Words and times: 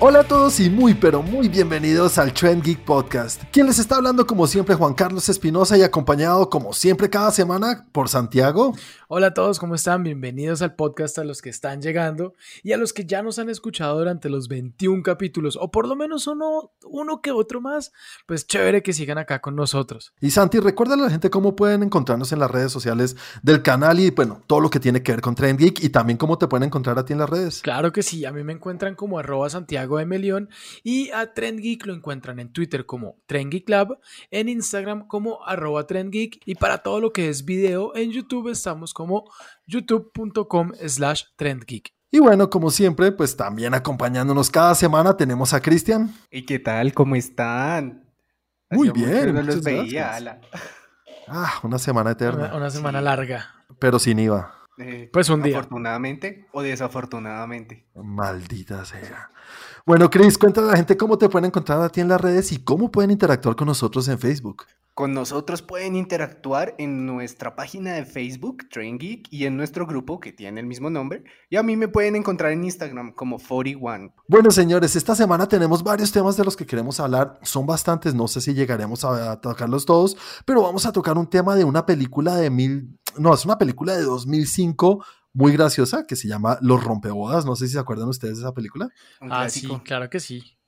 Hola 0.00 0.20
a 0.20 0.24
todos 0.24 0.60
y 0.60 0.70
muy 0.70 0.94
pero 0.94 1.24
muy 1.24 1.48
bienvenidos 1.48 2.18
al 2.18 2.32
Trend 2.32 2.62
Geek 2.62 2.84
Podcast. 2.84 3.42
Quien 3.50 3.66
les 3.66 3.80
está 3.80 3.96
hablando 3.96 4.28
como 4.28 4.46
siempre 4.46 4.76
Juan 4.76 4.94
Carlos 4.94 5.28
Espinosa 5.28 5.76
y 5.76 5.82
acompañado 5.82 6.48
como 6.48 6.72
siempre 6.72 7.10
cada 7.10 7.32
semana 7.32 7.84
por 7.90 8.08
Santiago. 8.08 8.74
Hola 9.08 9.28
a 9.28 9.34
todos, 9.34 9.58
¿cómo 9.58 9.74
están? 9.74 10.04
Bienvenidos 10.04 10.62
al 10.62 10.76
podcast 10.76 11.18
a 11.18 11.24
los 11.24 11.42
que 11.42 11.50
están 11.50 11.82
llegando 11.82 12.34
y 12.62 12.74
a 12.74 12.76
los 12.76 12.92
que 12.92 13.06
ya 13.06 13.22
nos 13.22 13.40
han 13.40 13.50
escuchado 13.50 13.98
durante 13.98 14.28
los 14.28 14.46
21 14.46 15.02
capítulos 15.02 15.58
o 15.60 15.72
por 15.72 15.88
lo 15.88 15.96
menos 15.96 16.28
uno, 16.28 16.70
uno 16.84 17.20
que 17.20 17.32
otro 17.32 17.60
más. 17.60 17.90
Pues 18.26 18.46
chévere 18.46 18.84
que 18.84 18.92
sigan 18.92 19.18
acá 19.18 19.40
con 19.40 19.56
nosotros. 19.56 20.12
Y 20.20 20.30
Santi, 20.30 20.60
recuerda 20.60 20.94
a 20.94 20.98
la 20.98 21.10
gente 21.10 21.28
cómo 21.28 21.56
pueden 21.56 21.82
encontrarnos 21.82 22.30
en 22.30 22.38
las 22.38 22.52
redes 22.52 22.70
sociales 22.70 23.16
del 23.42 23.62
canal 23.62 23.98
y 23.98 24.10
bueno, 24.10 24.42
todo 24.46 24.60
lo 24.60 24.70
que 24.70 24.78
tiene 24.78 25.02
que 25.02 25.10
ver 25.10 25.22
con 25.22 25.34
Trend 25.34 25.58
Geek 25.58 25.82
y 25.82 25.88
también 25.88 26.18
cómo 26.18 26.38
te 26.38 26.46
pueden 26.46 26.68
encontrar 26.68 26.96
a 27.00 27.04
ti 27.04 27.14
en 27.14 27.18
las 27.18 27.30
redes. 27.30 27.62
Claro 27.62 27.92
que 27.92 28.04
sí, 28.04 28.24
a 28.24 28.30
mí 28.30 28.44
me 28.44 28.52
encuentran 28.52 28.94
como 28.94 29.18
arroba 29.18 29.50
Santiago 29.50 29.87
de 29.96 30.04
Melión 30.04 30.50
y 30.82 31.10
a 31.12 31.32
Trend 31.32 31.60
Geek 31.60 31.86
lo 31.86 31.94
encuentran 31.94 32.38
en 32.40 32.52
Twitter 32.52 32.84
como 32.84 33.22
Trend 33.26 33.50
Geek 33.50 33.68
Lab, 33.70 33.98
en 34.30 34.50
Instagram 34.50 35.06
como 35.06 35.42
arroba 35.46 35.86
Trend 35.86 36.12
Geek 36.12 36.42
y 36.44 36.56
para 36.56 36.78
todo 36.78 37.00
lo 37.00 37.12
que 37.12 37.30
es 37.30 37.46
video 37.46 37.96
en 37.96 38.10
YouTube 38.10 38.50
estamos 38.50 38.92
como 38.92 39.24
youtube.com 39.66 40.72
slash 40.86 41.24
trendgeek. 41.36 41.94
Y 42.10 42.20
bueno, 42.20 42.48
como 42.48 42.70
siempre, 42.70 43.12
pues 43.12 43.36
también 43.36 43.74
acompañándonos 43.74 44.50
cada 44.50 44.74
semana 44.74 45.16
tenemos 45.16 45.52
a 45.52 45.60
Cristian. 45.60 46.14
¿Y 46.30 46.46
qué 46.46 46.58
tal? 46.58 46.94
¿Cómo 46.94 47.16
están? 47.16 48.08
Muy 48.70 48.90
bien. 48.90 49.34
No 49.34 49.42
los 49.42 49.62
veía. 49.62 50.40
Ah, 51.26 51.60
una 51.62 51.78
semana 51.78 52.12
eterna. 52.12 52.54
Una, 52.54 52.70
semana 52.70 53.02
larga. 53.02 53.54
Pero 53.78 53.98
sin 53.98 54.18
IVA. 54.18 54.54
Eh, 54.78 55.10
pues 55.12 55.28
un 55.28 55.42
día. 55.42 55.58
Afortunadamente 55.58 56.46
o 56.52 56.62
desafortunadamente. 56.62 57.86
Maldita 57.94 58.86
sea. 58.86 59.30
Bueno, 59.88 60.10
Chris, 60.10 60.36
cuéntale 60.36 60.66
a 60.66 60.70
la 60.72 60.76
gente 60.76 60.98
cómo 60.98 61.16
te 61.16 61.30
pueden 61.30 61.46
encontrar 61.46 61.80
a 61.80 61.88
ti 61.88 62.02
en 62.02 62.08
las 62.08 62.20
redes 62.20 62.52
y 62.52 62.58
cómo 62.58 62.90
pueden 62.90 63.10
interactuar 63.10 63.56
con 63.56 63.68
nosotros 63.68 64.06
en 64.08 64.18
Facebook. 64.18 64.66
Con 64.92 65.14
nosotros 65.14 65.62
pueden 65.62 65.96
interactuar 65.96 66.74
en 66.76 67.06
nuestra 67.06 67.56
página 67.56 67.94
de 67.94 68.04
Facebook, 68.04 68.68
Train 68.70 68.98
Geek, 68.98 69.28
y 69.30 69.46
en 69.46 69.56
nuestro 69.56 69.86
grupo 69.86 70.20
que 70.20 70.30
tiene 70.30 70.60
el 70.60 70.66
mismo 70.66 70.90
nombre. 70.90 71.24
Y 71.48 71.56
a 71.56 71.62
mí 71.62 71.74
me 71.74 71.88
pueden 71.88 72.16
encontrar 72.16 72.52
en 72.52 72.64
Instagram 72.64 73.12
como 73.14 73.38
41. 73.38 74.12
Bueno, 74.26 74.50
señores, 74.50 74.94
esta 74.94 75.14
semana 75.14 75.48
tenemos 75.48 75.82
varios 75.82 76.12
temas 76.12 76.36
de 76.36 76.44
los 76.44 76.54
que 76.54 76.66
queremos 76.66 77.00
hablar. 77.00 77.38
Son 77.42 77.64
bastantes, 77.64 78.14
no 78.14 78.28
sé 78.28 78.42
si 78.42 78.52
llegaremos 78.52 79.06
a, 79.06 79.40
tocarlos 79.40 79.86
todos, 79.86 80.18
pero 80.44 80.60
vamos 80.60 80.84
a 80.84 80.92
tocar 80.92 81.16
un 81.16 81.30
tema 81.30 81.56
de 81.56 81.64
una 81.64 81.86
película 81.86 82.36
de 82.36 82.50
mil. 82.50 82.98
No, 83.16 83.32
es 83.32 83.42
una 83.46 83.56
película 83.56 83.96
de 83.96 84.02
2005 84.02 85.02
muy 85.38 85.52
graciosa 85.52 86.04
que 86.04 86.16
se 86.16 86.26
llama 86.26 86.58
Los 86.60 86.82
Rompebodas. 86.82 87.46
No 87.46 87.54
sé 87.54 87.68
si 87.68 87.74
se 87.74 87.78
acuerdan 87.78 88.08
ustedes 88.08 88.38
de 88.38 88.42
esa 88.42 88.52
película. 88.52 88.88
Ah, 89.20 89.48
sí, 89.48 89.68
claro 89.84 90.10
que 90.10 90.18
sí. 90.18 90.58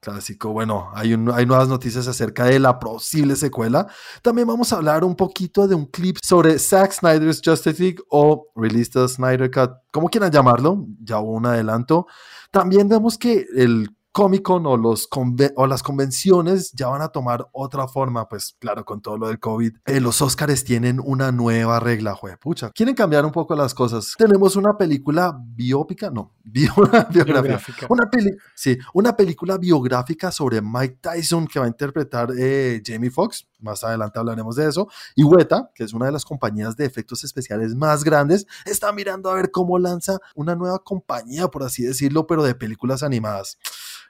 Clásico. 0.00 0.52
Bueno, 0.52 0.90
hay, 0.94 1.12
hay 1.12 1.46
nuevas 1.46 1.68
noticias 1.68 2.06
acerca 2.06 2.44
de 2.44 2.58
la 2.58 2.78
posible 2.78 3.36
secuela. 3.36 3.86
También 4.20 4.46
vamos 4.46 4.70
a 4.72 4.76
hablar 4.76 5.02
un 5.02 5.16
poquito 5.16 5.66
de 5.66 5.74
un 5.74 5.86
clip 5.86 6.18
sobre 6.22 6.58
Zack 6.58 6.92
Snyder's 6.92 7.40
Justice 7.42 7.82
League 7.82 8.02
o 8.10 8.48
Release 8.54 8.90
the 8.90 9.08
Snyder 9.08 9.50
Cut, 9.50 9.70
como 9.90 10.10
quieran 10.10 10.30
llamarlo. 10.30 10.86
Ya 11.00 11.18
hubo 11.18 11.32
un 11.32 11.46
adelanto. 11.46 12.06
También 12.50 12.88
vemos 12.88 13.16
que 13.16 13.46
el 13.56 13.96
Comic 14.12 14.42
Con 14.42 14.66
o, 14.66 14.76
los 14.76 15.08
o 15.56 15.66
las 15.66 15.82
convenciones 15.82 16.72
ya 16.72 16.88
van 16.88 17.00
a 17.00 17.08
tomar 17.08 17.48
otra 17.52 17.88
forma, 17.88 18.28
pues 18.28 18.56
claro, 18.58 18.84
con 18.84 19.00
todo 19.00 19.16
lo 19.16 19.28
del 19.28 19.40
COVID. 19.40 19.72
Eh, 19.86 20.00
los 20.00 20.20
Oscars 20.20 20.64
tienen 20.64 21.00
una 21.02 21.32
nueva 21.32 21.80
regla, 21.80 22.18
pucha. 22.40 22.70
Quieren 22.70 22.94
cambiar 22.94 23.24
un 23.24 23.32
poco 23.32 23.54
las 23.54 23.74
cosas. 23.74 24.14
Tenemos 24.18 24.56
una 24.56 24.76
película 24.76 25.36
biópica, 25.42 26.10
no, 26.10 26.34
biográfica. 26.44 27.86
Una, 27.88 28.10
sí, 28.54 28.78
una 28.92 29.16
película 29.16 29.56
biográfica 29.56 30.30
sobre 30.30 30.60
Mike 30.60 30.98
Tyson 31.00 31.46
que 31.46 31.58
va 31.58 31.64
a 31.64 31.68
interpretar 31.68 32.30
eh, 32.38 32.82
Jamie 32.84 33.10
Foxx. 33.10 33.46
Más 33.62 33.84
adelante 33.84 34.18
hablaremos 34.18 34.56
de 34.56 34.68
eso. 34.68 34.88
Y 35.14 35.24
Weta, 35.24 35.70
que 35.74 35.84
es 35.84 35.92
una 35.92 36.06
de 36.06 36.12
las 36.12 36.24
compañías 36.24 36.76
de 36.76 36.84
efectos 36.84 37.24
especiales 37.24 37.74
más 37.74 38.04
grandes, 38.04 38.46
está 38.66 38.92
mirando 38.92 39.30
a 39.30 39.34
ver 39.34 39.50
cómo 39.50 39.78
lanza 39.78 40.18
una 40.34 40.54
nueva 40.54 40.78
compañía, 40.80 41.48
por 41.48 41.62
así 41.62 41.82
decirlo, 41.82 42.26
pero 42.26 42.42
de 42.42 42.54
películas 42.54 43.02
animadas. 43.02 43.58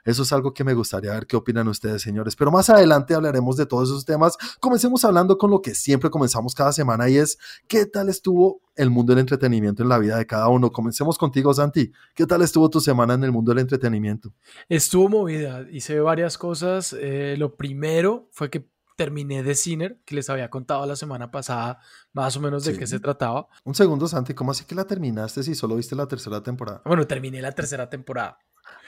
Eso 0.05 0.23
es 0.23 0.33
algo 0.33 0.53
que 0.53 0.63
me 0.63 0.73
gustaría 0.73 1.11
ver 1.11 1.27
qué 1.27 1.37
opinan 1.37 1.67
ustedes, 1.67 2.01
señores. 2.01 2.35
Pero 2.35 2.51
más 2.51 2.69
adelante 2.69 3.13
hablaremos 3.13 3.55
de 3.55 3.65
todos 3.65 3.89
esos 3.89 4.05
temas. 4.05 4.37
Comencemos 4.59 5.05
hablando 5.05 5.37
con 5.37 5.49
lo 5.49 5.61
que 5.61 5.75
siempre 5.75 6.09
comenzamos 6.09 6.53
cada 6.53 6.73
semana 6.73 7.07
y 7.09 7.17
es 7.17 7.37
qué 7.67 7.85
tal 7.85 8.09
estuvo 8.09 8.61
el 8.75 8.89
mundo 8.89 9.13
del 9.13 9.21
entretenimiento 9.21 9.81
en 9.81 9.89
la 9.89 9.99
vida 9.99 10.17
de 10.17 10.25
cada 10.25 10.49
uno. 10.49 10.71
Comencemos 10.71 11.17
contigo, 11.17 11.53
Santi. 11.53 11.91
¿Qué 12.15 12.25
tal 12.25 12.41
estuvo 12.41 12.69
tu 12.69 12.81
semana 12.81 13.13
en 13.13 13.23
el 13.23 13.31
mundo 13.31 13.51
del 13.51 13.59
entretenimiento? 13.59 14.33
Estuvo 14.67 15.07
movida, 15.07 15.65
hice 15.71 15.99
varias 16.01 16.37
cosas. 16.37 16.93
Eh, 16.99 17.35
lo 17.37 17.55
primero 17.55 18.27
fue 18.31 18.49
que 18.49 18.67
terminé 18.95 19.43
de 19.43 19.55
Ciner, 19.55 19.99
que 20.05 20.15
les 20.15 20.29
había 20.29 20.49
contado 20.49 20.85
la 20.85 20.95
semana 20.95 21.31
pasada 21.31 21.79
más 22.13 22.35
o 22.37 22.39
menos 22.39 22.63
de 22.63 22.77
qué 22.77 22.87
se 22.87 22.99
trataba. 22.99 23.47
Un 23.63 23.75
segundo, 23.75 24.07
Santi, 24.07 24.33
¿cómo 24.33 24.51
así 24.51 24.65
que 24.65 24.75
la 24.75 24.85
terminaste 24.85 25.43
si 25.43 25.55
solo 25.55 25.75
viste 25.75 25.95
la 25.95 26.07
tercera 26.07 26.41
temporada? 26.41 26.81
Bueno, 26.85 27.05
terminé 27.07 27.41
la 27.41 27.51
tercera 27.51 27.89
temporada. 27.89 28.39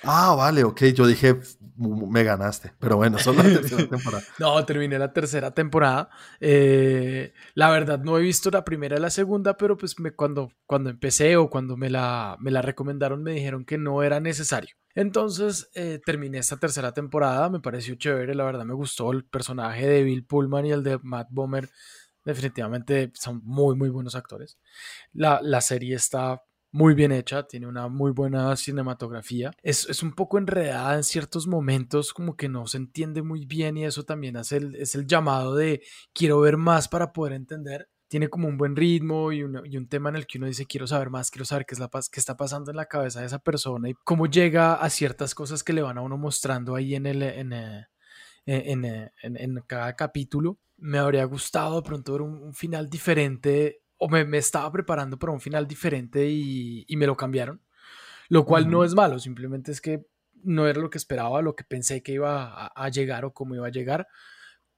Ah, 0.03 0.35
vale, 0.35 0.63
ok. 0.63 0.83
Yo 0.85 1.07
dije, 1.07 1.39
me 1.77 2.23
ganaste. 2.23 2.73
Pero 2.79 2.97
bueno, 2.97 3.17
son 3.17 3.37
la 3.37 3.43
tercera 3.43 3.87
temporada. 3.87 4.23
no, 4.39 4.65
terminé 4.65 4.99
la 4.99 5.11
tercera 5.11 5.51
temporada. 5.51 6.09
Eh, 6.39 7.33
la 7.53 7.69
verdad, 7.69 7.99
no 7.99 8.17
he 8.17 8.21
visto 8.21 8.49
la 8.51 8.63
primera 8.63 8.97
y 8.97 8.99
la 8.99 9.09
segunda, 9.09 9.57
pero 9.57 9.77
pues 9.77 9.99
me, 9.99 10.11
cuando, 10.11 10.51
cuando 10.65 10.89
empecé 10.89 11.37
o 11.37 11.49
cuando 11.49 11.77
me 11.77 11.89
la, 11.89 12.37
me 12.39 12.51
la 12.51 12.61
recomendaron, 12.61 13.23
me 13.23 13.31
dijeron 13.31 13.65
que 13.65 13.77
no 13.77 14.03
era 14.03 14.19
necesario. 14.19 14.75
Entonces 14.93 15.69
eh, 15.73 15.99
terminé 16.05 16.37
esta 16.37 16.57
tercera 16.57 16.93
temporada, 16.93 17.49
me 17.49 17.59
pareció 17.59 17.95
chévere, 17.95 18.33
la 18.33 18.45
verdad 18.45 18.63
me 18.63 18.73
gustó 18.73 19.11
el 19.11 19.25
personaje 19.25 19.85
de 19.85 20.03
Bill 20.03 20.25
Pullman 20.25 20.65
y 20.65 20.71
el 20.71 20.83
de 20.83 20.99
Matt 21.03 21.27
Bomer, 21.31 21.69
definitivamente 22.23 23.11
son 23.13 23.41
muy 23.43 23.75
muy 23.75 23.89
buenos 23.89 24.15
actores. 24.15 24.57
La, 25.11 25.41
la 25.43 25.59
serie 25.59 25.95
está 25.95 26.41
muy 26.75 26.93
bien 26.93 27.13
hecha, 27.13 27.47
tiene 27.47 27.67
una 27.67 27.87
muy 27.87 28.11
buena 28.11 28.53
cinematografía. 28.57 29.51
Es, 29.63 30.03
un 30.03 30.11
poco 30.11 30.37
enredada 30.37 30.95
en 30.95 31.05
ciertos 31.05 31.47
momentos, 31.47 32.11
como 32.11 32.35
que 32.35 32.49
no 32.49 32.67
se 32.67 32.75
entiende 32.75 33.21
muy 33.21 33.45
bien 33.45 33.77
y 33.77 33.85
eso 33.85 34.03
también 34.03 34.35
hace 34.35 34.57
el, 34.57 34.75
es 34.75 34.93
el 34.93 35.07
llamado 35.07 35.55
de 35.55 35.81
quiero 36.13 36.41
ver 36.41 36.57
más 36.57 36.89
para 36.89 37.13
poder 37.13 37.31
entender. 37.31 37.87
Tiene 38.09 38.27
como 38.27 38.49
un 38.49 38.57
buen 38.57 38.75
ritmo 38.75 39.31
y, 39.31 39.43
un 39.43 39.87
tema 39.87 40.09
en 40.09 40.17
el 40.17 40.27
que 40.27 40.37
uno 40.37 40.47
dice 40.47 40.65
quiero 40.65 40.85
saber 40.85 41.09
más, 41.09 41.31
quiero 41.31 41.45
saber 41.45 41.65
qué, 41.65 41.75
es 41.75 41.79
la, 41.79 41.89
qué 41.89 42.19
está 42.19 42.35
pasando 42.35 42.71
en 42.71 42.77
la 42.77 42.87
cabeza 42.87 43.21
de 43.21 43.27
esa 43.27 43.39
persona 43.39 43.87
y 43.87 43.93
cómo 44.03 44.25
llega 44.25 44.73
a 44.73 44.89
ciertas 44.89 45.33
cosas 45.33 45.63
que 45.63 45.71
le 45.71 45.81
van 45.81 45.97
a 45.97 46.01
uno 46.01 46.17
mostrando 46.17 46.75
ahí 46.75 46.93
en, 46.95 47.05
el, 47.05 47.23
en, 47.23 47.53
eh, 47.53 47.87
en, 48.45 49.63
cada 49.65 49.95
capítulo. 49.95 50.59
Me 50.75 50.97
habría 50.97 51.23
gustado 51.23 51.77
de 51.77 51.87
pronto 51.87 52.11
ver 52.11 52.21
un 52.21 52.53
final 52.53 52.89
diferente 52.89 53.84
o 54.05 54.07
me, 54.07 54.37
estaba 54.37 54.71
preparando 54.71 55.17
para 55.17 55.33
un 55.33 55.41
final 55.41 55.67
diferente 55.67 56.29
y, 56.29 56.85
me 56.95 57.07
lo 57.07 57.17
cambiaron, 57.17 57.59
lo 58.29 58.45
cual 58.45 58.69
no 58.69 58.83
es 58.83 58.93
malo, 58.93 59.17
simplemente 59.17 59.71
es 59.71 59.81
que 59.81 60.05
no 60.43 60.67
era 60.67 60.79
lo 60.79 60.91
que 60.91 60.99
esperaba, 60.99 61.41
lo 61.41 61.55
que 61.55 61.63
pensé 61.63 62.03
que 62.03 62.11
iba 62.11 62.67
a, 62.67 62.89
llegar 62.89 63.25
o 63.25 63.33
cómo 63.33 63.55
iba 63.55 63.65
a 63.65 63.71
llegar, 63.71 64.07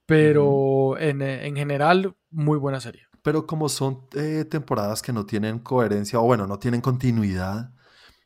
pero 0.05 0.97
en, 0.97 1.21
en, 1.21 1.57
general, 1.57 2.15
muy 2.29 2.57
buena 2.57 2.79
serie. 2.79 3.03
Pero 3.21 3.45
como 3.45 3.67
son 3.67 4.07
eh, 4.15 4.45
temporadas 4.49 5.01
que 5.01 5.11
no 5.11 5.25
tienen 5.25 5.59
coherencia 5.59 6.19
o 6.19 6.23
bueno, 6.23 6.47
no 6.47 6.57
tienen 6.57 6.79
continuidad, 6.79 7.73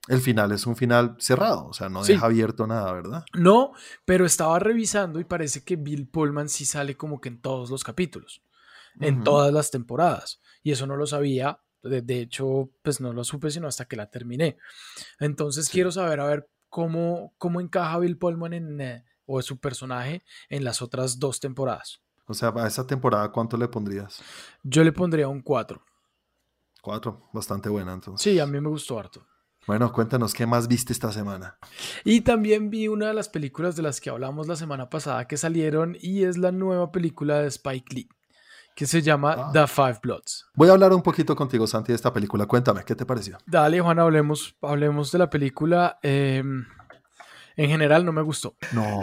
el 0.07 0.21
final 0.21 0.51
es 0.51 0.67
un 0.67 0.75
final 0.75 1.15
cerrado, 1.17 1.65
o 1.65 1.73
sea, 1.73 1.89
no 1.89 2.03
deja 2.03 2.27
abierto 2.27 2.67
nada, 2.67 2.93
¿verdad? 2.93 3.25
No, 3.33 3.71
pero 4.05 4.23
estaba 4.23 4.59
revisando 4.59 5.19
y 5.19 5.23
parece 5.23 5.63
que 5.63 5.77
Bill 5.77 6.07
Pullman 6.07 6.47
sí 6.47 6.63
sale 6.65 6.95
como 6.95 7.19
que 7.19 7.29
en 7.29 7.41
todos 7.41 7.71
los 7.71 7.83
capítulos, 7.83 8.43
en 8.99 9.23
todas 9.23 9.51
las 9.51 9.71
temporadas 9.71 10.41
y 10.63 10.71
eso 10.71 10.87
no 10.87 10.95
lo 10.95 11.07
sabía. 11.07 11.59
De, 11.83 12.19
hecho, 12.19 12.69
pues 12.83 13.01
no 13.01 13.11
lo 13.11 13.23
supe 13.23 13.49
sino 13.49 13.67
hasta 13.67 13.85
que 13.85 13.95
la 13.95 14.09
terminé. 14.09 14.57
Entonces 15.19 15.67
quiero 15.69 15.91
saber, 15.91 16.19
a 16.19 16.27
ver, 16.27 16.49
cómo, 16.69 17.33
cómo 17.37 17.59
encaja 17.59 17.97
Bill 17.97 18.17
Pullman 18.17 18.53
en, 18.53 18.81
eh, 18.81 19.05
o 19.25 19.41
su 19.41 19.59
personaje 19.59 20.23
en 20.49 20.63
las 20.63 20.81
otras 20.81 21.17
dos 21.17 21.39
temporadas. 21.39 22.01
O 22.27 22.33
sea, 22.33 22.53
a 22.55 22.67
esa 22.67 22.85
temporada, 22.85 23.31
¿cuánto 23.31 23.57
le 23.57 23.67
pondrías? 23.67 24.21
Yo 24.63 24.83
le 24.83 24.91
pondría 24.91 25.27
un 25.27 25.41
4. 25.41 25.83
4, 26.81 27.29
bastante 27.33 27.69
buena 27.69 27.93
entonces. 27.93 28.23
Sí, 28.23 28.39
a 28.39 28.45
mí 28.45 28.59
me 28.61 28.69
gustó 28.69 28.99
harto. 28.99 29.25
Bueno, 29.67 29.91
cuéntanos, 29.91 30.33
¿qué 30.33 30.47
más 30.47 30.67
viste 30.67 30.91
esta 30.91 31.11
semana? 31.11 31.57
Y 32.03 32.21
también 32.21 32.69
vi 32.69 32.87
una 32.87 33.07
de 33.07 33.13
las 33.13 33.29
películas 33.29 33.75
de 33.75 33.83
las 33.83 34.01
que 34.01 34.09
hablamos 34.09 34.47
la 34.47 34.55
semana 34.55 34.89
pasada 34.89 35.27
que 35.27 35.37
salieron 35.37 35.95
y 36.01 36.23
es 36.23 36.37
la 36.37 36.51
nueva 36.51 36.91
película 36.91 37.39
de 37.39 37.47
Spike 37.47 37.93
Lee 37.93 38.09
que 38.75 38.85
se 38.85 39.01
llama 39.01 39.35
ah. 39.37 39.49
The 39.53 39.67
Five 39.67 39.99
Bloods. 40.01 40.45
Voy 40.55 40.69
a 40.69 40.73
hablar 40.73 40.93
un 40.93 41.01
poquito 41.01 41.35
contigo, 41.35 41.67
Santi, 41.67 41.91
de 41.91 41.95
esta 41.95 42.13
película. 42.13 42.45
Cuéntame, 42.45 42.83
¿qué 42.85 42.95
te 42.95 43.05
pareció? 43.05 43.37
Dale, 43.45 43.79
Juan, 43.81 43.99
hablemos, 43.99 44.55
hablemos 44.61 45.11
de 45.11 45.19
la 45.19 45.29
película. 45.29 45.99
Em, 46.01 46.65
en 47.55 47.69
general 47.69 48.05
no 48.05 48.11
me 48.11 48.21
gustó. 48.21 48.55
No, 48.71 49.01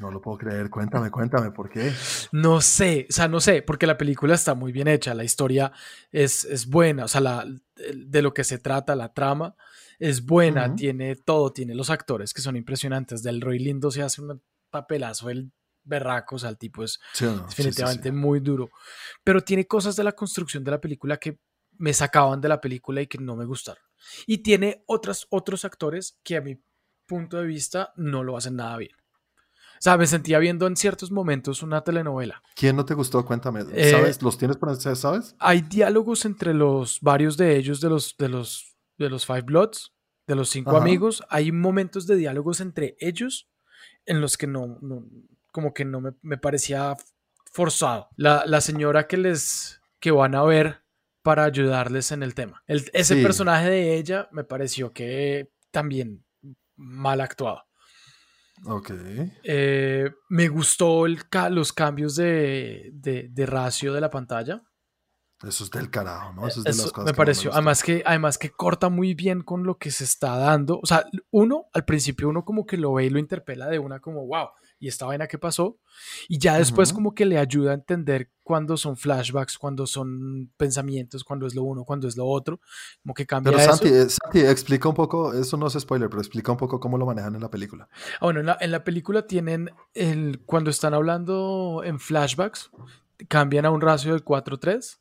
no 0.00 0.10
lo 0.10 0.20
puedo 0.20 0.38
creer. 0.38 0.70
Cuéntame, 0.70 1.10
cuéntame, 1.10 1.50
¿por 1.50 1.70
qué? 1.70 1.92
No 2.32 2.60
sé, 2.60 3.06
o 3.08 3.12
sea, 3.12 3.28
no 3.28 3.40
sé, 3.40 3.62
porque 3.62 3.86
la 3.86 3.96
película 3.96 4.34
está 4.34 4.54
muy 4.54 4.72
bien 4.72 4.88
hecha, 4.88 5.14
la 5.14 5.24
historia 5.24 5.72
es, 6.12 6.44
es 6.44 6.66
buena, 6.66 7.04
o 7.04 7.08
sea, 7.08 7.20
la, 7.20 7.46
de 7.94 8.22
lo 8.22 8.34
que 8.34 8.44
se 8.44 8.58
trata, 8.58 8.94
la 8.94 9.12
trama, 9.12 9.56
es 9.98 10.24
buena, 10.24 10.76
tiene 10.76 11.16
todo, 11.16 11.52
tiene 11.52 11.74
los 11.74 11.90
actores 11.90 12.32
que 12.32 12.42
son 12.42 12.56
impresionantes. 12.56 13.22
Del 13.22 13.40
Roy 13.40 13.58
Lindo 13.58 13.90
se 13.90 14.02
hace 14.02 14.22
un 14.22 14.40
papelazo, 14.70 15.30
el 15.30 15.50
berraco, 15.88 16.36
o 16.36 16.38
sea, 16.38 16.50
el 16.50 16.58
tipo 16.58 16.84
es 16.84 17.00
definitivamente 17.18 18.12
muy 18.12 18.40
duro. 18.40 18.70
Pero 19.24 19.42
tiene 19.42 19.66
cosas 19.66 19.96
de 19.96 20.04
la 20.04 20.12
construcción 20.12 20.62
de 20.62 20.70
la 20.70 20.80
película 20.80 21.16
que 21.16 21.40
me 21.78 21.92
sacaban 21.94 22.40
de 22.40 22.48
la 22.48 22.60
película 22.60 23.00
y 23.00 23.06
que 23.06 23.18
no 23.18 23.36
me 23.36 23.44
gustaron. 23.44 23.82
Y 24.26 24.38
tiene 24.38 24.84
otras, 24.86 25.26
otros 25.30 25.64
actores 25.64 26.18
que 26.22 26.36
a 26.36 26.40
mi 26.40 26.60
punto 27.06 27.38
de 27.38 27.46
vista 27.46 27.92
no 27.96 28.22
lo 28.22 28.36
hacen 28.36 28.56
nada 28.56 28.76
bien. 28.76 28.92
O 29.78 29.80
sea, 29.80 29.96
me 29.96 30.08
sentía 30.08 30.40
viendo 30.40 30.66
en 30.66 30.76
ciertos 30.76 31.12
momentos 31.12 31.62
una 31.62 31.82
telenovela. 31.82 32.42
¿Quién 32.56 32.74
no 32.74 32.84
te 32.84 32.94
gustó? 32.94 33.24
Cuéntame. 33.24 33.64
Eh, 33.72 33.92
¿Sabes? 33.92 34.20
¿Los 34.22 34.36
tienes 34.36 34.56
por 34.56 34.74
sabes? 34.76 35.36
Hay 35.38 35.60
diálogos 35.60 36.24
entre 36.24 36.52
los 36.52 37.00
varios 37.00 37.36
de 37.36 37.56
ellos, 37.56 37.80
de 37.80 37.88
los, 37.88 38.16
de 38.18 38.28
los, 38.28 38.76
de 38.96 39.08
los 39.08 39.24
Five 39.24 39.42
Bloods, 39.42 39.92
de 40.26 40.34
los 40.34 40.50
cinco 40.50 40.76
amigos. 40.76 41.22
Hay 41.30 41.52
momentos 41.52 42.08
de 42.08 42.16
diálogos 42.16 42.60
entre 42.60 42.96
ellos 42.98 43.48
en 44.04 44.20
los 44.20 44.36
que 44.36 44.48
no, 44.48 44.78
como 45.58 45.74
que 45.74 45.84
no 45.84 46.00
me, 46.22 46.38
parecía 46.38 46.96
forzado. 47.50 48.10
La, 48.14 48.44
la, 48.46 48.60
señora 48.60 49.08
que 49.08 49.16
les, 49.16 49.82
que 49.98 50.12
van 50.12 50.36
a 50.36 50.44
ver 50.44 50.84
para 51.22 51.42
ayudarles 51.42 52.12
en 52.12 52.22
el 52.22 52.32
tema. 52.36 52.62
ese 52.68 53.16
personaje 53.16 53.68
de 53.68 53.96
ella 53.96 54.28
me 54.30 54.44
pareció 54.44 54.92
que 54.92 55.50
también 55.72 56.24
mal 56.76 57.20
actuado. 57.20 57.64
Ok. 58.66 58.92
Eh, 59.42 60.12
me 60.28 60.46
gustó 60.46 61.08
los 61.08 61.72
cambios 61.72 62.14
de, 62.14 62.92
de, 62.92 63.46
ratio 63.46 63.92
de 63.92 64.00
la 64.00 64.10
pantalla. 64.10 64.62
Eso 65.42 65.64
es 65.64 65.72
del 65.72 65.90
carajo, 65.90 66.34
¿no? 66.34 66.46
Eso 66.46 66.60
es 66.60 66.64
de 66.66 66.82
las 66.82 66.92
cosas 66.92 67.10
me 67.10 67.16
pareció. 67.16 67.52
además, 67.52 67.82
que, 67.82 68.04
además 68.06 68.38
que 68.38 68.50
corta 68.50 68.90
muy 68.90 69.14
bien 69.14 69.42
con 69.42 69.64
lo 69.64 69.76
que 69.76 69.90
se 69.90 70.04
está 70.04 70.36
dando. 70.36 70.78
O 70.80 70.86
sea, 70.86 71.04
uno, 71.32 71.66
al 71.72 71.84
principio 71.84 72.28
uno 72.28 72.44
como 72.44 72.64
que 72.64 72.76
lo 72.76 72.92
ve 72.92 73.06
y 73.06 73.10
lo 73.10 73.18
interpela 73.18 73.66
de 73.66 73.80
una 73.80 73.98
como, 73.98 74.24
wow, 74.24 74.50
y 74.80 74.88
esta 74.88 75.06
vaina 75.06 75.26
que 75.26 75.38
pasó. 75.38 75.78
Y 76.28 76.38
ya 76.38 76.58
después 76.58 76.92
como 76.92 77.14
que 77.14 77.26
le 77.26 77.38
ayuda 77.38 77.72
a 77.72 77.74
entender 77.74 78.30
cuándo 78.42 78.76
son 78.76 78.96
flashbacks, 78.96 79.58
cuándo 79.58 79.86
son 79.86 80.50
pensamientos, 80.56 81.24
cuándo 81.24 81.46
es 81.46 81.54
lo 81.54 81.62
uno, 81.62 81.84
cuándo 81.84 82.08
es 82.08 82.16
lo 82.16 82.26
otro. 82.26 82.60
Como 83.02 83.14
que 83.14 83.26
cambia 83.26 83.52
Pero 83.52 83.64
Santi, 83.64 83.88
eso. 83.88 83.96
Eh, 83.96 84.08
Santi, 84.08 84.40
explica 84.40 84.88
un 84.88 84.94
poco, 84.94 85.32
eso 85.34 85.56
no 85.56 85.66
es 85.66 85.74
spoiler, 85.74 86.08
pero 86.08 86.20
explica 86.20 86.52
un 86.52 86.58
poco 86.58 86.80
cómo 86.80 86.96
lo 86.98 87.06
manejan 87.06 87.34
en 87.34 87.40
la 87.40 87.50
película. 87.50 87.88
Ah, 88.20 88.26
bueno, 88.26 88.40
en 88.60 88.70
la, 88.70 88.84
película 88.84 89.26
tienen, 89.26 89.70
el, 89.94 90.40
cuando 90.46 90.70
están 90.70 90.94
hablando 90.94 91.82
en 91.84 91.98
flashbacks, 91.98 92.70
cambian 93.28 93.66
a 93.66 93.70
un 93.70 93.80
ratio 93.80 94.12
del 94.12 94.24
4-3, 94.24 94.98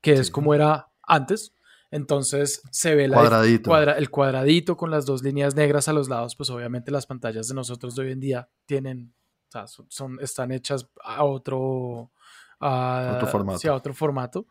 que 0.00 0.12
es 0.12 0.30
como 0.30 0.54
era 0.54 0.88
antes. 1.02 1.52
Entonces 1.90 2.62
se 2.70 2.94
ve 2.94 3.04
el 3.06 4.10
cuadradito 4.10 4.76
con 4.76 4.90
las 4.90 5.06
dos 5.06 5.22
líneas 5.22 5.56
negras 5.56 5.88
a 5.88 5.92
los 5.92 6.08
lados, 6.08 6.36
pues 6.36 6.48
obviamente 6.50 6.90
las 6.90 7.06
pantallas 7.06 7.48
de 7.48 7.54
nosotros 7.54 7.96
de 7.96 8.02
hoy 8.02 8.12
en 8.12 8.20
día 8.20 8.48
tienen, 8.66 9.12
o 9.48 9.50
sea, 9.50 9.66
son, 9.66 10.18
están 10.20 10.52
hechas 10.52 10.88
a 11.02 11.24
otro, 11.24 12.12
otro 12.60 13.26
formato. 13.26 13.72
a 13.72 13.74
otro 13.74 13.94
formato. 13.94 14.46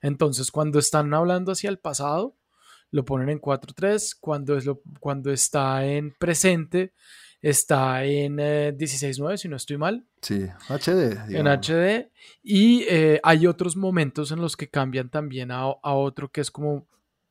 Entonces 0.00 0.50
cuando 0.52 0.78
están 0.78 1.12
hablando 1.12 1.52
hacia 1.52 1.70
el 1.70 1.78
pasado, 1.78 2.36
lo 2.92 3.04
ponen 3.04 3.30
en 3.30 3.40
4.3, 3.40 4.16
cuando, 4.20 4.56
es 4.56 4.64
lo, 4.64 4.80
cuando 5.00 5.32
está 5.32 5.84
en 5.84 6.14
presente, 6.14 6.94
está 7.42 8.04
en 8.04 8.36
16.9, 8.36 9.34
eh, 9.34 9.38
si 9.38 9.48
no 9.48 9.56
estoy 9.56 9.76
mal. 9.76 10.06
Sí, 10.20 10.46
HD. 10.68 11.16
En 11.30 11.46
HD. 11.46 12.10
Y 12.42 12.84
eh, 12.88 13.20
hay 13.22 13.46
otros 13.46 13.76
momentos 13.76 14.32
en 14.32 14.40
los 14.40 14.56
que 14.56 14.68
cambian 14.68 15.10
también 15.10 15.50
a, 15.50 15.66
otro 15.66 16.30
que 16.30 16.40
es 16.40 16.50
como 16.50 16.86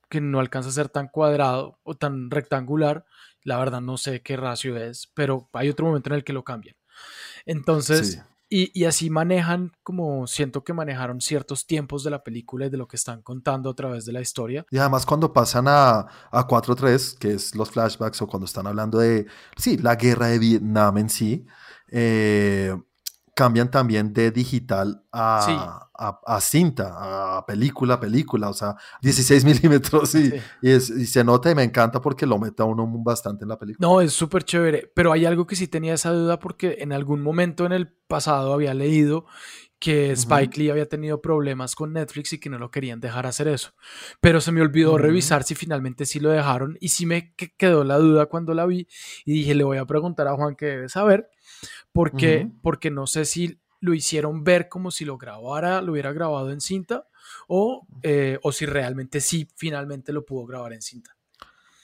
que 0.09 0.21
no 0.21 0.39
alcanza 0.39 0.69
a 0.69 0.73
ser 0.73 0.89
tan 0.89 1.07
cuadrado 1.07 1.79
o 1.83 1.95
tan 1.95 2.29
rectangular. 2.29 3.05
La 3.43 3.57
verdad 3.57 3.81
no 3.81 3.97
sé 3.97 4.21
qué 4.21 4.37
ratio 4.37 4.77
es, 4.77 5.11
pero 5.13 5.49
hay 5.53 5.69
otro 5.69 5.85
momento 5.85 6.09
en 6.09 6.15
el 6.15 6.23
que 6.23 6.33
lo 6.33 6.43
cambian. 6.43 6.75
Entonces, 7.45 8.21
y, 8.50 8.86
así 8.86 9.09
manejan, 9.09 9.71
como 9.83 10.27
siento 10.27 10.63
que 10.63 10.74
manejaron 10.74 11.19
ciertos 11.19 11.65
tiempos 11.65 12.03
de 12.03 12.12
la 12.12 12.24
película 12.24 12.68
y 12.68 12.69
de 12.69 12.77
lo 12.77 12.88
que 12.88 12.95
están 12.95 13.21
contando 13.21 13.69
a 13.69 13.75
través 13.75 14.06
de 14.06 14.13
la 14.13 14.21
historia. 14.21 14.65
Y 14.69 14.77
además 14.77 15.06
cuando 15.06 15.33
pasan 15.33 15.68
a, 15.68 16.00
a 16.31 16.47
4.3, 16.47 17.18
que 17.18 17.33
es 17.33 17.56
los 17.56 17.71
flashbacks 17.71 18.21
o 18.21 18.27
cuando 18.27 18.45
están 18.45 18.68
hablando 18.68 19.00
de, 19.00 19.25
sí, 19.57 19.77
la 19.77 19.95
guerra 19.95 20.27
de 20.27 20.39
Vietnam 20.39 20.97
en 20.97 21.09
sí, 21.09 21.45
eh, 21.89 22.75
cambian 23.35 23.69
también 23.69 24.13
de 24.13 24.31
digital 24.31 25.03
a, 25.11 25.89
a, 25.93 26.41
cinta, 26.41 27.37
a 27.37 27.45
película, 27.45 27.99
película, 27.99 28.49
o 28.49 28.53
sea, 28.53 28.77
16 29.01 29.43
milímetros 29.45 30.15
y, 30.15 30.33
y, 30.61 30.79
se 30.79 31.23
nota 31.23 31.51
y 31.51 31.55
me 31.55 31.63
encanta 31.63 31.99
porque 31.99 32.25
lo 32.25 32.39
mete 32.39 32.63
a 32.63 32.65
uno 32.65 32.87
bastante 33.03 33.43
en 33.43 33.49
la 33.49 33.59
película. 33.59 33.85
No, 33.85 33.99
es 33.99 34.13
súper 34.13 34.43
chévere, 34.43 34.89
pero 34.95 35.11
hay 35.11 35.25
algo 35.25 35.45
que 35.45 35.57
sí 35.57 35.67
tenía 35.67 35.93
esa 35.93 36.11
duda 36.11 36.39
porque 36.39 36.77
en 36.79 36.93
algún 36.93 37.21
momento 37.21 37.65
en 37.65 37.73
el 37.73 37.89
pasado 38.07 38.53
había 38.53 38.73
leído 38.73 39.25
que 39.79 40.11
Spike 40.13 40.57
Lee 40.57 40.69
había 40.69 40.88
tenido 40.88 41.21
problemas 41.21 41.75
con 41.75 41.91
Netflix 41.91 42.31
y 42.31 42.39
que 42.39 42.49
no 42.49 42.57
lo 42.57 42.71
querían 42.71 43.01
dejar 43.01 43.27
hacer 43.27 43.49
eso. 43.49 43.73
Pero 44.21 44.39
se 44.39 44.53
me 44.53 44.61
olvidó 44.61 44.97
revisar 44.97 45.43
si 45.43 45.55
finalmente 45.55 46.05
sí 46.05 46.21
lo 46.21 46.29
dejaron 46.29 46.77
y 46.79 46.88
sí 46.88 47.05
me 47.05 47.35
quedó 47.57 47.83
la 47.83 47.97
duda 47.97 48.27
cuando 48.27 48.53
la 48.53 48.65
vi 48.65 48.88
y 49.25 49.33
dije, 49.33 49.53
le 49.53 49.65
voy 49.65 49.77
a 49.77 49.85
preguntar 49.85 50.27
a 50.29 50.35
Juan 50.35 50.55
que 50.55 50.67
debe 50.67 50.89
saber 50.89 51.29
porque, 51.95 52.51
porque 52.62 52.92
no 52.92 53.07
sé 53.07 53.24
si 53.24 53.57
lo 53.80 53.94
hicieron 53.94 54.44
ver 54.44 54.68
como 54.68 54.92
si 54.92 55.06
lo 55.06 55.18
grabara, 55.18 55.81
lo 55.81 55.94
hubiera 55.94 56.12
grabado 56.12 56.51
en 56.51 56.59
cinta, 56.59 57.07
o, 57.47 57.88
eh, 58.03 58.38
o 58.44 58.51
si 58.51 58.65
realmente 58.65 59.21
sí, 59.21 59.47
finalmente 59.56 60.12
lo 60.12 60.25
pudo 60.25 60.45
grabar 60.45 60.74
en 60.74 60.81
cinta. 60.81 61.15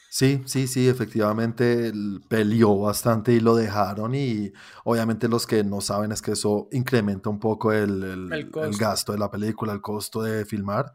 Sí, 0.10 0.42
sí, 0.46 0.68
sí, 0.68 0.90
efectivamente 0.90 1.94
peleó 2.28 2.78
bastante 2.78 3.32
y 3.32 3.40
lo 3.40 3.56
dejaron 3.56 4.14
y 4.14 4.52
obviamente 4.84 5.30
los 5.30 5.48
que 5.48 5.64
no 5.64 5.80
saben 5.80 6.12
es 6.12 6.22
que 6.22 6.34
eso 6.34 6.68
incrementa 6.74 7.30
un 7.30 7.40
poco 7.40 7.72
el, 7.72 8.30
el, 8.34 8.78
gasto 8.78 9.14
de 9.14 9.18
la 9.18 9.32
película, 9.32 9.72
el 9.72 9.80
costo 9.80 10.24
de 10.24 10.44
filmar 10.44 10.92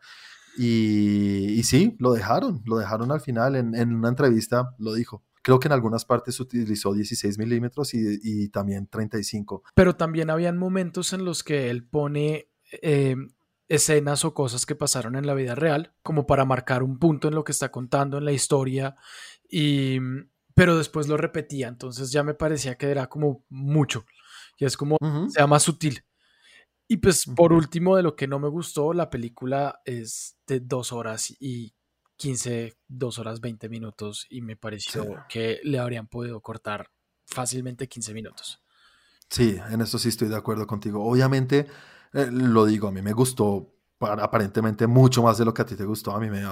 y, 0.58 1.58
y, 1.58 1.62
sí, 1.62 1.96
lo 1.98 2.12
dejaron, 2.12 2.60
lo 2.66 2.76
dejaron 2.76 3.10
al 3.10 3.22
final 3.22 3.56
en, 3.56 3.74
en 3.74 3.94
una 3.94 4.10
entrevista, 4.10 4.74
lo 4.78 4.92
dijo. 4.92 5.22
Creo 5.46 5.60
que 5.60 5.68
en 5.68 5.72
algunas 5.72 6.04
partes 6.04 6.40
utilizó 6.40 6.92
16 6.92 7.38
milímetros 7.38 7.94
y, 7.94 8.48
también 8.48 8.88
35. 8.88 9.62
Pero 9.76 9.94
también 9.94 10.28
habían 10.28 10.58
momentos 10.58 11.12
en 11.12 11.24
los 11.24 11.44
que 11.44 11.70
él 11.70 11.86
pone 11.86 12.48
eh, 12.82 13.14
escenas 13.68 14.24
o 14.24 14.34
cosas 14.34 14.66
que 14.66 14.74
pasaron 14.74 15.14
en 15.14 15.24
la 15.24 15.34
vida 15.34 15.54
real, 15.54 15.94
como 16.02 16.26
para 16.26 16.44
marcar 16.44 16.82
un 16.82 16.98
punto 16.98 17.28
en 17.28 17.36
lo 17.36 17.44
que 17.44 17.52
está 17.52 17.70
contando 17.70 18.18
en 18.18 18.24
la 18.24 18.32
historia, 18.32 18.96
y, 19.48 20.00
pero 20.54 20.76
después 20.76 21.06
lo 21.06 21.16
repetía, 21.16 21.68
entonces 21.68 22.10
ya 22.10 22.24
me 22.24 22.34
parecía 22.34 22.74
que 22.74 22.90
era 22.90 23.06
como 23.06 23.44
mucho, 23.48 24.04
y 24.58 24.64
es 24.64 24.76
como, 24.76 24.96
sea 25.28 25.46
más 25.46 25.62
sutil. 25.62 26.02
Y 26.88 26.96
pues 26.96 27.24
por 27.36 27.52
último, 27.52 27.94
de 27.94 28.02
lo 28.02 28.16
que 28.16 28.26
no 28.26 28.40
me 28.40 28.48
gustó, 28.48 28.92
la 28.92 29.10
película 29.10 29.80
es 29.84 30.38
de 30.48 30.58
dos 30.58 30.92
horas 30.92 31.36
y 31.38 31.75
15, 32.16 32.76
2 32.88 33.18
horas 33.18 33.40
20 33.40 33.68
minutos 33.68 34.26
y 34.30 34.40
me 34.40 34.56
pareció 34.56 35.24
que 35.28 35.60
le 35.62 35.78
habrían 35.78 36.06
podido 36.06 36.40
cortar 36.40 36.90
fácilmente 37.26 37.88
15 37.88 38.14
minutos. 38.14 38.62
Sí, 39.28 39.58
en 39.70 39.80
eso 39.80 39.98
sí 39.98 40.08
estoy 40.08 40.28
de 40.28 40.36
acuerdo 40.36 40.66
contigo. 40.66 41.04
Obviamente, 41.04 41.66
eh, 42.12 42.28
lo 42.30 42.64
digo, 42.64 42.88
a 42.88 42.92
mí 42.92 43.02
me 43.02 43.12
gustó 43.12 43.75
aparentemente 44.00 44.86
mucho 44.86 45.22
más 45.22 45.38
de 45.38 45.44
lo 45.44 45.54
que 45.54 45.62
a 45.62 45.66
ti 45.66 45.74
te 45.74 45.84
gustó. 45.84 46.14
A 46.14 46.20
mí, 46.20 46.28
me, 46.28 46.42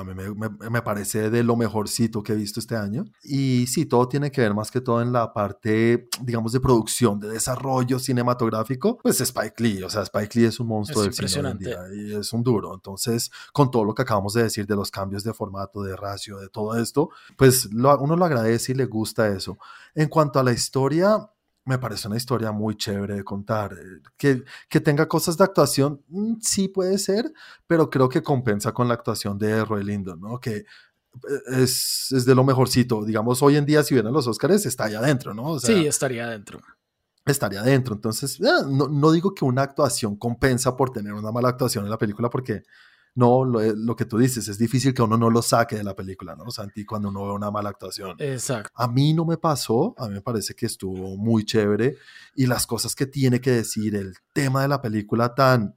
me, 0.71 0.83
parece 0.83 1.31
de 1.31 1.43
lo 1.43 1.57
mejorcito 1.57 2.23
que 2.23 2.33
he 2.33 2.37
visto 2.37 2.59
este 2.59 2.77
año. 2.77 3.05
Y 3.23 3.67
sí, 3.67 3.87
todo 3.87 4.09
tiene 4.09 4.31
que 4.31 4.41
ver 4.41 4.55
más 4.55 4.71
que 4.71 4.81
todo 4.81 5.03
en 5.03 5.13
la 5.13 5.33
parte, 5.33 6.09
digamos, 6.23 6.53
de 6.53 6.61
producción, 6.61 7.21
de 7.21 7.29
desarrollo 7.29 7.99
cinematográfico. 7.99 8.99
Pues 9.03 9.21
Spike 9.21 9.63
Lee, 9.63 9.83
o 9.83 9.91
sea, 9.91 10.03
Spike 10.03 10.39
Lee 10.39 10.47
es 10.47 10.59
un 10.59 10.69
monstruo 10.69 11.03
del 11.03 11.13
cine 11.13 11.49
hoy 11.49 11.59
día 11.59 11.79
y 11.95 12.15
es 12.15 12.33
un 12.33 12.43
duro. 12.43 12.75
Entonces, 12.75 13.31
con 13.53 13.71
todo 13.71 13.85
lo 13.85 13.95
que 13.95 14.03
acabamos 14.03 14.33
de 14.35 14.45
decir 14.45 14.67
de 14.67 14.77
los 14.77 14.91
cambios 14.91 15.23
de 15.23 15.35
formato, 15.35 15.83
de 15.83 15.97
ratio, 15.97 16.39
de 16.39 16.49
todo 16.49 16.79
esto, 16.79 17.11
pues 17.37 17.67
uno 17.67 18.17
lo 18.17 18.25
agradece 18.25 18.73
y 18.73 18.75
le 18.75 18.87
gusta 18.87 19.29
eso. 19.29 19.59
En 19.95 20.09
cuanto 20.09 20.39
a 20.39 20.43
la 20.43 20.53
historia, 20.53 21.31
me 21.65 21.79
parece 21.79 22.09
una 22.09 22.17
historia 22.17 22.53
muy 22.53 22.77
chévere 22.77 23.15
de 23.15 23.25
contar. 23.25 23.73
Eh, 23.73 24.01
que, 24.17 24.45
que 24.69 24.81
tenga 24.81 25.09
cosas 25.09 25.37
de 25.37 25.45
actuación, 25.45 26.03
mm, 26.09 26.35
sí 26.41 26.69
puede 26.69 26.99
ser, 26.99 27.33
pero 27.67 27.89
creo 27.91 28.09
que 28.09 28.23
compensa 28.23 28.73
con 28.73 28.89
la 28.89 28.95
actuación 28.95 29.39
de 29.39 29.65
Roy 29.65 29.85
Lindo, 29.85 30.17
¿no? 30.17 30.39
Que 30.39 30.57
eh, 30.57 30.65
es, 31.63 32.13
es, 32.13 32.25
de 32.25 32.35
lo 32.35 32.45
mejorcito. 32.45 33.05
Digamos, 33.05 33.43
hoy 33.43 33.57
en 33.57 33.67
día, 33.67 33.83
si 33.83 33.95
vienen 33.95 34.13
los 34.13 34.27
Oscars, 34.27 34.67
está 34.67 34.85
ahí 34.85 34.95
adentro, 34.95 35.33
¿no? 35.35 35.59
sí, 35.59 35.87
estaría 35.87 36.27
adentro. 36.27 36.61
Estaría 37.25 37.61
adentro. 37.61 37.95
Entonces, 37.95 38.39
eh, 38.41 38.45
no, 38.69 38.89
no 38.89 39.13
digo 39.13 39.35
que 39.35 39.47
una 39.47 39.63
actuación 39.63 40.17
compensa 40.17 40.77
por 40.77 40.91
tener 40.91 41.15
una 41.15 41.33
mala 41.33 41.49
actuación 41.49 41.85
en 41.85 41.91
la 41.91 41.99
película, 41.99 42.29
porque 42.29 42.65
no, 43.17 43.61
eh, 43.61 43.75
lo, 43.77 43.95
que 43.95 44.05
tú 44.05 44.19
dices, 44.19 44.49
es 44.49 44.59
difícil 44.59 44.93
que 44.93 45.03
uno 45.03 45.17
no 45.17 45.31
lo 45.31 45.41
saque 45.41 45.77
de 45.77 45.85
la 45.85 45.95
película, 45.95 46.35
¿no? 46.35 46.51
Santi, 46.51 46.85
cuando 46.85 47.11
uno 47.11 47.27
ve 47.27 47.33
una 47.33 47.51
mala 47.51 47.71
actuación. 47.71 48.17
Exacto. 48.19 48.71
A 48.75 48.89
mí 48.89 49.15
no 49.15 49.25
me 49.25 49.37
pasó, 49.37 49.95
a 49.99 50.09
mí 50.09 50.15
me 50.15 50.21
parece 50.21 50.55
que 50.55 50.67
estuvo 50.67 51.17
muy 51.17 51.45
chévere 51.45 51.97
y 52.35 52.47
las 52.47 52.67
cosas 52.67 52.97
que 52.97 53.07
tiene 53.07 53.41
que 53.41 53.53
decir, 53.53 53.95
el 53.95 54.15
tema 54.33 54.63
de 54.63 54.69
la 54.69 54.83
película 54.83 55.35
tan, 55.35 55.77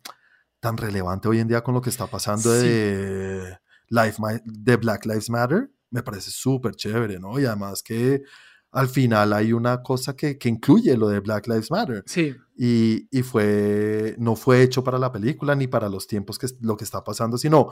tan 0.60 0.77
relevante 0.77 1.27
hoy 1.27 1.39
en 1.39 1.48
día 1.48 1.63
con 1.63 1.75
lo 1.75 1.82
que 1.82 1.91
está 1.91 2.08
pasando 2.08 2.51
de, 2.51 3.58
Life, 3.89 4.22
de 4.44 4.75
Black 4.77 5.06
Lives 5.06 5.29
Matter, 5.29 5.72
me 5.91 6.01
parece 6.01 6.32
súper 6.32 6.75
chévere, 6.75 7.20
¿no? 7.20 7.39
Y 7.39 7.46
además 7.46 7.84
que 7.84 8.24
al 8.72 8.90
final 8.90 9.34
hay 9.34 9.54
una 9.54 9.82
cosa 9.82 10.16
que, 10.16 10.38
que, 10.38 10.50
incluye 10.50 10.96
lo 10.98 11.08
de 11.08 11.20
Black 11.20 11.48
Lives 11.48 11.72
Matter. 11.72 12.04
Sí. 12.06 12.36
Y, 12.58 13.08
y, 13.12 13.24
fue, 13.24 14.16
no 14.18 14.36
fue 14.36 14.62
hecho 14.62 14.84
para 14.84 14.98
la 14.98 15.12
película 15.12 15.56
ni 15.56 15.68
para 15.68 15.90
los 15.90 16.08
tiempos 16.08 16.38
que 16.38 16.48
lo 16.62 16.76
que 16.76 16.84
está 16.84 17.04
pasando, 17.04 17.38
sino 17.38 17.72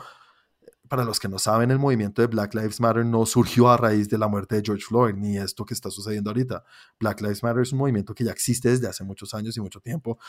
para 0.87 1.03
los 1.03 1.19
que 1.19 1.27
no 1.27 1.39
saben, 1.39 1.71
el 1.71 1.79
movimiento 1.79 2.21
de 2.21 2.27
Black 2.27 2.53
Lives 2.53 2.79
Matter 2.79 3.05
no 3.05 3.25
surgió 3.25 3.69
a 3.69 3.77
raíz 3.77 4.09
de 4.09 4.17
la 4.17 4.27
muerte 4.27 4.55
de 4.55 4.61
George 4.63 4.85
Floyd, 4.85 5.15
ni 5.15 5.37
esto 5.37 5.65
que 5.65 5.73
está 5.73 5.89
sucediendo 5.89 6.29
ahorita. 6.29 6.63
Black 6.99 7.21
Lives 7.21 7.43
Matter 7.43 7.63
es 7.63 7.71
un 7.71 7.79
movimiento 7.79 8.13
que 8.13 8.23
ya 8.23 8.31
existe 8.31 8.69
desde 8.69 8.87
hace 8.87 9.03
muchos 9.03 9.33
años 9.33 9.57
y 9.57 9.61
mucho 9.61 9.79
tiempo, 9.79 10.19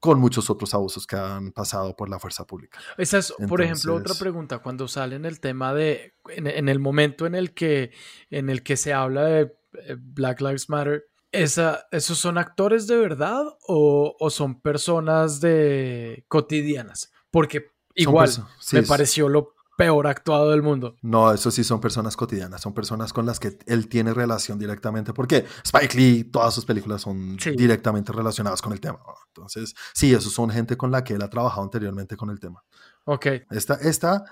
con 0.00 0.20
muchos 0.20 0.48
otros 0.48 0.72
abusos 0.74 1.06
que 1.06 1.16
han 1.16 1.52
pasado 1.52 1.94
por 1.96 2.08
la 2.08 2.18
fuerza 2.18 2.46
pública. 2.46 2.78
Esa 2.96 3.18
es, 3.18 3.34
por 3.48 3.60
ejemplo, 3.62 3.94
otra 3.94 4.14
pregunta. 4.14 4.58
Cuando 4.58 4.88
sale 4.88 5.16
en 5.16 5.24
el 5.24 5.40
tema 5.40 5.74
de, 5.74 6.14
en, 6.28 6.68
el 6.68 6.78
momento 6.78 7.26
en 7.26 7.34
el, 7.34 7.52
que, 7.52 7.92
en 8.30 8.48
el 8.48 8.62
que 8.62 8.76
se 8.76 8.92
habla 8.92 9.24
de 9.24 9.57
Black 9.98 10.40
Lives 10.40 10.68
Matter, 10.68 11.04
esa, 11.32 11.86
¿esos 11.90 12.18
son 12.18 12.38
actores 12.38 12.86
de 12.86 12.96
verdad 12.96 13.42
o, 13.66 14.16
o 14.18 14.30
son 14.30 14.60
personas 14.60 15.40
de 15.40 16.24
cotidianas? 16.28 17.12
Porque 17.30 17.70
igual 17.94 18.30
me 18.72 18.82
pareció 18.82 19.28
lo 19.28 19.54
peor 19.78 20.08
actuado 20.08 20.50
del 20.50 20.60
mundo. 20.60 20.96
No, 21.02 21.32
eso 21.32 21.52
sí 21.52 21.62
son 21.62 21.80
personas 21.80 22.16
cotidianas, 22.16 22.60
son 22.60 22.74
personas 22.74 23.12
con 23.12 23.24
las 23.26 23.38
que 23.38 23.58
él 23.66 23.88
tiene 23.88 24.12
relación 24.12 24.58
directamente, 24.58 25.12
porque 25.12 25.46
Spike 25.64 25.96
Lee, 25.96 26.24
todas 26.24 26.52
sus 26.52 26.64
películas 26.64 27.02
son 27.02 27.36
directamente 27.36 28.12
relacionadas 28.12 28.60
con 28.60 28.72
el 28.72 28.80
tema. 28.80 28.98
Entonces, 29.28 29.76
sí, 29.94 30.12
esos 30.12 30.32
son 30.32 30.50
gente 30.50 30.76
con 30.76 30.90
la 30.90 31.04
que 31.04 31.14
él 31.14 31.22
ha 31.22 31.30
trabajado 31.30 31.62
anteriormente 31.62 32.16
con 32.16 32.30
el 32.30 32.40
tema. 32.40 32.64
Ok. 33.04 33.26
Esta, 33.50 33.74
esta 33.74 34.24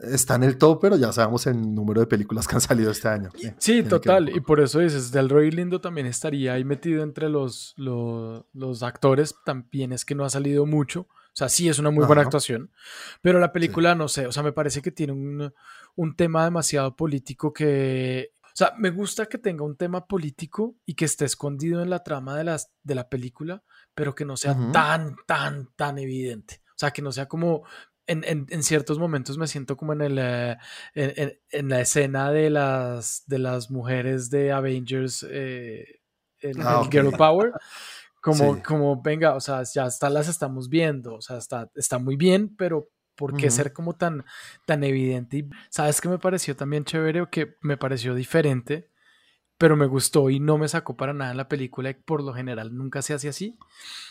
está 0.00 0.34
en 0.36 0.44
el 0.44 0.58
top, 0.58 0.80
pero 0.80 0.96
ya 0.96 1.12
sabemos 1.12 1.46
el 1.46 1.74
número 1.74 2.00
de 2.00 2.06
películas 2.06 2.46
que 2.46 2.54
han 2.54 2.60
salido 2.60 2.90
este 2.90 3.08
año. 3.08 3.30
Sí, 3.58 3.82
total, 3.82 4.28
y 4.28 4.40
por 4.40 4.60
eso 4.60 4.80
dices, 4.80 5.10
Delroy 5.10 5.50
Lindo 5.50 5.80
también 5.80 6.06
estaría 6.06 6.54
ahí 6.54 6.64
metido 6.64 7.02
entre 7.02 7.28
los, 7.28 7.74
los, 7.76 8.44
los 8.52 8.82
actores, 8.82 9.34
también 9.44 9.92
es 9.92 10.04
que 10.04 10.14
no 10.14 10.24
ha 10.24 10.30
salido 10.30 10.66
mucho. 10.66 11.02
O 11.02 11.36
sea, 11.36 11.48
sí 11.48 11.68
es 11.68 11.80
una 11.80 11.90
muy 11.90 12.06
buena 12.06 12.22
actuación, 12.22 12.70
pero 13.20 13.40
la 13.40 13.52
película, 13.52 13.96
no 13.96 14.06
sé, 14.06 14.26
o 14.26 14.32
sea, 14.32 14.44
me 14.44 14.52
parece 14.52 14.82
que 14.82 14.92
tiene 14.92 15.12
un, 15.12 15.52
un, 15.96 16.16
tema 16.16 16.44
demasiado 16.44 16.94
político 16.94 17.52
que... 17.52 18.30
O 18.44 18.56
sea, 18.56 18.72
me 18.78 18.90
gusta 18.90 19.26
que 19.26 19.38
tenga 19.38 19.64
un 19.64 19.76
tema 19.76 20.06
político 20.06 20.76
y 20.86 20.94
que 20.94 21.06
esté 21.06 21.24
escondido 21.24 21.82
en 21.82 21.90
la 21.90 22.04
trama 22.04 22.36
de, 22.36 22.44
las, 22.44 22.70
de 22.84 22.94
la 22.94 23.08
película, 23.08 23.64
pero 23.96 24.14
que 24.14 24.24
no 24.24 24.36
sea 24.36 24.56
tan, 24.72 25.16
tan, 25.26 25.70
tan 25.74 25.98
evidente. 25.98 26.62
O 26.68 26.78
sea, 26.78 26.92
que 26.92 27.02
no 27.02 27.10
sea 27.10 27.26
como 27.26 27.64
en, 28.06 28.24
en, 28.24 28.46
en, 28.50 28.62
ciertos 28.62 28.98
momentos 28.98 29.38
me 29.38 29.46
siento 29.46 29.76
como 29.76 29.92
en, 29.92 30.00
el, 30.02 30.18
eh, 30.18 30.56
en, 30.94 31.38
en, 31.50 31.68
la 31.68 31.80
escena 31.80 32.30
de 32.30 32.50
las, 32.50 33.24
de 33.26 33.38
las 33.38 33.70
mujeres 33.70 34.30
de 34.30 34.52
Avengers, 34.52 35.26
eh, 35.30 36.00
el, 36.40 36.60
ah, 36.60 36.86
Girl 36.90 37.12
Power, 37.12 37.52
como, 38.20 38.62
como, 38.62 39.02
venga, 39.02 39.34
o 39.34 39.40
sea, 39.40 39.62
ya 39.62 39.84
hasta 39.84 40.10
las 40.10 40.28
estamos 40.28 40.68
viendo, 40.68 41.16
o 41.16 41.20
sea, 41.20 41.38
está, 41.38 41.70
está 41.74 41.98
muy 41.98 42.16
bien, 42.16 42.54
pero 42.56 42.88
¿por 43.16 43.36
qué 43.36 43.50
ser 43.50 43.72
como 43.72 43.94
tan, 43.94 44.24
tan 44.66 44.82
evidente? 44.84 45.38
Y 45.38 45.50
sabes 45.70 46.00
que 46.00 46.08
me 46.08 46.18
pareció 46.18 46.56
también 46.56 46.84
chévere 46.84 47.22
o 47.22 47.30
que 47.30 47.56
me 47.60 47.76
pareció 47.76 48.14
diferente, 48.14 48.90
pero 49.64 49.76
me 49.76 49.86
gustó 49.86 50.28
y 50.28 50.40
no 50.40 50.58
me 50.58 50.68
sacó 50.68 50.94
para 50.94 51.14
nada 51.14 51.30
en 51.30 51.38
la 51.38 51.48
película 51.48 51.88
y 51.88 51.94
por 51.94 52.22
lo 52.22 52.34
general 52.34 52.76
nunca 52.76 53.00
se 53.00 53.14
hace 53.14 53.30
así. 53.30 53.56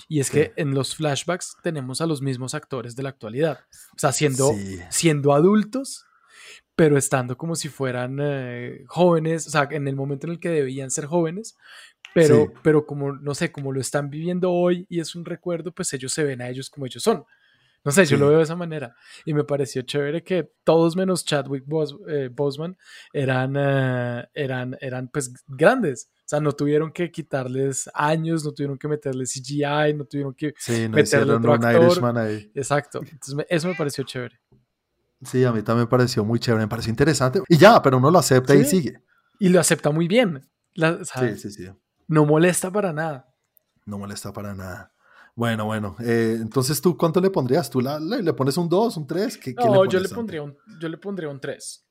Y 0.10 0.19
es 0.19 0.31
que 0.31 0.51
en 0.55 0.74
los 0.74 0.95
flashbacks 0.95 1.57
tenemos 1.62 2.01
a 2.01 2.07
los 2.07 2.24
mismos 2.24 2.55
actores 2.55 2.95
de 2.95 3.03
la 3.03 3.10
actualidad, 3.10 3.60
o 3.95 4.00
sea, 4.00 4.12
siendo, 4.13 4.51
siendo 4.89 5.31
adultos 5.31 6.07
pero 6.75 6.98
estando 6.98 7.38
como 7.38 7.55
si 7.55 7.69
fueran 7.69 8.17
eh, 8.19 8.83
jóvenes, 8.88 9.45
o 9.45 9.51
sea, 9.51 9.67
en 9.69 9.88
el 9.88 9.95
momento 9.95 10.25
en 10.25 10.33
el 10.33 10.39
que 10.39 10.50
debían 10.50 10.89
ser 10.89 11.05
jóvenes, 11.05 11.55
pero, 12.15 12.51
pero 12.63 12.88
como, 12.88 13.13
no 13.13 13.36
sé, 13.36 13.51
como 13.51 13.72
lo 13.72 13.79
están 13.79 14.10
viviendo 14.10 14.51
hoy 14.51 14.88
y 14.89 15.01
es 15.01 15.13
un 15.13 15.24
recuerdo, 15.24 15.72
pues 15.72 15.93
ellos 15.93 16.13
se 16.13 16.24
ven 16.24 16.41
a 16.41 16.50
ellos 16.50 16.72
como 16.72 16.88
ellos 16.88 17.03
son. 17.03 17.25
No 17.86 17.92
sé, 17.92 18.06
yo 18.06 18.18
lo 18.18 18.30
veo 18.30 18.38
de 18.38 18.44
esa 18.44 18.56
manera. 18.56 18.96
Y 19.25 19.34
me 19.34 19.44
pareció 19.44 19.82
chévere 19.82 20.24
que 20.24 20.50
todos 20.63 20.96
menos 20.96 21.25
Chadwick 21.25 21.66
eh, 22.08 22.30
Boseman 22.32 22.78
eran, 23.12 23.56
eh, 23.58 24.25
eran, 24.34 24.78
eran 24.80 25.10
pues 25.10 25.34
grandes. 25.48 26.10
O 26.20 26.24
sea, 26.25 26.40
no 26.40 26.54
tuvieron 26.54 26.94
que 26.94 27.12
quitarles 27.12 27.90
años, 27.94 28.46
no 28.46 28.54
tuvieron 28.54 28.78
que 28.78 28.88
meterles 28.88 29.34
CGI, 29.34 29.94
no 29.96 30.06
tuvieron 30.06 30.34
que 30.34 30.54
sí, 30.58 30.88
no 30.88 30.96
meterle 30.96 31.34
otro 31.34 31.54
actor. 31.54 32.18
Ahí. 32.18 32.50
Exacto. 32.56 33.00
Entonces, 33.02 33.46
eso 33.50 33.68
me 33.68 33.75
pareció 33.75 34.06
chévere. 34.06 34.40
Sí, 35.22 35.44
a 35.44 35.52
mí 35.52 35.62
también 35.62 35.86
me 35.86 35.90
pareció 35.90 36.24
muy 36.24 36.40
chévere, 36.40 36.63
me 36.63 36.70
pareció 36.70 36.90
interesante. 36.90 37.42
Y 37.50 37.58
ya, 37.58 37.82
pero 37.82 37.98
uno 37.98 38.10
lo 38.10 38.20
acepta 38.20 38.56
y 38.56 38.63
sigue. 38.63 39.02
Y 39.40 39.50
lo 39.50 39.60
acepta 39.60 39.92
muy 39.92 40.08
bien. 40.08 40.48
sí, 40.74 41.38
sí, 41.38 41.52
sí. 41.52 41.70
No 42.08 42.25
molesta 42.25 42.72
para 42.72 42.94
nada. 42.94 43.28
No 43.86 43.98
molesta 43.98 44.32
para 44.32 44.54
nada. 44.54 44.92
Bueno, 45.36 45.66
bueno. 45.66 45.96
Eh, 46.00 46.38
entonces, 46.40 46.80
¿tú 46.82 46.96
cuánto 46.96 47.20
le 47.20 47.30
pondrías? 47.30 47.70
¿Tú 47.70 47.82
le, 47.82 48.34
pones 48.34 48.58
un 48.58 48.70
2, 48.70 48.98
un 48.98 49.08
3? 49.08 49.40
no, 49.58 49.86
yo, 49.86 50.00
le 50.00 50.10
pondría 50.10 50.44
un, 50.44 50.56
yo 50.80 50.88
le 50.90 50.98
pondría 50.98 51.30
un 51.30 51.40
3. 51.40 51.86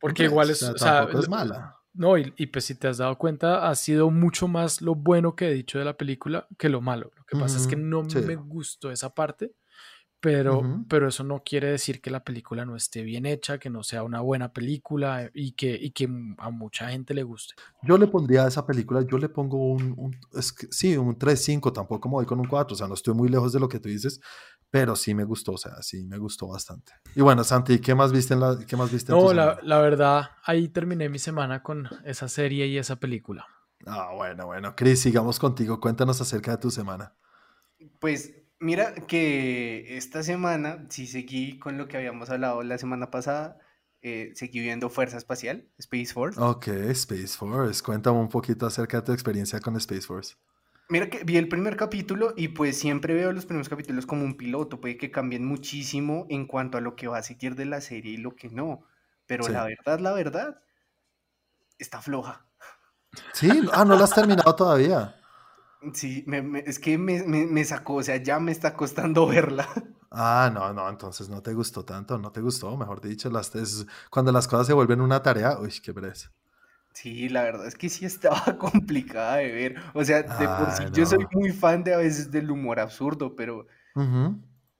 Porque 0.00 0.24
igual 0.24 0.50
es. 0.50 0.62
O 0.62 0.76
sea, 0.76 1.08
es 1.12 1.28
mala. 1.28 1.76
No, 1.92 2.16
y, 2.16 2.46
pues 2.46 2.64
si 2.64 2.76
te 2.76 2.86
has 2.86 2.98
dado 2.98 3.18
cuenta, 3.18 3.68
ha 3.68 3.74
sido 3.74 4.10
mucho 4.10 4.46
más 4.46 4.80
lo 4.80 4.94
bueno 4.94 5.34
que 5.34 5.48
he 5.48 5.52
dicho 5.52 5.78
de 5.78 5.84
la 5.84 5.96
película 5.96 6.46
que 6.56 6.68
lo 6.68 6.80
malo. 6.80 7.10
Lo 7.16 7.24
que 7.24 7.36
pasa 7.36 7.58
es 7.58 7.66
que 7.66 7.76
no 7.76 8.02
me 8.04 8.36
gustó 8.36 8.92
esa 8.92 9.12
parte 9.12 9.54
pero, 10.20 10.84
pero 10.88 11.08
eso 11.08 11.24
no 11.24 11.42
quiere 11.42 11.70
decir 11.70 12.02
que 12.02 12.10
la 12.10 12.22
película 12.22 12.66
no 12.66 12.76
esté 12.76 13.02
bien 13.02 13.24
hecha, 13.24 13.58
que 13.58 13.70
no 13.70 13.82
sea 13.82 14.02
una 14.02 14.20
buena 14.20 14.52
película 14.52 15.30
y 15.32 15.52
que, 15.52 15.78
y 15.80 15.92
que 15.92 16.08
a 16.38 16.50
mucha 16.50 16.90
gente 16.90 17.14
le 17.14 17.22
guste. 17.22 17.54
Yo 17.82 17.96
le 17.96 18.06
pondría 18.06 18.44
a 18.44 18.48
esa 18.48 18.66
película, 18.66 19.00
yo 19.02 19.16
le 19.16 19.30
pongo 19.30 19.56
un, 19.72 19.94
un 19.96 20.16
sí, 20.70 20.96
un 20.96 21.18
3-5, 21.18 21.72
tampoco 21.72 22.08
me 22.08 22.16
voy 22.16 22.26
con 22.26 22.38
un 22.38 22.46
4, 22.46 22.74
o 22.74 22.76
sea, 22.76 22.86
no 22.86 22.94
estoy 22.94 23.14
muy 23.14 23.28
lejos 23.28 23.52
de 23.52 23.60
lo 23.60 23.68
que 23.68 23.80
tú 23.80 23.88
dices, 23.88 24.20
pero 24.70 24.94
sí 24.94 25.14
me 25.14 25.24
gustó, 25.24 25.52
o 25.52 25.58
sea, 25.58 25.80
sí 25.80 26.04
me 26.04 26.18
gustó 26.18 26.48
bastante. 26.48 26.92
Y 27.14 27.22
bueno, 27.22 27.42
Santi, 27.42 27.78
¿qué 27.78 27.94
más 27.94 28.12
viste 28.12 28.34
en 28.34 28.40
la, 28.40 28.58
qué 28.66 28.76
más 28.76 28.92
viste 28.92 29.12
No, 29.12 29.32
la, 29.32 29.58
la 29.62 29.80
verdad, 29.80 30.30
ahí 30.44 30.68
terminé 30.68 31.08
mi 31.08 31.18
semana 31.18 31.62
con 31.62 31.88
esa 32.04 32.28
serie 32.28 32.66
y 32.66 32.76
esa 32.76 32.96
película. 32.96 33.46
Ah, 33.86 34.12
bueno, 34.14 34.46
bueno. 34.46 34.76
Cris, 34.76 35.00
sigamos 35.00 35.38
contigo, 35.38 35.80
cuéntanos 35.80 36.20
acerca 36.20 36.50
de 36.50 36.58
tu 36.58 36.70
semana. 36.70 37.14
Pues 37.98 38.39
Mira 38.60 38.94
que 38.94 39.96
esta 39.96 40.22
semana, 40.22 40.86
si 40.90 41.06
seguí 41.06 41.58
con 41.58 41.78
lo 41.78 41.88
que 41.88 41.96
habíamos 41.96 42.28
hablado 42.28 42.62
la 42.62 42.76
semana 42.76 43.10
pasada, 43.10 43.58
eh, 44.02 44.32
seguí 44.34 44.60
viendo 44.60 44.90
Fuerza 44.90 45.16
Espacial, 45.16 45.66
Space 45.78 46.12
Force. 46.12 46.38
Ok, 46.38 46.68
Space 46.68 47.38
Force. 47.38 47.82
Cuéntame 47.82 48.18
un 48.18 48.28
poquito 48.28 48.66
acerca 48.66 48.98
de 48.98 49.06
tu 49.06 49.12
experiencia 49.12 49.60
con 49.60 49.76
Space 49.76 50.02
Force. 50.02 50.36
Mira 50.90 51.08
que 51.08 51.24
vi 51.24 51.38
el 51.38 51.48
primer 51.48 51.76
capítulo 51.76 52.34
y 52.36 52.48
pues 52.48 52.78
siempre 52.78 53.14
veo 53.14 53.32
los 53.32 53.46
primeros 53.46 53.68
capítulos 53.70 54.04
como 54.04 54.24
un 54.24 54.36
piloto. 54.36 54.78
Puede 54.78 54.98
que 54.98 55.10
cambien 55.10 55.46
muchísimo 55.46 56.26
en 56.28 56.46
cuanto 56.46 56.76
a 56.76 56.82
lo 56.82 56.96
que 56.96 57.08
va 57.08 57.16
a 57.16 57.22
seguir 57.22 57.54
de 57.54 57.64
la 57.64 57.80
serie 57.80 58.12
y 58.12 58.16
lo 58.18 58.36
que 58.36 58.50
no. 58.50 58.84
Pero 59.26 59.48
la 59.48 59.64
verdad, 59.64 60.00
la 60.00 60.12
verdad, 60.12 60.60
está 61.78 62.02
floja. 62.02 62.44
Sí, 63.32 63.48
ah, 63.72 63.84
no 63.84 63.96
la 63.96 64.04
has 64.04 64.14
terminado 64.14 64.54
todavía. 64.54 65.19
Sí, 65.94 66.26
es 66.66 66.78
que 66.78 66.98
me, 66.98 67.64
sacó, 67.64 67.94
o 67.94 68.02
sea, 68.02 68.16
ya 68.16 68.38
me 68.38 68.52
está 68.52 68.74
costando 68.74 69.26
verla. 69.28 69.68
Ah, 70.10 70.50
no, 70.52 70.72
no, 70.72 70.88
entonces 70.88 71.28
no 71.28 71.42
te 71.42 71.54
gustó 71.54 71.84
tanto, 71.84 72.18
no 72.18 72.32
te 72.32 72.40
gustó, 72.40 72.76
mejor 72.76 73.00
dicho, 73.00 73.30
las 73.30 73.52
cuando 74.10 74.32
las 74.32 74.46
cosas 74.48 74.66
se 74.66 74.72
vuelven 74.72 75.00
una 75.00 75.22
tarea, 75.22 75.58
uy, 75.58 75.72
qué 75.82 75.94
pereza. 75.94 76.30
Sí, 76.92 77.28
la 77.28 77.42
verdad 77.42 77.66
es 77.66 77.76
que 77.76 77.88
sí 77.88 78.04
estaba 78.04 78.42
complicada 78.58 79.36
de 79.36 79.52
ver. 79.52 79.76
O 79.94 80.04
sea, 80.04 80.22
de 80.22 80.48
por 80.48 80.70
sí 80.72 80.84
yo 80.92 81.06
soy 81.06 81.24
muy 81.32 81.50
fan 81.50 81.84
de 81.84 81.94
a 81.94 81.98
veces 81.98 82.30
del 82.30 82.50
humor 82.50 82.80
absurdo, 82.80 83.36
pero 83.36 83.66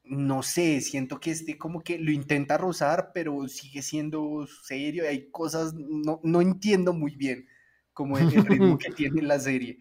no 0.05 0.43
sé, 0.43 0.81
siento 0.81 1.21
que 1.21 1.31
este 1.31 1.57
como 1.57 1.83
que 1.83 1.99
lo 1.99 2.11
intenta 2.11 2.59
rozar, 2.59 3.13
pero 3.15 3.47
sigue 3.47 3.81
siendo 3.81 4.47
serio 4.65 5.05
y 5.05 5.07
hay 5.07 5.31
cosas, 5.31 5.73
no, 5.75 6.21
no 6.25 6.41
entiendo 6.41 6.93
muy 6.93 7.15
bien 7.15 7.47
como 7.93 8.19
el 8.19 8.31
ritmo 8.45 8.77
que 8.79 8.91
tiene 8.91 9.23
la 9.23 9.39
serie 9.39 9.79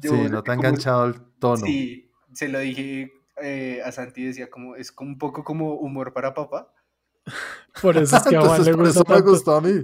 sí, 0.00 0.28
no 0.30 0.42
te 0.42 0.50
ha 0.50 0.54
enganchado 0.54 1.06
el 1.06 1.20
tono. 1.38 1.66
Sí, 1.66 2.10
se 2.32 2.48
lo 2.48 2.58
dije 2.60 3.12
eh, 3.42 3.80
a 3.84 3.92
Santi, 3.92 4.24
decía 4.24 4.50
como, 4.50 4.76
es 4.76 4.92
como 4.92 5.10
un 5.10 5.18
poco 5.18 5.44
como 5.44 5.74
humor 5.74 6.12
para 6.12 6.34
papá. 6.34 6.72
Por 7.82 7.96
eso 7.96 8.16
es 8.16 8.22
que 8.22 8.36
a 8.36 8.40
Juan 8.40 8.64
le 8.64 8.74
por 8.74 8.86
eso 8.86 9.04
me 9.06 9.20
gustó 9.20 9.56
a 9.56 9.60
mí. 9.60 9.82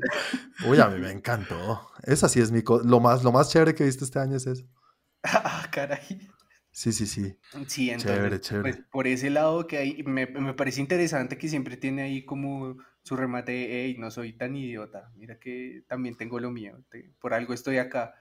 Uy, 0.67 0.81
a 0.81 0.89
mí 0.89 1.01
me 1.01 1.11
encantó. 1.11 1.91
Esa 2.05 2.29
sí 2.29 2.41
es 2.41 2.51
mi 2.51 2.63
lo 2.85 3.01
más 3.01 3.23
lo 3.23 3.33
más 3.33 3.51
chévere 3.51 3.75
que 3.75 3.83
he 3.83 3.87
visto 3.87 4.05
este 4.05 4.19
año 4.19 4.37
es 4.37 4.47
eso. 4.47 4.65
ah, 5.25 5.67
caray. 5.71 6.31
Sí, 6.71 6.93
sí, 6.93 7.07
sí. 7.07 7.37
Sí, 7.67 7.91
entonces, 7.91 8.17
chévere, 8.17 8.41
chévere. 8.41 8.73
Pues, 8.73 8.87
por 8.91 9.07
ese 9.07 9.29
lado 9.29 9.67
que 9.67 9.77
hay, 9.77 10.03
me, 10.05 10.27
me, 10.27 10.55
parece 10.55 10.81
interesante 10.81 11.37
que 11.37 11.49
siempre 11.49 11.77
tiene 11.77 12.03
ahí 12.03 12.25
como 12.25 12.79
su 13.03 13.15
remate, 13.15 13.85
hey, 13.85 13.97
no 13.99 14.11
soy 14.11 14.33
tan 14.33 14.57
idiota, 14.57 15.13
mira 15.17 15.39
que 15.39 15.85
también 15.87 16.17
tengo 16.17 16.41
lo 16.41 16.51
mío, 16.51 16.83
por 17.21 17.35
algo 17.35 17.53
estoy 17.53 17.77
acá. 17.77 18.15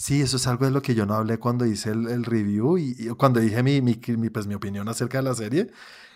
Sí, 0.00 0.22
eso 0.22 0.38
es 0.38 0.46
algo 0.46 0.64
de 0.64 0.70
lo 0.70 0.80
que 0.80 0.94
yo 0.94 1.04
no 1.04 1.12
hablé 1.12 1.36
cuando 1.36 1.66
hice 1.66 1.90
el, 1.90 2.24
review 2.24 2.78
y, 2.78 3.08
cuando 3.18 3.38
dije 3.38 3.62
mi, 3.62 3.82
mi, 3.82 3.96
pues, 4.30 4.46
mi 4.46 4.54
opinión 4.54 4.88
acerca 4.88 5.18
de 5.18 5.24
la 5.24 5.34
serie. 5.34 5.70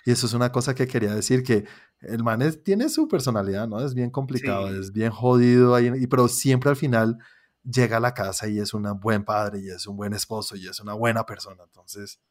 Y 0.07 0.11
eso 0.11 0.25
es 0.27 0.33
una 0.33 0.51
cosa 0.51 0.75
que 0.75 0.87
quería 0.87 1.15
decir, 1.15 1.43
que 1.43 1.67
el 2.01 2.25
man 2.25 2.41
tiene 2.65 2.89
su 2.89 3.07
personalidad, 3.09 3.69
¿no? 3.69 3.85
Es 3.85 3.93
bien 3.93 4.09
complicado, 4.09 4.75
es 4.75 4.91
bien 4.91 5.11
jodido, 5.11 5.75
ahí, 5.75 5.93
y, 5.97 6.07
pero 6.07 6.29
siempre 6.29 6.71
al 6.71 6.77
final 6.77 7.19
llega 7.63 7.99
a 7.99 8.01
la 8.01 8.15
casa 8.15 8.49
y 8.49 8.59
es 8.59 8.73
un 8.73 8.85
buen 9.01 9.23
padre 9.23 9.61
y 9.61 9.69
es 9.69 9.87
un 9.87 9.99
buen 9.99 10.15
esposo 10.15 10.57
y 10.57 10.67
es 10.67 10.81
una 10.81 10.95
buena 10.95 11.27
persona. 11.27 11.63
Entonces, 11.63 12.23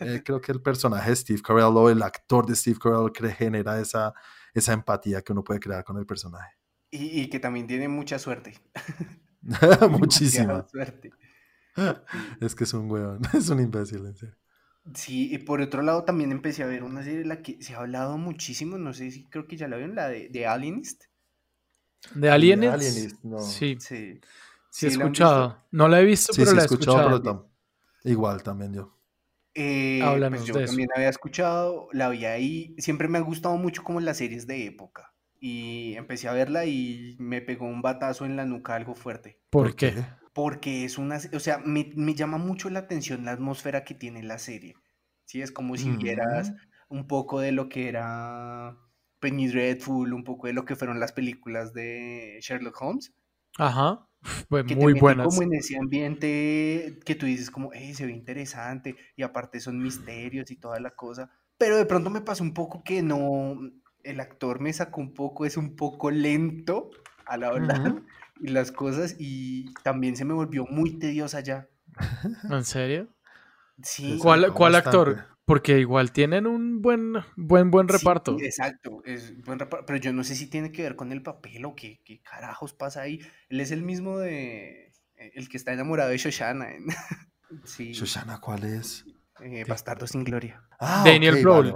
eh, 0.00 0.20
creo 0.22 0.42
que 0.42 0.52
el 0.52 0.60
personaje 0.60 1.08
de 1.08 1.16
Steve 1.16 1.40
Carell 1.40 1.74
o 1.74 1.88
el 1.88 2.02
actor 2.02 2.44
de 2.44 2.56
Steve 2.56 2.78
Carell 2.78 3.10
que 3.10 3.26
genera 3.30 3.80
esa, 3.80 4.12
esa 4.52 4.74
empatía 4.74 5.22
que 5.22 5.32
uno 5.32 5.42
puede 5.42 5.60
crear 5.60 5.82
con 5.82 5.96
el 5.96 6.04
personaje. 6.04 6.58
Y, 6.90 7.22
y 7.22 7.30
que 7.30 7.40
también 7.40 7.66
tiene 7.66 7.88
mucha 7.88 8.18
suerte. 8.18 8.60
Muchísima. 9.90 10.66
Es 12.40 12.54
que 12.54 12.64
es 12.64 12.72
un 12.72 12.90
weón, 12.90 13.20
es 13.34 13.50
un 13.50 13.60
imbécil, 13.60 14.06
en 14.06 14.16
serio. 14.16 14.34
Sí, 14.94 15.34
y 15.34 15.38
por 15.38 15.60
otro 15.60 15.82
lado 15.82 16.04
también 16.04 16.32
empecé 16.32 16.62
a 16.62 16.66
ver 16.66 16.84
una 16.84 17.02
serie 17.02 17.18
de 17.18 17.24
la 17.26 17.42
que 17.42 17.62
se 17.62 17.74
ha 17.74 17.80
hablado 17.80 18.16
muchísimo, 18.16 18.78
no 18.78 18.94
sé 18.94 19.10
si 19.10 19.24
creo 19.24 19.46
que 19.46 19.56
ya 19.56 19.68
la 19.68 19.76
vieron, 19.76 19.94
la 19.94 20.08
de, 20.08 20.28
de 20.28 20.46
Alienist. 20.46 21.04
¿De 22.14 22.30
Alienist? 22.30 23.22
no. 23.24 23.40
Sí. 23.40 23.76
Sí, 23.80 24.20
sí 24.70 24.86
he 24.86 24.88
escuchado. 24.88 25.66
No 25.72 25.88
la 25.88 26.00
he 26.00 26.04
visto, 26.04 26.32
pero 26.36 26.52
la 26.52 26.62
he 26.62 26.64
escuchado. 26.64 27.50
igual 28.04 28.42
también 28.42 28.72
yo. 28.72 28.96
Eh, 29.54 30.00
pues 30.28 30.44
yo 30.44 30.64
también 30.64 30.88
había 30.94 31.08
escuchado, 31.08 31.88
la 31.92 32.08
vi 32.10 32.24
ahí. 32.26 32.74
Siempre 32.78 33.08
me 33.08 33.18
ha 33.18 33.22
gustado 33.22 33.56
mucho 33.56 33.82
como 33.82 34.00
las 34.00 34.18
series 34.18 34.46
de 34.46 34.66
época 34.66 35.15
y 35.40 35.94
empecé 35.96 36.28
a 36.28 36.32
verla 36.32 36.66
y 36.66 37.16
me 37.18 37.40
pegó 37.40 37.66
un 37.66 37.82
batazo 37.82 38.24
en 38.24 38.36
la 38.36 38.44
nuca 38.44 38.74
algo 38.74 38.94
fuerte. 38.94 39.40
¿Por 39.50 39.76
qué? 39.76 39.94
Porque 40.32 40.84
es 40.84 40.98
una, 40.98 41.18
o 41.32 41.40
sea, 41.40 41.58
me, 41.58 41.92
me 41.96 42.14
llama 42.14 42.38
mucho 42.38 42.68
la 42.70 42.80
atención 42.80 43.24
la 43.24 43.32
atmósfera 43.32 43.84
que 43.84 43.94
tiene 43.94 44.22
la 44.22 44.38
serie. 44.38 44.74
Sí, 45.24 45.42
es 45.42 45.50
como 45.50 45.76
si 45.76 45.90
vieras 45.90 46.52
un 46.88 47.06
poco 47.06 47.40
de 47.40 47.52
lo 47.52 47.68
que 47.68 47.88
era 47.88 48.76
Penny 49.20 49.48
Dreadful, 49.48 50.12
un 50.12 50.24
poco 50.24 50.46
de 50.46 50.52
lo 50.52 50.64
que 50.64 50.76
fueron 50.76 51.00
las 51.00 51.12
películas 51.12 51.72
de 51.72 52.38
Sherlock 52.40 52.80
Holmes. 52.80 53.12
Ajá. 53.58 54.08
Pues 54.48 54.64
muy 54.74 54.94
buenas. 54.94 55.28
Como 55.28 55.42
en 55.42 55.54
ese 55.54 55.78
ambiente 55.78 56.98
que 57.04 57.14
tú 57.14 57.26
dices 57.26 57.48
como, 57.48 57.70
hey, 57.72 57.94
se 57.94 58.06
ve 58.06 58.12
interesante 58.12 58.96
y 59.14 59.22
aparte 59.22 59.60
son 59.60 59.80
misterios 59.80 60.50
y 60.50 60.56
toda 60.56 60.80
la 60.80 60.90
cosa. 60.90 61.30
Pero 61.58 61.76
de 61.76 61.86
pronto 61.86 62.10
me 62.10 62.20
pasó 62.22 62.42
un 62.42 62.52
poco 62.52 62.82
que 62.82 63.02
no, 63.02 63.56
el 64.06 64.20
actor 64.20 64.60
me 64.60 64.72
sacó 64.72 65.00
un 65.00 65.14
poco, 65.14 65.44
es 65.44 65.56
un 65.56 65.76
poco 65.76 66.10
lento 66.10 66.90
al 67.26 67.44
hablar 67.44 68.02
y 68.40 68.48
las 68.48 68.72
cosas 68.72 69.16
y 69.18 69.72
también 69.82 70.16
se 70.16 70.24
me 70.24 70.34
volvió 70.34 70.66
muy 70.66 70.98
tediosa 70.98 71.40
ya. 71.40 71.68
¿En 72.50 72.64
serio? 72.64 73.08
Sí. 73.82 74.18
¿Cuál, 74.20 74.52
¿cuál 74.52 74.74
actor? 74.74 75.24
Porque 75.44 75.78
igual 75.78 76.10
tienen 76.10 76.46
un 76.46 76.82
buen, 76.82 77.14
buen, 77.36 77.70
buen 77.70 77.86
reparto. 77.86 78.36
exacto, 78.40 79.02
es 79.04 79.40
buen 79.44 79.60
reparto, 79.60 79.86
pero 79.86 79.98
yo 79.98 80.12
no 80.12 80.24
sé 80.24 80.34
si 80.34 80.48
tiene 80.48 80.72
que 80.72 80.82
ver 80.82 80.96
con 80.96 81.12
el 81.12 81.22
papel 81.22 81.64
o 81.66 81.76
qué, 81.76 82.00
qué 82.04 82.20
carajos 82.20 82.74
pasa 82.74 83.02
ahí. 83.02 83.20
Él 83.48 83.60
es 83.60 83.70
el 83.70 83.82
mismo 83.82 84.18
de 84.18 84.92
eh, 85.16 85.32
el 85.34 85.48
que 85.48 85.56
está 85.56 85.72
enamorado 85.72 86.10
de 86.10 86.18
Shoshana. 86.18 86.66
sí. 87.64 87.92
¿Shoshana 87.92 88.40
cuál 88.40 88.64
es? 88.64 89.04
Eh, 89.40 89.64
Bastardo 89.68 90.06
sin 90.06 90.24
Gloria. 90.24 90.62
Ah, 90.80 91.02
Daniel 91.04 91.46
okay, 91.46 91.72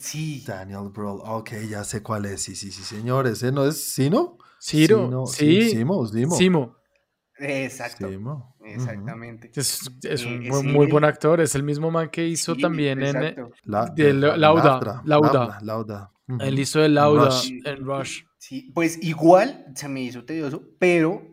Sí. 0.00 0.42
Daniel 0.46 0.90
Brawl. 0.92 1.20
Ok, 1.24 1.50
ya 1.68 1.84
sé 1.84 2.02
cuál 2.02 2.26
es. 2.26 2.42
Sí, 2.42 2.56
sí, 2.56 2.70
sí, 2.70 2.82
señores. 2.82 3.42
¿eh? 3.42 3.52
¿No 3.52 3.66
es 3.66 3.82
Sino? 3.82 4.38
Ciro. 4.60 5.26
sí. 5.26 5.70
Simo, 5.70 6.06
Simo. 6.06 6.36
Simo. 6.36 6.76
Exacto. 7.38 8.08
Exactamente. 8.64 9.50
Es, 9.54 9.90
es 10.02 10.24
un 10.24 10.72
muy, 10.72 10.86
buen 10.86 11.04
actor. 11.04 11.40
Es 11.40 11.54
el 11.54 11.62
mismo 11.62 11.90
man 11.90 12.08
que 12.10 12.26
hizo 12.26 12.54
también 12.54 13.02
en 13.02 13.50
la, 13.64 13.86
de, 13.86 14.12
Lauda. 14.12 15.02
Lauda. 15.04 15.58
Lauda. 15.62 16.12
Él 16.40 16.58
hizo 16.58 16.84
el 16.84 16.94
Lauda 16.94 17.30
en 17.64 17.84
Rush. 17.84 18.22
Sí, 18.38 18.70
pues 18.74 19.02
igual 19.02 19.66
se 19.74 19.88
me 19.88 20.02
hizo 20.02 20.24
tedioso, 20.24 20.62
pero 20.78 21.31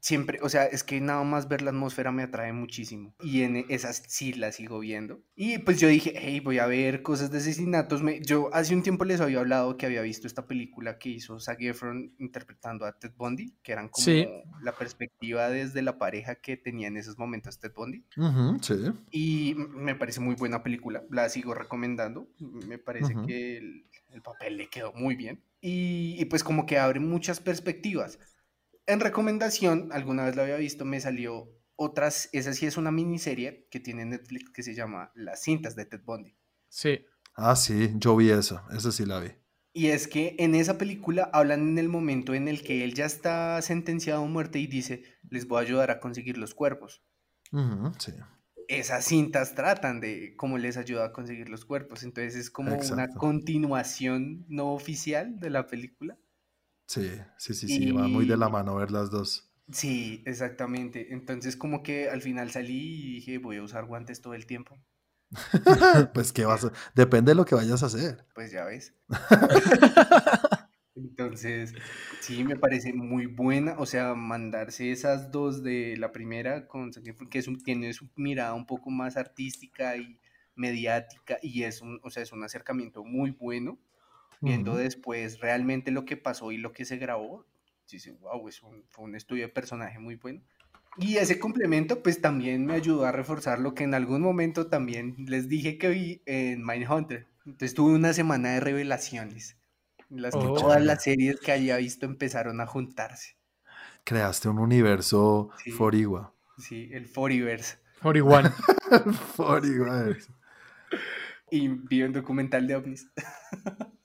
siempre, 0.00 0.38
o 0.42 0.48
sea, 0.48 0.64
es 0.64 0.82
que 0.82 1.00
nada 1.00 1.22
más 1.24 1.48
ver 1.48 1.62
la 1.62 1.70
atmósfera 1.70 2.10
me 2.12 2.22
atrae 2.22 2.52
muchísimo. 2.52 3.14
Y 3.22 3.42
en 3.42 3.64
esas 3.68 4.02
sí 4.08 4.32
las 4.32 4.56
sigo 4.56 4.80
viendo. 4.80 5.22
Y 5.34 5.58
pues 5.58 5.78
yo 5.80 5.88
dije, 5.88 6.14
hey, 6.16 6.40
voy 6.40 6.58
a 6.58 6.66
ver 6.66 7.02
cosas 7.02 7.30
de 7.30 7.38
asesinatos. 7.38 8.02
Me, 8.02 8.20
yo 8.20 8.50
hace 8.52 8.74
un 8.74 8.82
tiempo 8.82 9.04
les 9.04 9.20
había 9.20 9.40
hablado 9.40 9.76
que 9.76 9.86
había 9.86 10.02
visto 10.02 10.26
esta 10.26 10.46
película 10.46 10.98
que 10.98 11.10
hizo 11.10 11.38
Zac 11.38 11.60
Efron 11.60 12.14
interpretando 12.18 12.86
a 12.86 12.98
Ted 12.98 13.12
Bundy, 13.16 13.54
que 13.62 13.72
eran 13.72 13.88
como 13.88 14.06
la 14.62 14.72
perspectiva 14.76 15.48
desde 15.48 15.82
la 15.82 15.98
pareja 15.98 16.36
que 16.36 16.56
tenía 16.56 16.88
en 16.88 16.96
esos 16.96 17.18
momentos 17.18 17.60
Ted 17.60 17.72
Bundy. 17.74 18.04
sí. 18.62 18.74
Y 19.10 19.54
me 19.56 19.94
parece 19.94 20.20
muy 20.20 20.34
buena 20.34 20.62
película, 20.62 21.04
la 21.10 21.28
sigo 21.28 21.54
recomendando. 21.54 22.28
Me 22.66 22.78
parece 22.78 23.14
que 23.26 23.58
el, 23.58 24.22
papel 24.22 24.56
le 24.56 24.68
quedó 24.68 24.92
muy 24.92 25.14
bien. 25.14 25.42
Y, 25.62 26.16
y 26.18 26.24
pues 26.24 26.42
como 26.42 26.64
que 26.64 26.78
abre 26.78 27.00
muchas 27.00 27.38
perspectivas 27.38 28.18
en 28.90 29.00
recomendación, 29.00 29.90
alguna 29.92 30.24
vez 30.24 30.36
lo 30.36 30.42
había 30.42 30.56
visto, 30.56 30.84
me 30.84 31.00
salió 31.00 31.48
otras, 31.76 32.28
esa 32.32 32.52
sí 32.52 32.66
es 32.66 32.76
una 32.76 32.90
miniserie 32.90 33.66
que 33.70 33.80
tiene 33.80 34.04
Netflix 34.04 34.50
que 34.50 34.62
se 34.62 34.74
llama 34.74 35.12
Las 35.14 35.42
cintas 35.42 35.76
de 35.76 35.86
Ted 35.86 36.02
Bundy. 36.04 36.36
Sí. 36.68 37.06
Ah, 37.34 37.56
sí, 37.56 37.92
yo 37.96 38.16
vi 38.16 38.30
eso, 38.30 38.62
esa 38.76 38.92
sí 38.92 39.06
la 39.06 39.20
vi. 39.20 39.30
Y 39.72 39.86
es 39.86 40.08
que 40.08 40.34
en 40.38 40.54
esa 40.54 40.78
película 40.78 41.30
hablan 41.32 41.60
en 41.68 41.78
el 41.78 41.88
momento 41.88 42.34
en 42.34 42.48
el 42.48 42.62
que 42.62 42.84
él 42.84 42.94
ya 42.94 43.06
está 43.06 43.62
sentenciado 43.62 44.24
a 44.24 44.26
muerte 44.26 44.58
y 44.58 44.66
dice, 44.66 45.04
les 45.30 45.46
voy 45.46 45.58
a 45.58 45.62
ayudar 45.62 45.90
a 45.90 46.00
conseguir 46.00 46.38
los 46.38 46.54
cuerpos. 46.54 47.02
sí. 47.98 48.12
Esas 48.68 49.04
cintas 49.04 49.54
tratan 49.54 50.00
de 50.00 50.34
cómo 50.36 50.58
les 50.58 50.76
ayuda 50.76 51.06
a 51.06 51.12
conseguir 51.12 51.48
los 51.48 51.64
cuerpos, 51.64 52.04
entonces 52.04 52.36
es 52.36 52.50
como 52.50 52.76
una 52.76 53.08
continuación 53.08 54.44
no 54.48 54.72
oficial 54.74 55.40
de 55.40 55.50
la 55.50 55.66
película. 55.66 56.18
Sí, 56.90 57.08
sí, 57.38 57.54
sí, 57.54 57.68
sí, 57.68 57.92
va 57.92 58.08
muy 58.08 58.26
de 58.26 58.36
la 58.36 58.48
mano 58.48 58.74
ver 58.74 58.90
las 58.90 59.12
dos. 59.12 59.48
Sí, 59.70 60.24
exactamente. 60.26 61.14
Entonces 61.14 61.56
como 61.56 61.84
que 61.84 62.10
al 62.10 62.20
final 62.20 62.50
salí 62.50 63.10
y 63.10 63.14
dije, 63.14 63.38
voy 63.38 63.58
a 63.58 63.62
usar 63.62 63.84
guantes 63.84 64.20
todo 64.20 64.34
el 64.34 64.44
tiempo. 64.44 64.76
pues 66.12 66.32
qué 66.32 66.44
vas 66.46 66.64
a... 66.64 66.72
Depende 66.96 67.30
de 67.30 67.36
lo 67.36 67.44
que 67.44 67.54
vayas 67.54 67.84
a 67.84 67.86
hacer. 67.86 68.26
Pues 68.34 68.50
ya 68.50 68.64
ves. 68.64 68.92
Entonces, 70.96 71.74
sí, 72.22 72.42
me 72.42 72.56
parece 72.56 72.92
muy 72.92 73.26
buena. 73.26 73.76
O 73.78 73.86
sea, 73.86 74.16
mandarse 74.16 74.90
esas 74.90 75.30
dos 75.30 75.62
de 75.62 75.96
la 75.96 76.10
primera 76.10 76.66
con 76.66 76.90
que 76.90 77.38
es 77.38 77.46
un, 77.46 77.62
tiene 77.62 77.92
su 77.92 78.08
mirada 78.16 78.54
un 78.54 78.66
poco 78.66 78.90
más 78.90 79.16
artística 79.16 79.96
y 79.96 80.18
mediática 80.56 81.38
y 81.40 81.62
es 81.62 81.82
un, 81.82 82.00
o 82.02 82.10
sea, 82.10 82.24
es 82.24 82.32
un 82.32 82.42
acercamiento 82.42 83.04
muy 83.04 83.30
bueno 83.30 83.78
viendo 84.40 84.76
después 84.76 85.40
realmente 85.40 85.90
lo 85.90 86.04
que 86.04 86.16
pasó 86.16 86.52
y 86.52 86.58
lo 86.58 86.72
que 86.72 86.84
se 86.84 86.96
grabó, 86.96 87.46
dice, 87.90 88.12
wow, 88.12 88.48
es 88.48 88.62
un, 88.62 88.84
fue 88.88 89.04
un 89.04 89.14
estudio 89.14 89.44
de 89.44 89.52
personaje 89.52 89.98
muy 89.98 90.16
bueno. 90.16 90.42
Y 90.96 91.16
ese 91.16 91.38
complemento 91.38 92.02
pues 92.02 92.20
también 92.20 92.66
me 92.66 92.74
ayudó 92.74 93.06
a 93.06 93.12
reforzar 93.12 93.58
lo 93.58 93.74
que 93.74 93.84
en 93.84 93.94
algún 93.94 94.22
momento 94.22 94.66
también 94.66 95.14
les 95.26 95.48
dije 95.48 95.78
que 95.78 95.88
vi 95.88 96.22
en 96.26 96.64
Mindhunter. 96.64 97.28
Entonces 97.46 97.74
tuve 97.74 97.94
una 97.94 98.12
semana 98.12 98.50
de 98.50 98.60
revelaciones, 98.60 99.56
en 100.10 100.22
las 100.22 100.34
que 100.34 100.46
oh. 100.46 100.54
todas 100.54 100.82
las 100.82 101.04
series 101.04 101.40
que 101.40 101.52
había 101.52 101.76
visto 101.76 102.06
empezaron 102.06 102.60
a 102.60 102.66
juntarse. 102.66 103.36
Creaste 104.04 104.48
un 104.48 104.58
universo 104.58 105.50
sí, 105.62 105.70
Forigua. 105.70 106.34
Sí, 106.58 106.90
el 106.92 107.06
Foriverse. 107.06 107.78
Foriwan. 108.00 108.52
Foriverse. 109.36 110.32
Y 111.50 111.68
vi 111.68 112.02
un 112.02 112.12
documental 112.12 112.66
de 112.66 112.76
ovnis. 112.76 113.10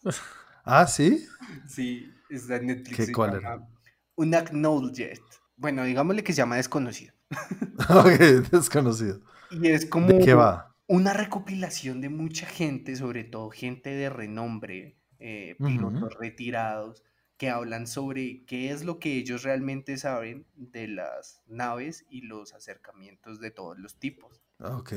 ah, 0.64 0.88
¿sí? 0.88 1.26
Sí, 1.68 2.12
es 2.30 2.48
de 2.48 2.62
Netflix. 2.62 3.06
¿Qué, 3.08 3.12
¿Cuál 3.12 3.36
era? 3.36 3.68
Unacknowledged. 4.16 5.22
Bueno, 5.58 5.84
digámosle 5.84 6.24
que 6.24 6.34
se 6.34 6.38
llama 6.38 6.58
Desconocido. 6.58 7.14
ok, 7.90 8.50
Desconocido. 8.52 9.22
Y 9.52 9.68
es 9.68 9.86
como 9.86 10.08
¿De 10.08 10.20
qué 10.20 10.34
va? 10.34 10.76
una 10.88 11.14
recopilación 11.14 12.02
de 12.02 12.10
mucha 12.10 12.46
gente, 12.46 12.96
sobre 12.96 13.24
todo 13.24 13.50
gente 13.50 13.92
de 13.92 14.10
renombre, 14.10 14.98
eh, 15.20 15.56
pilotos 15.60 16.14
retirados, 16.20 17.04
que 17.38 17.50
hablan 17.50 17.88
sobre 17.88 18.46
qué 18.46 18.72
es 18.72 18.86
lo 18.86 19.00
que 19.00 19.18
ellos 19.18 19.44
realmente 19.44 19.98
saben 19.98 20.46
de 20.56 20.88
las 20.88 21.42
naves 21.48 22.06
y 22.10 22.22
los 22.22 22.54
acercamientos 22.54 23.40
de 23.40 23.52
todos 23.52 23.78
los 23.78 24.00
tipos. 24.00 24.42
Ok. 24.60 24.94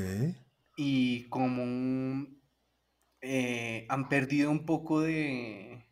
Y 0.77 1.27
como 1.29 2.27
eh, 3.21 3.85
han 3.89 4.09
perdido 4.09 4.49
un 4.51 4.65
poco 4.65 5.01
de, 5.01 5.85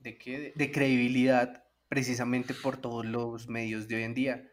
¿de, 0.00 0.18
qué? 0.18 0.52
de 0.54 0.70
credibilidad 0.72 1.64
precisamente 1.88 2.54
por 2.54 2.78
todos 2.78 3.04
los 3.04 3.48
medios 3.48 3.88
de 3.88 3.96
hoy 3.96 4.02
en 4.02 4.14
día, 4.14 4.52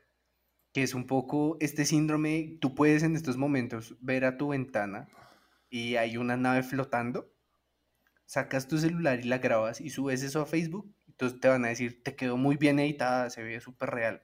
que 0.74 0.84
es 0.84 0.94
un 0.94 1.08
poco 1.08 1.58
este 1.60 1.86
síndrome, 1.86 2.58
tú 2.60 2.76
puedes 2.76 3.04
en 3.04 3.16
estos 3.16 3.38
momentos 3.38 3.96
ver 4.02 4.26
a 4.26 4.38
tu 4.38 4.50
ventana 4.50 5.08
y 5.70 5.96
hay 5.96 6.18
una 6.18 6.38
nave 6.38 6.64
flotando, 6.64 7.34
sacas 8.26 8.68
tu 8.68 8.78
celular 8.78 9.20
y 9.20 9.24
la 9.24 9.38
grabas 9.38 9.82
y 9.82 9.90
subes 9.90 10.24
eso 10.24 10.42
a 10.42 10.46
Facebook, 10.46 10.94
entonces 11.08 11.40
te 11.40 11.48
van 11.48 11.66
a 11.66 11.70
decir, 11.70 12.04
te 12.04 12.16
quedó 12.16 12.38
muy 12.38 12.58
bien 12.58 12.80
editada, 12.80 13.30
se 13.30 13.44
ve 13.44 13.60
súper 13.62 13.92
real. 13.92 14.24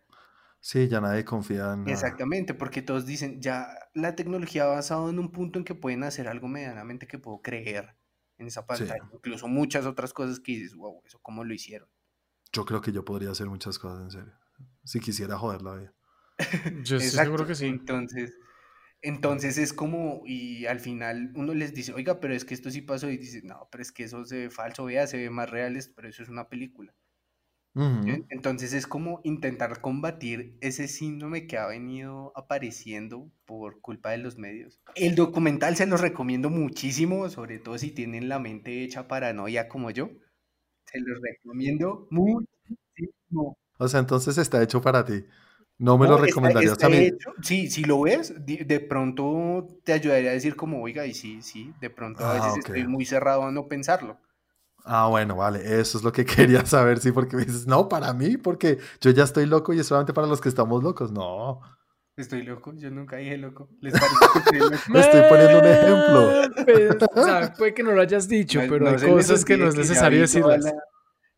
Sí, 0.62 0.88
ya 0.90 1.00
nadie 1.00 1.24
confía 1.24 1.74
en 1.74 1.82
nada. 1.82 1.92
Exactamente, 1.92 2.54
porque 2.54 2.82
todos 2.82 3.06
dicen, 3.06 3.42
ya 3.42 3.68
la 3.94 4.16
tecnología 4.16 4.64
ha 4.64 4.68
avanzado 4.68 5.10
en 5.10 5.20
un 5.20 5.32
punto 5.32 5.58
en 5.58 5.66
que 5.66 5.76
pueden 5.76 6.04
hacer 6.04 6.28
algo 6.28 6.48
medianamente 6.48 7.08
que 7.08 7.18
puedo 7.18 7.42
creer 7.42 7.96
en 8.38 8.48
esa 8.48 8.66
pantalla. 8.66 9.10
Incluso 9.14 9.48
muchas 9.48 9.86
otras 9.86 10.14
cosas 10.14 10.40
que 10.40 10.54
dices, 10.54 10.76
wow, 10.76 11.02
eso 11.06 11.20
cómo 11.22 11.44
lo 11.44 11.54
hicieron. 11.54 11.90
Yo 12.52 12.66
creo 12.66 12.82
que 12.82 12.92
yo 12.92 13.06
podría 13.06 13.32
hacer 13.32 13.48
muchas 13.48 13.80
cosas 13.80 14.02
en 14.02 14.12
serio. 14.12 14.34
Si 14.84 15.00
quisiera 15.00 15.38
joder 15.38 15.62
la 15.62 15.76
vida. 15.76 15.94
yo 16.84 17.00
seguro 17.00 17.46
que 17.46 17.56
sí. 17.56 17.66
Entonces, 17.66 18.36
entonces 19.02 19.58
es 19.58 19.72
como, 19.72 20.24
y 20.26 20.66
al 20.66 20.80
final 20.80 21.32
uno 21.36 21.54
les 21.54 21.74
dice, 21.74 21.94
oiga, 21.94 22.20
pero 22.20 22.34
es 22.34 22.44
que 22.44 22.54
esto 22.54 22.70
sí 22.70 22.82
pasó, 22.82 23.10
y 23.10 23.18
dice, 23.18 23.42
no, 23.44 23.68
pero 23.72 23.82
es 23.82 23.92
que 23.92 24.04
eso 24.04 24.26
se 24.26 24.38
ve 24.38 24.50
falso, 24.50 24.86
vea, 24.86 25.08
se 25.08 25.18
ve 25.18 25.30
más 25.30 25.50
real, 25.50 25.78
pero 25.96 26.10
eso 26.10 26.24
es 26.24 26.30
una 26.30 26.50
película. 26.50 26.94
Entonces 27.76 28.74
es 28.74 28.88
como 28.88 29.22
intentar 29.24 29.80
combatir 29.80 30.58
ese 30.60 30.88
síndrome 30.88 31.48
que 31.48 31.58
ha 31.58 31.68
venido 31.68 32.34
apareciendo 32.36 33.32
por 33.46 33.80
culpa 33.80 34.12
de 34.12 34.18
los 34.18 34.38
medios. 34.38 34.82
El 34.96 35.16
documental 35.16 35.76
se 35.76 35.86
los 35.86 36.02
recomiendo 36.02 36.50
muchísimo, 36.50 37.30
sobre 37.30 37.60
todo 37.60 37.78
si 37.78 37.92
tienen 37.92 38.28
la 38.28 38.40
mente 38.40 38.84
hecha 38.84 39.08
paranoia 39.08 39.68
como 39.68 39.92
yo. 39.92 40.10
Se 40.86 41.00
los 41.00 41.20
recomiendo 41.22 42.08
muchísimo. 42.10 43.58
O 43.78 43.88
sea, 43.88 44.00
entonces 44.00 44.38
está 44.38 44.62
hecho 44.62 44.82
para 44.82 45.06
ti. 45.06 45.24
No 45.78 45.98
me 45.98 46.08
lo 46.08 46.18
recomendarías 46.18 46.84
a 46.84 46.90
mí. 46.90 47.10
sí, 47.42 47.70
si 47.70 47.86
lo 47.86 48.02
ves, 48.02 48.34
de, 48.46 48.80
pronto 48.82 49.66
te 49.86 49.94
ayudaría 49.94 50.32
a 50.32 50.34
decir 50.34 50.58
como, 50.58 50.82
oiga, 50.82 51.06
y 51.06 51.14
sí, 51.14 51.42
sí, 51.42 51.74
de 51.80 51.90
pronto 51.90 52.26
a 52.26 52.34
veces 52.34 52.52
ah, 52.56 52.60
estoy 52.60 52.86
muy 52.86 53.06
cerrado 53.06 53.44
a 53.44 53.52
no 53.52 53.70
pensarlo. 53.70 54.20
Ah, 54.92 55.06
bueno, 55.08 55.36
vale, 55.36 55.80
eso 55.80 56.00
es 56.00 56.04
lo 56.04 56.12
que 56.12 56.26
quería 56.26 56.66
saber, 56.66 56.98
sí, 56.98 57.12
porque 57.12 57.36
me 57.36 57.46
dices, 57.46 57.68
no, 57.68 57.88
para 57.88 58.12
mí, 58.12 58.38
porque 58.38 58.80
yo 59.00 59.12
ya 59.12 59.24
estoy 59.24 59.46
loco 59.46 59.72
y 59.72 59.80
es 59.80 59.86
solamente 59.86 60.14
para 60.14 60.26
los 60.26 60.42
que 60.42 60.50
estamos 60.50 60.84
locos, 60.84 61.12
no. 61.12 61.62
Estoy 62.18 62.42
loco, 62.42 62.74
yo 62.74 62.90
nunca 62.90 63.18
dije 63.18 63.38
loco. 63.38 63.70
¿Les 63.82 63.94
parece 63.94 64.90
Me 64.90 65.00
estoy 65.00 65.22
poniendo 65.30 65.60
un 65.60 65.66
ejemplo. 65.66 67.08
o 67.22 67.24
sea, 67.24 67.54
puede 67.54 67.76
que 67.76 67.84
no 67.84 67.92
lo 67.92 68.02
hayas 68.02 68.28
dicho, 68.28 68.60
pero 68.68 68.90
hay 68.90 69.10
cosas 69.12 69.46
que 69.46 69.58
no 69.58 69.68
es 69.68 69.76
necesario 69.76 70.22
decirlas. 70.22 70.66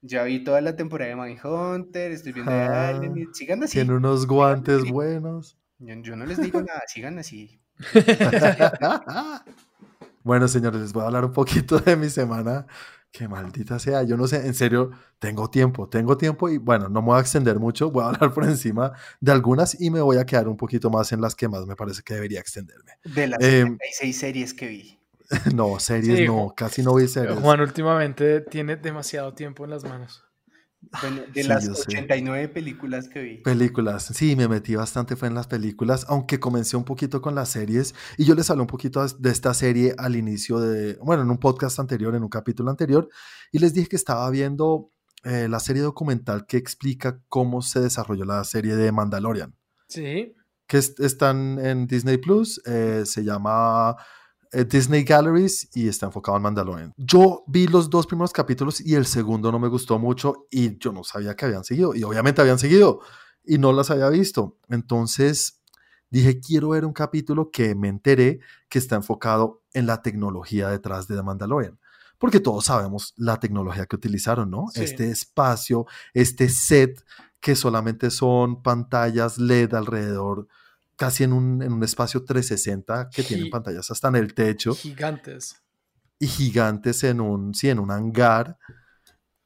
Ya 0.01 0.23
vi 0.23 0.43
toda 0.45 0.61
la 0.61 0.77
temporada 0.77 1.09
de 1.09 1.15
Mindhunter, 1.17 2.13
estoy 2.13 2.31
viendo 2.31 2.51
de 2.53 2.57
Alien, 2.57 3.33
sigan 3.33 3.63
así. 3.63 3.73
Tiene 3.73 3.93
unos 3.93 4.27
guantes 4.27 4.89
buenos. 4.89 5.57
Yo, 5.77 6.15
no 6.15 6.25
les 6.25 6.41
digo 6.41 6.61
nada, 6.61 6.83
sigan 6.87 7.19
así. 7.19 7.59
bueno, 10.23 10.47
señores, 10.47 10.81
les 10.81 10.93
voy 10.93 11.03
a 11.03 11.07
hablar 11.07 11.25
un 11.25 11.33
poquito 11.33 11.79
de 11.79 11.97
mi 11.97 12.09
semana. 12.09 12.65
Que 13.11 13.27
maldita 13.27 13.77
sea, 13.77 14.03
yo 14.03 14.15
no 14.15 14.25
sé, 14.25 14.37
en 14.47 14.53
serio, 14.53 14.91
tengo 15.19 15.49
tiempo, 15.49 15.89
tengo 15.89 16.17
tiempo 16.17 16.47
y 16.47 16.57
bueno, 16.57 16.87
no 16.87 17.01
me 17.01 17.07
voy 17.07 17.17
a 17.17 17.21
extender 17.21 17.59
mucho, 17.59 17.91
voy 17.91 18.03
a 18.03 18.07
hablar 18.09 18.33
por 18.33 18.45
encima 18.45 18.93
de 19.19 19.31
algunas 19.31 19.79
y 19.79 19.89
me 19.89 20.01
voy 20.01 20.17
a 20.17 20.25
quedar 20.25 20.47
un 20.47 20.55
poquito 20.55 20.89
más 20.89 21.11
en 21.11 21.19
las 21.19 21.35
que 21.35 21.49
más 21.49 21.65
me 21.65 21.75
parece 21.75 22.03
que 22.03 22.13
debería 22.13 22.39
extenderme. 22.39 22.93
De 23.03 23.27
las 23.27 23.39
eh, 23.41 23.65
seis 23.91 24.17
series 24.17 24.53
que 24.53 24.67
vi. 24.67 24.97
No, 25.53 25.79
series 25.79 26.27
no, 26.27 26.53
casi 26.55 26.83
no 26.83 26.95
vi 26.95 27.07
series. 27.07 27.39
Juan 27.39 27.61
últimamente 27.61 28.41
tiene 28.41 28.75
demasiado 28.75 29.33
tiempo 29.33 29.63
en 29.63 29.71
las 29.71 29.83
manos. 29.83 30.23
De 31.33 31.43
las 31.43 31.67
89 31.67 32.49
películas 32.49 33.07
que 33.07 33.21
vi. 33.21 33.37
Películas, 33.37 34.11
sí, 34.13 34.35
me 34.35 34.47
metí 34.47 34.75
bastante 34.75 35.15
fue 35.15 35.27
en 35.27 35.35
las 35.35 35.47
películas, 35.47 36.05
aunque 36.09 36.39
comencé 36.39 36.75
un 36.75 36.83
poquito 36.83 37.21
con 37.21 37.35
las 37.35 37.49
series 37.49 37.95
y 38.17 38.25
yo 38.25 38.35
les 38.35 38.49
hablé 38.49 38.61
un 38.61 38.67
poquito 38.67 39.05
de 39.07 39.29
esta 39.29 39.53
serie 39.53 39.93
al 39.97 40.15
inicio 40.15 40.59
de, 40.59 40.95
bueno, 40.95 41.23
en 41.23 41.29
un 41.29 41.37
podcast 41.37 41.79
anterior, 41.79 42.15
en 42.15 42.23
un 42.23 42.29
capítulo 42.29 42.69
anterior, 42.71 43.07
y 43.51 43.59
les 43.59 43.73
dije 43.73 43.89
que 43.89 43.95
estaba 43.95 44.29
viendo 44.29 44.91
eh, 45.23 45.47
la 45.47 45.59
serie 45.59 45.83
documental 45.83 46.45
que 46.47 46.57
explica 46.57 47.21
cómo 47.29 47.61
se 47.61 47.79
desarrolló 47.79 48.25
la 48.25 48.43
serie 48.43 48.75
de 48.75 48.91
Mandalorian. 48.91 49.55
Sí. 49.87 50.33
Que 50.67 50.77
están 50.77 51.59
en 51.59 51.85
Disney 51.85 52.17
Plus, 52.17 52.61
eh, 52.65 53.03
se 53.05 53.23
llama 53.23 53.95
Disney 54.51 55.03
Galleries 55.03 55.69
y 55.73 55.87
está 55.87 56.07
enfocado 56.07 56.37
en 56.37 56.43
Mandalorian. 56.43 56.93
Yo 56.97 57.43
vi 57.47 57.67
los 57.67 57.89
dos 57.89 58.05
primeros 58.05 58.33
capítulos 58.33 58.81
y 58.81 58.95
el 58.95 59.05
segundo 59.05 59.51
no 59.51 59.59
me 59.59 59.69
gustó 59.69 59.97
mucho 59.97 60.47
y 60.51 60.77
yo 60.77 60.91
no 60.91 61.03
sabía 61.03 61.35
que 61.35 61.45
habían 61.45 61.63
seguido 61.63 61.95
y 61.95 62.03
obviamente 62.03 62.41
habían 62.41 62.59
seguido 62.59 62.99
y 63.43 63.57
no 63.57 63.71
las 63.71 63.91
había 63.91 64.09
visto. 64.09 64.57
Entonces 64.69 65.61
dije, 66.09 66.39
quiero 66.39 66.69
ver 66.69 66.85
un 66.85 66.93
capítulo 66.93 67.49
que 67.49 67.75
me 67.75 67.87
enteré 67.87 68.39
que 68.67 68.79
está 68.79 68.95
enfocado 68.95 69.63
en 69.73 69.85
la 69.85 70.01
tecnología 70.01 70.67
detrás 70.67 71.07
de 71.07 71.15
The 71.15 71.23
Mandalorian. 71.23 71.79
Porque 72.17 72.39
todos 72.39 72.65
sabemos 72.65 73.13
la 73.17 73.39
tecnología 73.39 73.87
que 73.87 73.95
utilizaron, 73.95 74.51
¿no? 74.51 74.65
Este 74.75 75.09
espacio, 75.09 75.87
este 76.13 76.49
set 76.49 77.03
que 77.39 77.55
solamente 77.55 78.11
son 78.11 78.61
pantallas 78.61 79.39
LED 79.39 79.73
alrededor 79.73 80.47
casi 81.01 81.23
en 81.23 81.33
un, 81.33 81.63
en 81.63 81.73
un 81.73 81.83
espacio 81.83 82.23
360 82.23 83.09
que 83.09 83.23
tienen 83.23 83.49
pantallas 83.49 83.89
hasta 83.89 84.09
en 84.09 84.17
el 84.17 84.35
techo. 84.35 84.75
Gigantes. 84.75 85.55
Y 86.19 86.27
gigantes 86.27 87.03
en 87.03 87.19
un, 87.19 87.55
sí, 87.55 87.69
en 87.69 87.79
un 87.79 87.89
hangar. 87.89 88.59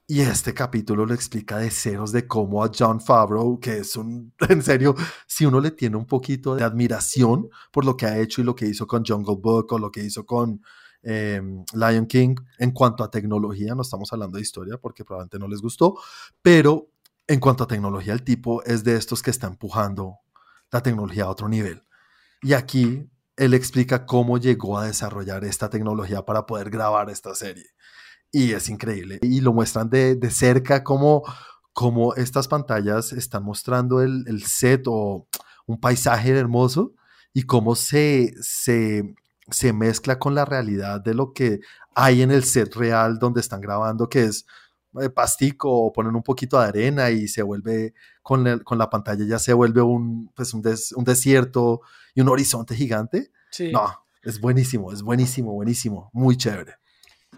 Y 0.05 0.19
este 0.19 0.53
capítulo 0.53 1.05
lo 1.05 1.13
explica 1.13 1.57
de 1.57 1.71
ceros 1.71 2.11
de 2.11 2.27
cómo 2.27 2.61
a 2.61 2.69
John 2.77 2.99
Favreau, 2.99 3.57
que 3.57 3.77
es 3.77 3.95
un, 3.95 4.33
en 4.49 4.61
serio, 4.61 4.95
si 5.27 5.45
uno 5.45 5.61
le 5.61 5.71
tiene 5.71 5.95
un 5.95 6.05
poquito 6.05 6.57
de 6.57 6.65
admiración 6.65 7.47
por 7.71 7.85
lo 7.85 7.95
que 7.95 8.05
ha 8.05 8.19
hecho 8.19 8.41
y 8.41 8.43
lo 8.43 8.53
que 8.53 8.67
hizo 8.67 8.85
con 8.85 9.05
Jungle 9.05 9.37
Book 9.39 9.71
o 9.71 9.79
lo 9.79 9.89
que 9.89 10.03
hizo 10.03 10.25
con 10.25 10.61
em, 11.03 11.63
Lion 11.73 12.05
King 12.05 12.35
en 12.57 12.71
cuanto 12.71 13.01
a 13.01 13.09
tecnología, 13.09 13.75
no 13.75 13.83
estamos 13.83 14.11
hablando 14.11 14.35
de 14.35 14.41
historia 14.41 14.77
porque 14.77 15.05
probablemente 15.05 15.39
no 15.39 15.47
les 15.47 15.61
gustó, 15.61 15.97
pero 16.41 16.89
en 17.27 17.39
cuanto 17.39 17.63
a 17.63 17.67
tecnología, 17.67 18.11
el 18.11 18.23
tipo 18.23 18.61
es 18.65 18.83
de 18.83 18.97
estos 18.97 19.23
que 19.23 19.31
está 19.31 19.47
empujando 19.47 20.19
la 20.71 20.81
tecnología 20.81 21.25
a 21.25 21.29
otro 21.29 21.47
nivel. 21.49 21.83
Y 22.41 22.53
aquí 22.53 23.09
él 23.37 23.53
explica 23.53 24.05
cómo 24.05 24.37
llegó 24.37 24.77
a 24.77 24.85
desarrollar 24.85 25.43
esta 25.43 25.69
tecnología 25.69 26.23
para 26.23 26.45
poder 26.45 26.69
grabar 26.69 27.09
esta 27.09 27.35
serie. 27.35 27.65
Y 28.31 28.53
es 28.53 28.69
increíble. 28.69 29.19
Y 29.21 29.41
lo 29.41 29.53
muestran 29.53 29.89
de, 29.89 30.15
de 30.15 30.29
cerca 30.31 30.83
cómo, 30.83 31.23
cómo 31.73 32.13
estas 32.15 32.47
pantallas 32.47 33.13
están 33.13 33.43
mostrando 33.43 34.01
el, 34.01 34.25
el, 34.27 34.43
set 34.43 34.83
o 34.87 35.27
un 35.65 35.79
paisaje 35.79 36.37
hermoso 36.37 36.93
y 37.33 37.43
cómo 37.43 37.75
se, 37.75 38.33
se, 38.41 39.15
se 39.49 39.73
mezcla 39.73 40.19
con 40.19 40.35
la 40.35 40.45
realidad 40.45 41.01
de 41.01 41.13
lo 41.13 41.33
que 41.33 41.59
hay 41.93 42.21
en 42.21 42.31
el 42.31 42.43
set 42.43 42.75
real 42.75 43.19
donde 43.19 43.41
están 43.41 43.61
grabando, 43.61 44.09
que 44.09 44.25
es 44.25 44.45
pastico 45.13 45.71
o 45.71 45.93
ponen 45.93 46.15
un 46.15 46.23
poquito 46.23 46.59
de 46.59 46.67
arena 46.67 47.09
y 47.09 47.27
se 47.27 47.41
vuelve, 47.41 47.93
con, 48.21 48.59
con 48.59 48.77
la 48.77 48.89
pantalla 48.89 49.25
ya 49.25 49.39
se 49.39 49.53
vuelve 49.53 49.81
un, 49.81 50.31
pues 50.35 50.53
un, 50.53 50.63
un, 50.95 51.03
desierto 51.03 51.81
y 52.13 52.21
un 52.21 52.29
horizonte 52.29 52.75
gigante. 52.75 53.31
Sí. 53.51 53.71
No, 53.71 53.87
es 54.21 54.39
buenísimo, 54.39 54.91
es 54.91 55.01
buenísimo, 55.01 55.53
buenísimo, 55.53 56.09
muy 56.13 56.37
chévere. 56.37 56.75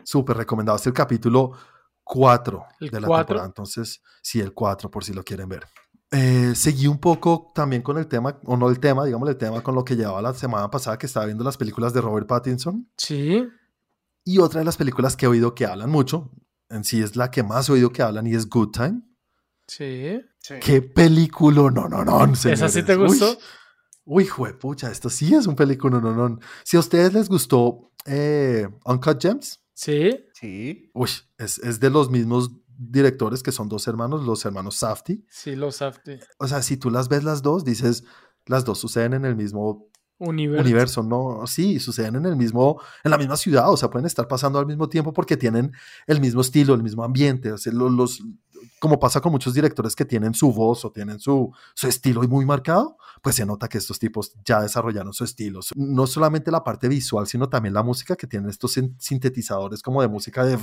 Súper 0.03 0.37
recomendado. 0.37 0.77
Es 0.77 0.87
el 0.87 0.93
capítulo 0.93 1.51
4 2.03 2.63
de 2.79 3.01
la 3.01 3.07
temporada. 3.07 3.45
Entonces, 3.45 4.01
sí, 4.21 4.39
el 4.39 4.53
4 4.53 4.89
por 4.89 5.03
si 5.03 5.13
lo 5.13 5.23
quieren 5.23 5.49
ver. 5.49 5.65
Eh, 6.11 6.53
seguí 6.55 6.87
un 6.87 6.99
poco 6.99 7.51
también 7.53 7.81
con 7.81 7.97
el 7.97 8.07
tema, 8.07 8.39
o 8.45 8.55
no 8.55 8.69
el 8.69 8.79
tema, 8.79 9.03
digamos 9.03 9.27
el 9.27 9.35
tema 9.35 9.61
con 9.61 9.75
lo 9.75 9.83
que 9.83 9.97
llevaba 9.97 10.21
la 10.21 10.33
semana 10.33 10.69
pasada 10.71 10.97
que 10.97 11.05
estaba 11.05 11.25
viendo 11.25 11.43
las 11.43 11.57
películas 11.57 11.93
de 11.93 12.01
Robert 12.01 12.27
Pattinson. 12.27 12.89
Sí. 12.95 13.45
Y 14.23 14.39
otra 14.39 14.59
de 14.59 14.65
las 14.65 14.77
películas 14.77 15.17
que 15.17 15.25
he 15.25 15.29
oído 15.29 15.53
que 15.53 15.65
hablan 15.65 15.89
mucho, 15.89 16.31
en 16.69 16.83
sí 16.83 17.01
es 17.01 17.15
la 17.15 17.31
que 17.31 17.43
más 17.43 17.69
he 17.69 17.73
oído 17.73 17.91
que 17.91 18.01
hablan 18.01 18.27
y 18.27 18.35
es 18.35 18.49
Good 18.49 18.71
Time. 18.71 19.01
Sí. 19.67 20.21
Qué 20.61 20.81
película, 20.81 21.69
no, 21.71 21.87
no, 21.87 22.05
no. 22.05 22.33
¿Esa 22.33 22.69
sí 22.69 22.83
te 22.83 22.95
gustó? 22.95 23.37
Uy, 24.05 24.25
juepucha, 24.25 24.89
esto 24.89 25.09
sí 25.09 25.33
es 25.35 25.47
un 25.47 25.55
película, 25.55 25.99
no, 25.99 26.13
no. 26.13 26.39
Si 26.63 26.77
a 26.77 26.79
ustedes 26.79 27.13
les 27.13 27.27
gustó 27.27 27.91
eh, 28.05 28.67
Uncut 28.85 29.21
Gems. 29.21 29.61
Sí. 29.73 30.11
Sí. 30.33 30.89
Uy, 30.93 31.09
es, 31.37 31.59
es, 31.59 31.79
de 31.81 31.89
los 31.89 32.09
mismos 32.09 32.51
directores 32.77 33.43
que 33.43 33.51
son 33.51 33.67
dos 33.67 33.87
hermanos, 33.87 34.25
los 34.25 34.45
hermanos 34.45 34.75
Safty. 34.77 35.25
Sí, 35.29 35.55
los 35.55 35.77
Safty. 35.77 36.19
O 36.37 36.47
sea, 36.47 36.61
si 36.61 36.77
tú 36.77 36.89
las 36.89 37.09
ves 37.09 37.25
las 37.25 37.41
dos, 37.41 37.65
dices, 37.65 38.05
las 38.45 38.63
dos 38.63 38.79
suceden 38.79 39.13
en 39.13 39.25
el 39.25 39.35
mismo 39.35 39.89
universo. 40.19 40.61
universo. 40.61 41.03
No, 41.03 41.45
sí, 41.45 41.79
suceden 41.79 42.15
en 42.15 42.25
el 42.25 42.35
mismo, 42.35 42.81
en 43.03 43.11
la 43.11 43.17
misma 43.17 43.37
ciudad, 43.37 43.71
o 43.71 43.77
sea, 43.77 43.89
pueden 43.89 44.05
estar 44.05 44.27
pasando 44.27 44.59
al 44.59 44.65
mismo 44.65 44.89
tiempo 44.89 45.13
porque 45.13 45.37
tienen 45.37 45.71
el 46.05 46.19
mismo 46.19 46.41
estilo, 46.41 46.73
el 46.73 46.83
mismo 46.83 47.03
ambiente. 47.03 47.51
O 47.51 47.57
sea, 47.57 47.73
los, 47.73 48.23
como 48.79 48.99
pasa 48.99 49.21
con 49.21 49.31
muchos 49.31 49.53
directores 49.53 49.95
que 49.95 50.05
tienen 50.05 50.33
su 50.33 50.51
voz 50.51 50.85
o 50.85 50.91
tienen 50.91 51.19
su, 51.19 51.51
su 51.73 51.87
estilo 51.87 52.21
muy 52.23 52.45
marcado, 52.45 52.97
pues 53.21 53.35
se 53.35 53.45
nota 53.45 53.67
que 53.67 53.77
estos 53.77 53.99
tipos 53.99 54.33
ya 54.45 54.61
desarrollaron 54.61 55.13
su 55.13 55.23
estilo. 55.23 55.59
No 55.75 56.07
solamente 56.07 56.51
la 56.51 56.63
parte 56.63 56.87
visual, 56.87 57.27
sino 57.27 57.49
también 57.49 57.73
la 57.73 57.83
música 57.83 58.15
que 58.15 58.27
tienen 58.27 58.49
estos 58.49 58.79
sintetizadores 58.99 59.81
como 59.81 60.01
de 60.01 60.07
música 60.07 60.45
de... 60.45 60.57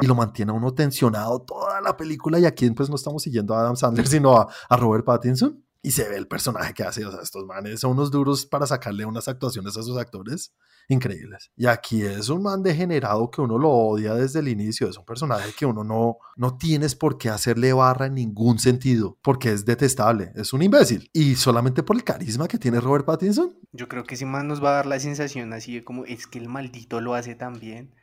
Y 0.00 0.06
lo 0.06 0.14
mantiene 0.14 0.52
uno 0.52 0.72
tensionado 0.74 1.40
toda 1.42 1.80
la 1.80 1.96
película 1.96 2.38
y 2.38 2.46
aquí 2.46 2.68
pues 2.70 2.88
no 2.88 2.96
estamos 2.96 3.22
siguiendo 3.22 3.54
a 3.54 3.60
Adam 3.60 3.76
Sandler, 3.76 4.06
sino 4.08 4.36
a, 4.36 4.48
a 4.68 4.76
Robert 4.76 5.04
Pattinson 5.04 5.62
y 5.82 5.90
se 5.90 6.08
ve 6.08 6.16
el 6.16 6.28
personaje 6.28 6.72
que 6.72 6.84
hace. 6.84 7.04
O 7.04 7.10
sea, 7.10 7.20
estos 7.20 7.44
manes 7.44 7.80
son 7.80 7.92
unos 7.92 8.10
duros 8.10 8.46
para 8.46 8.66
sacarle 8.66 9.04
unas 9.04 9.26
actuaciones 9.26 9.76
a 9.76 9.82
sus 9.82 9.98
actores 9.98 10.54
increíbles. 10.88 11.50
Y 11.56 11.66
aquí 11.66 12.02
es 12.02 12.28
un 12.28 12.42
man 12.42 12.62
degenerado 12.62 13.30
que 13.30 13.40
uno 13.40 13.58
lo 13.58 13.70
odia 13.70 14.14
desde 14.14 14.40
el 14.40 14.48
inicio. 14.48 14.88
Es 14.88 14.96
un 14.96 15.04
personaje 15.04 15.52
que 15.56 15.66
uno 15.66 15.82
no, 15.82 16.18
no 16.36 16.56
tienes 16.56 16.94
por 16.94 17.18
qué 17.18 17.30
hacerle 17.30 17.72
barra 17.72 18.06
en 18.06 18.14
ningún 18.14 18.58
sentido, 18.58 19.18
porque 19.22 19.52
es 19.52 19.64
detestable. 19.64 20.32
Es 20.36 20.52
un 20.52 20.62
imbécil. 20.62 21.10
Y 21.12 21.34
solamente 21.34 21.82
por 21.82 21.96
el 21.96 22.04
carisma 22.04 22.46
que 22.46 22.58
tiene 22.58 22.80
Robert 22.80 23.04
Pattinson. 23.04 23.58
Yo 23.72 23.88
creo 23.88 24.04
que 24.04 24.14
ese 24.14 24.26
man 24.26 24.46
nos 24.46 24.62
va 24.62 24.70
a 24.70 24.74
dar 24.74 24.86
la 24.86 25.00
sensación 25.00 25.52
así 25.52 25.74
de 25.74 25.84
como 25.84 26.04
es 26.04 26.26
que 26.26 26.38
el 26.38 26.48
maldito 26.48 27.00
lo 27.00 27.14
hace 27.14 27.34
tan 27.34 27.58
bien. 27.58 27.94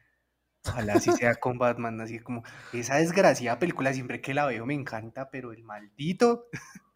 Ojalá 0.66 0.96
así 0.96 1.12
sea 1.14 1.36
con 1.36 1.58
Batman, 1.58 2.02
así 2.02 2.20
como 2.20 2.44
esa 2.74 2.96
desgraciada 2.96 3.60
película 3.60 3.94
siempre 3.94 4.20
que 4.20 4.34
la 4.34 4.46
veo 4.46 4.66
me 4.66 4.74
encanta, 4.74 5.30
pero 5.32 5.54
el 5.54 5.64
maldito. 5.64 6.48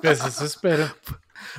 Pues 0.00 0.24
eso 0.24 0.44
espero. 0.44 0.86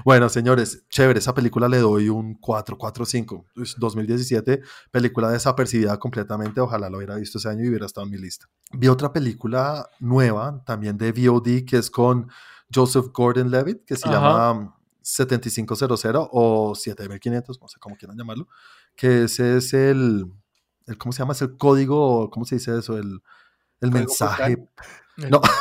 Bueno, 0.03 0.27
señores, 0.29 0.83
chévere, 0.89 1.19
esa 1.19 1.33
película 1.33 1.67
le 1.67 1.77
doy 1.77 2.09
un 2.09 2.35
4, 2.35 2.77
4, 2.77 3.05
5. 3.05 3.45
2017, 3.77 4.61
película 4.91 5.29
desapercibida 5.29 5.97
completamente. 5.97 6.59
Ojalá 6.61 6.89
lo 6.89 6.97
hubiera 6.97 7.15
visto 7.15 7.37
ese 7.37 7.49
año 7.49 7.63
y 7.63 7.69
hubiera 7.69 7.85
estado 7.85 8.05
en 8.05 8.11
mi 8.11 8.17
lista. 8.17 8.47
Vi 8.71 8.87
otra 8.87 9.13
película 9.13 9.87
nueva, 9.99 10.63
también 10.65 10.97
de 10.97 11.11
VOD, 11.11 11.65
que 11.65 11.77
es 11.77 11.89
con 11.89 12.29
Joseph 12.73 13.07
Gordon 13.13 13.51
Levitt, 13.51 13.85
que 13.85 13.95
se 13.95 14.09
llama 14.09 14.75
7500 15.01 16.29
o 16.31 16.75
7500, 16.75 17.61
no 17.61 17.67
sé 17.67 17.77
cómo 17.79 17.95
quieran 17.95 18.17
llamarlo, 18.17 18.47
que 18.95 19.25
ese 19.25 19.57
es 19.57 19.73
el, 19.73 20.25
el 20.87 20.97
¿cómo 20.97 21.11
se 21.11 21.19
llama? 21.19 21.33
Es 21.33 21.41
el 21.41 21.57
código, 21.57 22.29
¿cómo 22.29 22.45
se 22.45 22.55
dice 22.55 22.77
eso? 22.77 22.97
El, 22.97 23.21
el 23.81 23.91
mensaje. 23.91 24.57
No. 25.17 25.41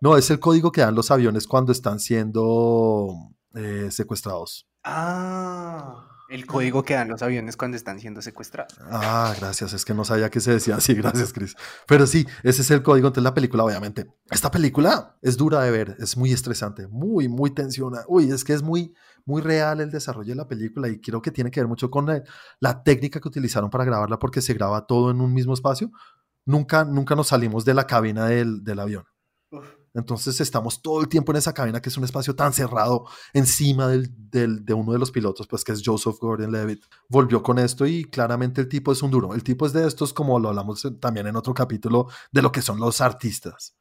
No, 0.00 0.16
es 0.16 0.30
el 0.30 0.40
código 0.40 0.72
que 0.72 0.80
dan 0.80 0.94
los 0.94 1.10
aviones 1.10 1.46
cuando 1.46 1.72
están 1.72 2.00
siendo 2.00 3.08
eh, 3.54 3.88
secuestrados. 3.90 4.66
Ah, 4.82 6.08
el 6.28 6.46
código 6.46 6.82
que 6.82 6.94
dan 6.94 7.08
los 7.08 7.22
aviones 7.22 7.56
cuando 7.56 7.76
están 7.76 8.00
siendo 8.00 8.22
secuestrados. 8.22 8.74
Ah, 8.90 9.34
gracias, 9.38 9.72
es 9.72 9.84
que 9.84 9.94
no 9.94 10.04
sabía 10.04 10.30
que 10.30 10.40
se 10.40 10.52
decía 10.52 10.76
así, 10.76 10.94
gracias, 10.94 11.32
Chris. 11.32 11.54
Pero 11.86 12.06
sí, 12.06 12.26
ese 12.42 12.62
es 12.62 12.70
el 12.70 12.82
código, 12.82 13.08
entonces 13.08 13.24
la 13.24 13.34
película, 13.34 13.64
obviamente. 13.64 14.06
Esta 14.30 14.50
película 14.50 15.16
es 15.22 15.36
dura 15.36 15.60
de 15.60 15.70
ver, 15.70 15.96
es 15.98 16.16
muy 16.16 16.32
estresante, 16.32 16.88
muy, 16.88 17.28
muy 17.28 17.50
tensionada. 17.50 18.04
Uy, 18.08 18.30
es 18.30 18.42
que 18.42 18.54
es 18.54 18.62
muy, 18.62 18.94
muy 19.24 19.42
real 19.42 19.80
el 19.80 19.90
desarrollo 19.90 20.30
de 20.30 20.36
la 20.36 20.48
película 20.48 20.88
y 20.88 21.00
creo 21.00 21.22
que 21.22 21.30
tiene 21.30 21.50
que 21.50 21.60
ver 21.60 21.68
mucho 21.68 21.90
con 21.90 22.06
la, 22.58 22.82
técnica 22.82 23.20
que 23.20 23.28
utilizaron 23.28 23.70
para 23.70 23.84
grabarla 23.84 24.18
porque 24.18 24.40
se 24.40 24.54
graba 24.54 24.86
todo 24.86 25.10
en 25.10 25.20
un 25.20 25.32
mismo 25.32 25.54
espacio. 25.54 25.90
Nunca, 26.46 26.84
nunca 26.84 27.14
nos 27.14 27.28
salimos 27.28 27.64
de 27.64 27.74
la 27.74 27.86
cabina 27.86 28.26
del, 28.26 28.64
del 28.64 28.80
avión. 28.80 29.04
Entonces 29.94 30.40
estamos 30.40 30.82
todo 30.82 31.00
el 31.00 31.08
tiempo 31.08 31.30
en 31.30 31.36
esa 31.36 31.54
cabina 31.54 31.80
que 31.80 31.88
es 31.88 31.96
un 31.96 32.02
espacio 32.02 32.34
tan 32.34 32.52
cerrado 32.52 33.06
encima 33.32 33.86
del, 33.86 34.64
de 34.64 34.74
uno 34.74 34.92
de 34.92 34.98
los 34.98 35.12
pilotos, 35.12 35.46
pues 35.46 35.62
que 35.62 35.70
es 35.70 35.82
Joseph 35.84 36.16
Gordon-Levitt. 36.20 36.84
Volvió 37.08 37.42
con 37.44 37.60
esto 37.60 37.86
y 37.86 38.04
claramente 38.04 38.60
el 38.60 38.68
tipo 38.68 38.90
es 38.90 39.02
un 39.02 39.12
duro. 39.12 39.34
El 39.34 39.44
tipo 39.44 39.66
es 39.66 39.72
de 39.72 39.86
estos, 39.86 40.12
como 40.12 40.40
lo 40.40 40.48
hablamos 40.48 40.86
también 41.00 41.28
en 41.28 41.36
otro 41.36 41.54
capítulo, 41.54 42.08
de 42.32 42.42
lo 42.42 42.50
que 42.50 42.60
son 42.60 42.80
los 42.80 43.00
artistas. 43.00 43.76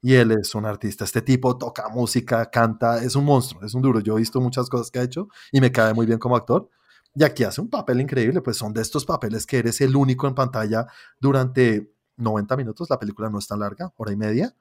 Y 0.00 0.14
él 0.14 0.30
es 0.30 0.54
un 0.54 0.64
artista. 0.64 1.04
Este 1.04 1.22
tipo 1.22 1.58
toca 1.58 1.88
música, 1.88 2.48
canta, 2.50 3.02
es 3.02 3.16
un 3.16 3.24
monstruo, 3.24 3.64
es 3.64 3.74
un 3.74 3.82
duro. 3.82 3.98
Yo 3.98 4.14
he 4.14 4.20
visto 4.20 4.40
muchas 4.40 4.70
cosas 4.70 4.92
que 4.92 5.00
ha 5.00 5.02
hecho 5.02 5.28
y 5.50 5.60
me 5.60 5.72
cae 5.72 5.92
muy 5.92 6.06
bien 6.06 6.20
como 6.20 6.36
actor. 6.36 6.70
Y 7.16 7.24
aquí 7.24 7.42
hace 7.42 7.60
un 7.60 7.68
papel 7.68 8.00
increíble, 8.00 8.42
pues 8.42 8.56
son 8.58 8.72
de 8.72 8.80
estos 8.80 9.04
papeles 9.04 9.44
que 9.44 9.58
eres 9.58 9.80
el 9.80 9.96
único 9.96 10.28
en 10.28 10.36
pantalla 10.36 10.86
durante 11.18 11.92
90 12.16 12.56
minutos. 12.56 12.88
La 12.90 12.98
película 13.00 13.28
no 13.28 13.40
es 13.40 13.48
tan 13.48 13.58
larga, 13.58 13.92
hora 13.96 14.12
y 14.12 14.16
media 14.16 14.54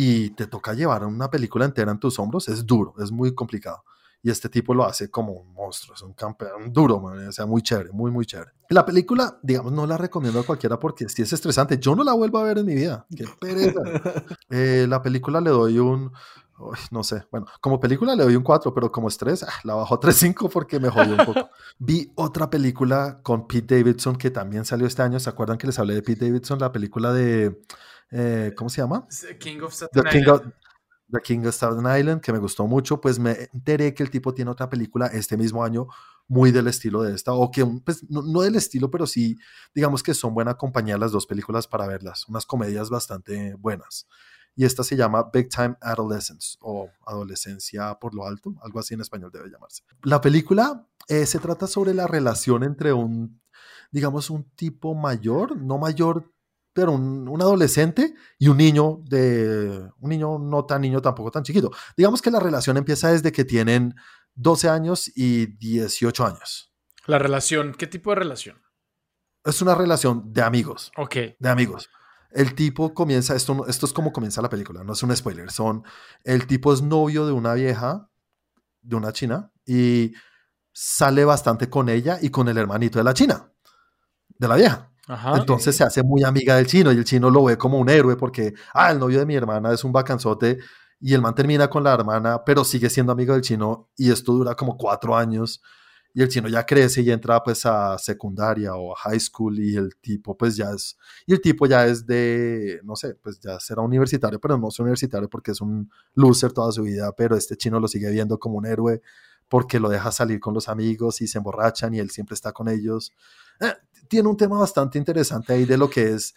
y 0.00 0.30
te 0.30 0.46
toca 0.46 0.74
llevar 0.74 1.04
una 1.04 1.28
película 1.28 1.64
entera 1.64 1.90
en 1.90 1.98
tus 1.98 2.20
hombros, 2.20 2.46
es 2.46 2.64
duro, 2.64 2.94
es 3.00 3.10
muy 3.10 3.34
complicado. 3.34 3.82
Y 4.22 4.30
este 4.30 4.48
tipo 4.48 4.72
lo 4.72 4.84
hace 4.84 5.10
como 5.10 5.32
un 5.32 5.52
monstruo, 5.52 5.96
es 5.96 6.02
un 6.02 6.12
campeón 6.12 6.72
duro, 6.72 7.02
o 7.02 7.32
sea, 7.32 7.46
muy 7.46 7.62
chévere, 7.62 7.90
muy, 7.90 8.12
muy 8.12 8.24
chévere. 8.24 8.52
La 8.68 8.86
película, 8.86 9.40
digamos, 9.42 9.72
no 9.72 9.88
la 9.88 9.98
recomiendo 9.98 10.38
a 10.38 10.44
cualquiera 10.44 10.78
porque 10.78 11.08
si 11.08 11.22
es 11.22 11.32
estresante. 11.32 11.78
Yo 11.80 11.96
no 11.96 12.04
la 12.04 12.12
vuelvo 12.12 12.38
a 12.38 12.44
ver 12.44 12.58
en 12.58 12.66
mi 12.66 12.76
vida, 12.76 13.06
qué 13.16 13.24
pereza. 13.40 13.80
Eh, 14.50 14.86
la 14.88 15.02
película 15.02 15.40
le 15.40 15.50
doy 15.50 15.80
un, 15.80 16.12
no 16.92 17.02
sé, 17.02 17.24
bueno, 17.32 17.46
como 17.60 17.80
película 17.80 18.14
le 18.14 18.22
doy 18.22 18.36
un 18.36 18.44
4, 18.44 18.72
pero 18.72 18.92
como 18.92 19.08
estrés, 19.08 19.42
ah, 19.42 19.52
la 19.64 19.74
bajo 19.74 19.96
a 19.96 20.00
3.5 20.00 20.48
porque 20.48 20.78
me 20.78 20.90
jodió 20.90 21.16
un 21.16 21.26
poco. 21.26 21.50
Vi 21.78 22.12
otra 22.14 22.50
película 22.50 23.18
con 23.24 23.48
Pete 23.48 23.78
Davidson 23.78 24.14
que 24.14 24.30
también 24.30 24.64
salió 24.64 24.86
este 24.86 25.02
año. 25.02 25.18
¿Se 25.18 25.28
acuerdan 25.28 25.58
que 25.58 25.66
les 25.66 25.78
hablé 25.80 25.94
de 25.94 26.02
Pete 26.02 26.26
Davidson? 26.26 26.60
La 26.60 26.70
película 26.70 27.12
de 27.12 27.60
eh, 28.10 28.52
¿cómo 28.56 28.70
se 28.70 28.80
llama? 28.80 29.06
King 29.38 29.60
of 29.60 29.78
The 29.92 30.02
King 30.10 30.28
of, 30.28 30.42
The 31.10 31.20
King 31.20 31.40
of 31.46 31.54
Staten 31.54 31.98
Island, 31.98 32.20
que 32.20 32.32
me 32.32 32.38
gustó 32.38 32.66
mucho, 32.66 33.00
pues 33.00 33.18
me 33.18 33.48
enteré 33.52 33.94
que 33.94 34.02
el 34.02 34.10
tipo 34.10 34.34
tiene 34.34 34.50
otra 34.50 34.68
película 34.68 35.06
este 35.06 35.36
mismo 35.36 35.64
año 35.64 35.88
muy 36.26 36.52
del 36.52 36.68
estilo 36.68 37.02
de 37.02 37.14
esta, 37.14 37.32
o 37.32 37.50
que 37.50 37.64
pues, 37.64 38.04
no, 38.10 38.42
del 38.42 38.56
estilo, 38.56 38.90
pero 38.90 39.06
sí, 39.06 39.36
digamos 39.74 40.02
que 40.02 40.12
son 40.12 40.34
buena 40.34 40.54
compañía 40.54 40.98
las 40.98 41.10
dos 41.10 41.26
películas 41.26 41.66
para 41.66 41.86
verlas, 41.86 42.28
unas 42.28 42.44
comedias 42.44 42.90
bastante 42.90 43.54
buenas. 43.54 44.06
Y 44.54 44.64
esta 44.64 44.82
se 44.82 44.96
llama 44.96 45.30
Big 45.32 45.48
Time 45.48 45.76
Adolescence 45.80 46.58
o 46.60 46.90
Adolescencia 47.06 47.94
por 47.94 48.14
lo 48.14 48.26
alto, 48.26 48.54
algo 48.62 48.80
así 48.80 48.92
en 48.94 49.00
español 49.00 49.30
debe 49.32 49.48
llamarse. 49.48 49.84
La 50.02 50.20
película 50.20 50.86
eh, 51.06 51.24
se 51.24 51.38
trata 51.38 51.66
sobre 51.66 51.94
la 51.94 52.06
relación 52.06 52.64
entre 52.64 52.92
un, 52.92 53.40
digamos, 53.90 54.28
un 54.28 54.44
tipo 54.50 54.94
mayor, 54.94 55.56
no 55.56 55.78
mayor 55.78 56.30
pero 56.78 56.92
un, 56.92 57.42
adolescente 57.42 58.14
y 58.38 58.46
un 58.46 58.56
niño 58.56 59.00
de 59.02 59.90
un 59.98 60.10
niño 60.10 60.38
no 60.38 60.64
tan 60.64 60.80
niño 60.80 61.02
tampoco 61.02 61.32
tan 61.32 61.42
chiquito. 61.42 61.72
Digamos 61.96 62.22
que 62.22 62.30
la 62.30 62.38
relación 62.38 62.76
empieza 62.76 63.10
desde 63.10 63.32
que 63.32 63.44
tienen 63.44 63.96
12 64.36 64.68
años 64.68 65.10
y 65.12 65.46
18 65.56 66.24
años. 66.24 66.72
La 67.06 67.18
relación, 67.18 67.74
¿qué 67.74 67.88
tipo 67.88 68.10
de 68.10 68.16
relación? 68.20 68.62
Es 69.44 69.60
una 69.60 69.74
relación 69.74 70.32
de 70.32 70.40
amigos. 70.40 70.92
Ok. 70.96 71.16
De 71.36 71.48
amigos. 71.48 71.90
El 72.30 72.54
tipo 72.54 72.94
comienza, 72.94 73.34
esto, 73.34 73.66
esto 73.66 73.84
es 73.84 73.92
como 73.92 74.12
comienza 74.12 74.40
la 74.40 74.48
película, 74.48 74.84
no 74.84 74.92
es 74.92 75.02
un 75.02 75.16
spoiler, 75.16 75.50
son, 75.50 75.82
el 76.22 76.46
tipo 76.46 76.72
es 76.72 76.80
novio 76.80 77.26
de 77.26 77.32
una 77.32 77.54
vieja, 77.54 78.08
de 78.82 78.94
una 78.94 79.12
china, 79.12 79.50
y 79.66 80.12
sale 80.72 81.24
bastante 81.24 81.68
con 81.68 81.88
ella 81.88 82.20
y 82.22 82.30
con 82.30 82.46
el 82.46 82.56
hermanito 82.56 83.00
de 83.00 83.04
la 83.04 83.14
china, 83.14 83.52
de 84.28 84.46
la 84.46 84.54
vieja. 84.54 84.92
Entonces 85.36 85.76
se 85.76 85.84
hace 85.84 86.02
muy 86.02 86.22
amiga 86.24 86.56
del 86.56 86.66
chino 86.66 86.92
y 86.92 86.96
el 86.96 87.04
chino 87.04 87.30
lo 87.30 87.44
ve 87.44 87.56
como 87.56 87.78
un 87.78 87.88
héroe 87.88 88.16
porque, 88.16 88.54
ah, 88.74 88.90
el 88.90 88.98
novio 88.98 89.18
de 89.18 89.26
mi 89.26 89.34
hermana 89.34 89.72
es 89.72 89.84
un 89.84 89.92
bacanzote 89.92 90.58
y 91.00 91.14
el 91.14 91.22
man 91.22 91.34
termina 91.34 91.68
con 91.68 91.84
la 91.84 91.94
hermana, 91.94 92.42
pero 92.44 92.64
sigue 92.64 92.90
siendo 92.90 93.12
amigo 93.12 93.32
del 93.32 93.42
chino 93.42 93.88
y 93.96 94.10
esto 94.10 94.32
dura 94.32 94.54
como 94.54 94.76
cuatro 94.76 95.16
años 95.16 95.62
y 96.14 96.22
el 96.22 96.28
chino 96.28 96.48
ya 96.48 96.64
crece 96.64 97.02
y 97.02 97.10
entra 97.10 97.42
pues 97.42 97.64
a 97.64 97.96
secundaria 97.98 98.74
o 98.74 98.92
a 98.92 98.96
high 98.96 99.20
school 99.20 99.58
y 99.58 99.76
el 99.76 99.96
tipo 100.00 100.36
pues 100.36 100.56
ya 100.56 100.70
es, 100.70 100.96
y 101.26 101.32
el 101.32 101.40
tipo 101.40 101.66
ya 101.66 101.86
es 101.86 102.06
de, 102.06 102.80
no 102.82 102.96
sé, 102.96 103.14
pues 103.14 103.38
ya 103.40 103.60
será 103.60 103.82
universitario, 103.82 104.40
pero 104.40 104.58
no 104.58 104.68
es 104.68 104.78
universitario 104.78 105.28
porque 105.28 105.52
es 105.52 105.60
un 105.60 105.90
loser 106.14 106.52
toda 106.52 106.72
su 106.72 106.82
vida, 106.82 107.12
pero 107.16 107.36
este 107.36 107.56
chino 107.56 107.78
lo 107.78 107.88
sigue 107.88 108.10
viendo 108.10 108.38
como 108.38 108.58
un 108.58 108.66
héroe 108.66 109.00
porque 109.48 109.80
lo 109.80 109.88
deja 109.88 110.12
salir 110.12 110.40
con 110.40 110.54
los 110.54 110.68
amigos 110.68 111.20
y 111.20 111.26
se 111.26 111.38
emborrachan 111.38 111.94
y 111.94 111.98
él 111.98 112.10
siempre 112.10 112.34
está 112.34 112.52
con 112.52 112.68
ellos. 112.68 113.12
Eh, 113.60 113.72
tiene 114.08 114.28
un 114.28 114.36
tema 114.36 114.58
bastante 114.58 114.98
interesante 114.98 115.52
ahí 115.52 115.64
de 115.64 115.78
lo 115.78 115.90
que 115.90 116.12
es 116.12 116.34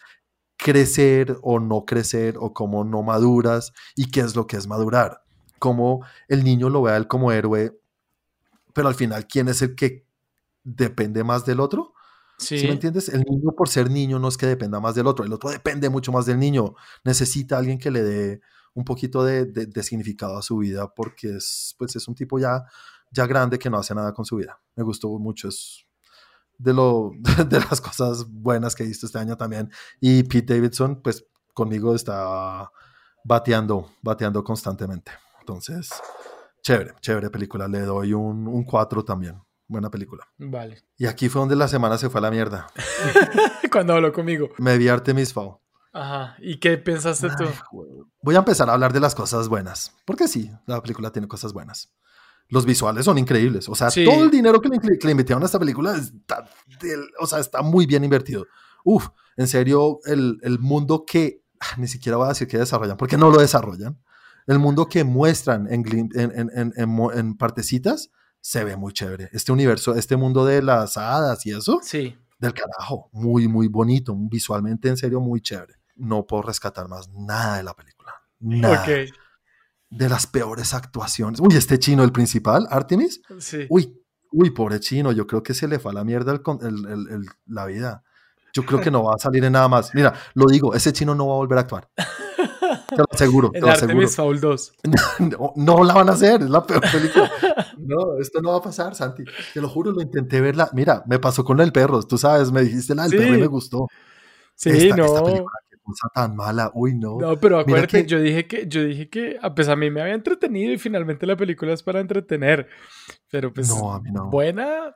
crecer 0.57 1.37
o 1.41 1.59
no 1.59 1.85
crecer 1.85 2.35
o 2.39 2.53
cómo 2.53 2.83
no 2.83 3.01
maduras 3.01 3.73
y 3.95 4.11
qué 4.11 4.21
es 4.21 4.35
lo 4.35 4.47
que 4.47 4.57
es 4.57 4.67
madurar. 4.67 5.23
Cómo 5.59 6.05
el 6.27 6.43
niño 6.43 6.69
lo 6.69 6.83
ve 6.83 6.91
a 6.91 6.97
él 6.97 7.07
como 7.07 7.31
héroe, 7.31 7.79
pero 8.73 8.87
al 8.87 8.95
final, 8.95 9.27
¿quién 9.27 9.47
es 9.47 9.61
el 9.61 9.75
que 9.75 10.05
depende 10.63 11.23
más 11.23 11.45
del 11.45 11.59
otro? 11.59 11.93
Sí. 12.37 12.55
me 12.63 12.71
entiendes? 12.71 13.09
El 13.09 13.21
niño 13.21 13.51
por 13.55 13.69
ser 13.69 13.91
niño 13.91 14.17
no 14.17 14.27
es 14.27 14.37
que 14.37 14.47
dependa 14.47 14.79
más 14.79 14.95
del 14.95 15.05
otro, 15.05 15.25
el 15.25 15.33
otro 15.33 15.51
depende 15.51 15.89
mucho 15.89 16.11
más 16.11 16.25
del 16.25 16.39
niño. 16.39 16.75
Necesita 17.03 17.57
alguien 17.57 17.77
que 17.77 17.91
le 17.91 18.01
dé 18.01 18.41
un 18.73 18.83
poquito 18.83 19.23
de, 19.23 19.45
de, 19.45 19.83
significado 19.83 20.37
a 20.37 20.41
su 20.41 20.57
vida 20.57 20.93
porque 20.93 21.35
es, 21.37 21.75
pues 21.77 21.95
es 21.95 22.07
un 22.07 22.15
tipo 22.15 22.39
ya, 22.39 22.63
ya 23.11 23.27
grande 23.27 23.59
que 23.59 23.69
no 23.69 23.77
hace 23.77 23.93
nada 23.93 24.13
con 24.13 24.25
su 24.25 24.37
vida. 24.37 24.59
Me 24.75 24.83
gustó 24.83 25.09
mucho, 25.19 25.49
es 25.49 25.85
de, 26.57 26.73
lo, 26.73 27.11
de 27.47 27.59
las 27.59 27.81
cosas 27.81 28.25
buenas 28.27 28.75
que 28.75 28.83
he 28.83 28.87
visto 28.87 29.05
este 29.05 29.19
año 29.19 29.37
también. 29.37 29.69
Y 29.99 30.23
Pete 30.23 30.55
Davidson, 30.55 31.01
pues 31.01 31.25
conmigo 31.53 31.93
está 31.93 32.71
bateando, 33.23 33.91
bateando 34.01 34.43
constantemente. 34.43 35.11
Entonces, 35.39 35.89
chévere, 36.61 36.95
chévere 37.01 37.29
película. 37.29 37.67
Le 37.67 37.81
doy 37.81 38.13
un, 38.13 38.47
un 38.47 38.63
4 38.63 39.03
también. 39.03 39.41
Buena 39.67 39.89
película. 39.89 40.27
Vale. 40.37 40.83
Y 40.97 41.05
aquí 41.05 41.29
fue 41.29 41.39
donde 41.39 41.55
la 41.55 41.67
semana 41.67 41.97
se 41.97 42.09
fue 42.09 42.19
a 42.19 42.23
la 42.23 42.31
mierda. 42.31 42.67
Cuando 43.71 43.93
habló 43.93 44.11
conmigo. 44.11 44.49
Me 44.57 44.77
vi 44.77 44.89
Artemis 44.89 45.33
Fowl. 45.33 45.57
Ajá. 45.93 46.35
¿Y 46.39 46.59
qué 46.59 46.77
pensaste 46.77 47.29
tú? 47.37 47.45
Voy 48.21 48.35
a 48.35 48.39
empezar 48.39 48.69
a 48.69 48.73
hablar 48.73 48.91
de 48.91 48.99
las 48.99 49.15
cosas 49.15 49.47
buenas. 49.47 49.95
Porque 50.05 50.27
sí, 50.27 50.51
la 50.65 50.81
película 50.81 51.11
tiene 51.11 51.27
cosas 51.27 51.53
buenas 51.53 51.93
los 52.51 52.65
visuales 52.65 53.05
son 53.05 53.17
increíbles. 53.17 53.67
O 53.69 53.75
sea, 53.75 53.89
todo 53.89 54.23
el 54.23 54.29
dinero 54.29 54.61
que 54.61 54.69
le, 54.69 54.79
que 54.79 55.07
le 55.07 55.11
invirtieron 55.11 55.41
a 55.41 55.45
esta 55.45 55.57
película 55.57 55.95
está, 55.95 56.47
o 57.19 57.25
sea, 57.25 57.39
está 57.39 57.61
muy 57.61 57.85
bien 57.85 58.03
invertido. 58.03 58.45
Uf, 58.83 59.07
en 59.37 59.47
serio, 59.47 59.99
el, 60.05 60.37
el 60.43 60.59
mundo 60.59 61.05
que 61.05 61.43
ah, 61.61 61.75
ni 61.77 61.87
siquiera 61.87 62.17
voy 62.17 62.25
a 62.25 62.29
decir 62.29 62.47
que 62.47 62.57
desarrollan, 62.57 62.97
porque 62.97 63.17
no 63.17 63.29
lo 63.31 63.39
desarrollan. 63.39 63.97
el 64.47 64.59
mundo 64.59 64.87
que 64.87 65.05
muestran 65.05 65.71
en, 65.71 65.85
en, 66.13 66.73
en, 66.75 67.37
partecitas 67.37 68.11
se 68.41 68.63
ve 68.65 68.75
muy 68.75 68.91
chévere. 68.91 69.29
Este 69.31 69.53
universo, 69.53 69.95
este 69.95 70.17
mundo 70.17 70.43
de 70.45 70.61
las 70.61 70.97
hadas 70.97 71.45
y 71.45 71.51
eso, 71.51 71.79
sí. 71.81 72.17
del 72.37 72.53
carajo, 72.53 73.09
muy, 73.13 73.47
muy 73.47 73.69
bonito, 73.69 74.13
visualmente 74.17 74.89
en 74.89 74.97
serio 74.97 75.21
muy 75.21 75.39
chévere. 75.39 75.75
No 75.95 76.27
puedo 76.27 76.43
rescatar 76.43 76.89
más 76.89 77.07
nada 77.09 77.57
de 77.57 77.63
la 77.63 77.73
película. 77.75 78.11
Nada. 78.39 78.85
De 79.91 80.09
las 80.09 80.25
peores 80.25 80.73
actuaciones. 80.73 81.39
Uy, 81.39 81.55
este 81.55 81.77
chino, 81.77 82.03
el 82.03 82.11
principal, 82.11 82.65
Artemis. 82.71 83.21
Sí. 83.39 83.67
Uy, 83.69 84.01
uy, 84.31 84.49
pobre 84.49 84.79
chino, 84.79 85.11
yo 85.11 85.27
creo 85.27 85.43
que 85.43 85.53
se 85.53 85.67
le 85.67 85.79
fue 85.79 85.91
a 85.91 85.95
la 85.95 86.03
mierda 86.03 86.31
el, 86.31 87.25
la 87.45 87.65
vida. 87.65 88.03
Yo 88.53 88.65
creo 88.65 88.81
que 88.81 88.91
no 88.91 89.03
va 89.03 89.15
a 89.15 89.17
salir 89.17 89.43
en 89.45 89.53
nada 89.53 89.67
más. 89.67 89.93
Mira, 89.93 90.13
lo 90.33 90.45
digo, 90.45 90.73
ese 90.73 90.91
chino 90.91 91.13
no 91.13 91.27
va 91.27 91.33
a 91.33 91.37
volver 91.37 91.57
a 91.57 91.61
actuar. 91.61 91.89
Te 91.95 92.97
lo 92.97 93.05
aseguro. 93.11 93.51
En 93.53 93.67
Artemis 93.67 94.15
Foul 94.15 94.39
2. 94.39 94.73
No, 95.55 95.83
la 95.83 95.93
van 95.93 96.09
a 96.09 96.13
hacer, 96.13 96.41
es 96.41 96.49
la 96.49 96.65
peor 96.65 96.81
película. 96.91 97.31
No, 97.77 98.17
esto 98.19 98.41
no 98.41 98.51
va 98.51 98.57
a 98.57 98.61
pasar, 98.61 98.95
Santi. 98.95 99.23
Te 99.53 99.61
lo 99.61 99.69
juro, 99.69 99.91
lo 99.91 100.01
intenté 100.01 100.41
verla. 100.41 100.69
Mira, 100.73 101.03
me 101.07 101.19
pasó 101.19 101.43
con 101.43 101.59
el 101.59 101.71
perro. 101.71 102.03
Tú 102.03 102.17
sabes, 102.17 102.51
me 102.51 102.61
dijiste 102.61 102.95
la 102.95 103.07
del 103.07 103.17
perro 103.17 103.35
y 103.35 103.41
me 103.41 103.47
gustó. 103.47 103.87
Sí, 104.55 104.91
no. 104.95 105.05
Esta 105.05 105.23
película, 105.23 105.51
qué 105.59 105.60
cosa 105.81 106.07
tan 106.13 106.35
mala. 106.35 106.71
Uy, 106.73 106.95
no. 106.95 107.17
No, 107.19 107.37
pero 107.39 107.59
acuérdate, 107.59 108.05
yo 108.05 108.19
dije 108.19 108.47
que, 108.47 108.67
yo 108.67 108.83
dije 108.83 109.09
que, 109.09 109.37
a 109.41 109.53
pesar 109.53 109.73
a 109.73 109.75
mí 109.77 109.89
me 109.89 110.01
había 110.01 110.13
entretenido 110.13 110.73
y 110.73 110.77
finalmente 110.77 111.25
la 111.25 111.35
película 111.35 111.73
es 111.73 111.83
para 111.83 111.99
entretener. 111.99 112.67
Pero 113.29 113.53
pues, 113.53 113.69
no, 113.69 113.93
a 113.93 114.01
mí 114.01 114.11
no. 114.11 114.29
buena. 114.29 114.95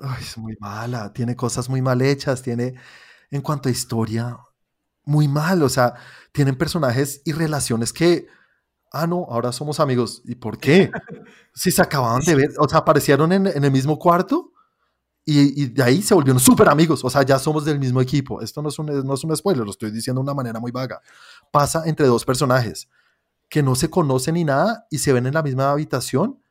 Ay, 0.00 0.22
es 0.22 0.38
muy 0.38 0.56
mala. 0.60 1.12
Tiene 1.12 1.36
cosas 1.36 1.68
muy 1.68 1.82
mal 1.82 2.02
hechas. 2.02 2.42
Tiene, 2.42 2.74
en 3.30 3.40
cuanto 3.40 3.68
a 3.68 3.72
historia, 3.72 4.38
muy 5.04 5.28
mal. 5.28 5.62
O 5.62 5.68
sea, 5.68 5.94
tienen 6.32 6.56
personajes 6.56 7.22
y 7.24 7.32
relaciones 7.32 7.92
que, 7.92 8.26
ah, 8.92 9.06
no, 9.06 9.26
ahora 9.28 9.52
somos 9.52 9.80
amigos. 9.80 10.22
¿Y 10.24 10.36
por 10.36 10.58
qué? 10.58 10.90
Si 11.56 11.70
se 11.70 11.80
acababan 11.80 12.20
de 12.22 12.34
ver, 12.34 12.50
o 12.58 12.68
sea, 12.68 12.80
aparecieron 12.80 13.30
en, 13.30 13.46
el 13.46 13.70
mismo 13.70 13.96
cuarto 13.96 14.53
y, 15.26 15.66
de 15.66 15.82
ahí 15.82 16.02
se 16.02 16.14
volvieron 16.14 16.38
súper 16.38 16.68
amigos. 16.68 17.04
O 17.04 17.10
sea, 17.10 17.22
ya 17.22 17.38
somos 17.38 17.64
del 17.64 17.78
mismo 17.78 18.00
equipo. 18.00 18.42
Esto 18.42 18.60
no 18.62 18.68
es, 18.68 18.78
un, 18.78 18.86
no 18.86 19.14
es 19.14 19.24
un 19.24 19.36
spoiler, 19.36 19.64
lo 19.64 19.70
estoy 19.70 19.90
diciendo 19.90 20.20
de 20.20 20.24
una 20.24 20.34
manera 20.34 20.60
muy 20.60 20.70
vaga. 20.70 21.00
Pasa 21.50 21.82
entre 21.86 22.06
dos 22.06 22.24
personajes 22.24 22.88
que 23.48 23.62
no 23.62 23.74
se 23.74 23.88
conocen 23.88 24.34
ni 24.34 24.44
nada 24.44 24.86
y 24.90 24.98
se 24.98 25.12
ven 25.12 25.26
en 25.26 25.34
la 25.34 25.42
misma 25.42 25.70
habitación 25.70 26.42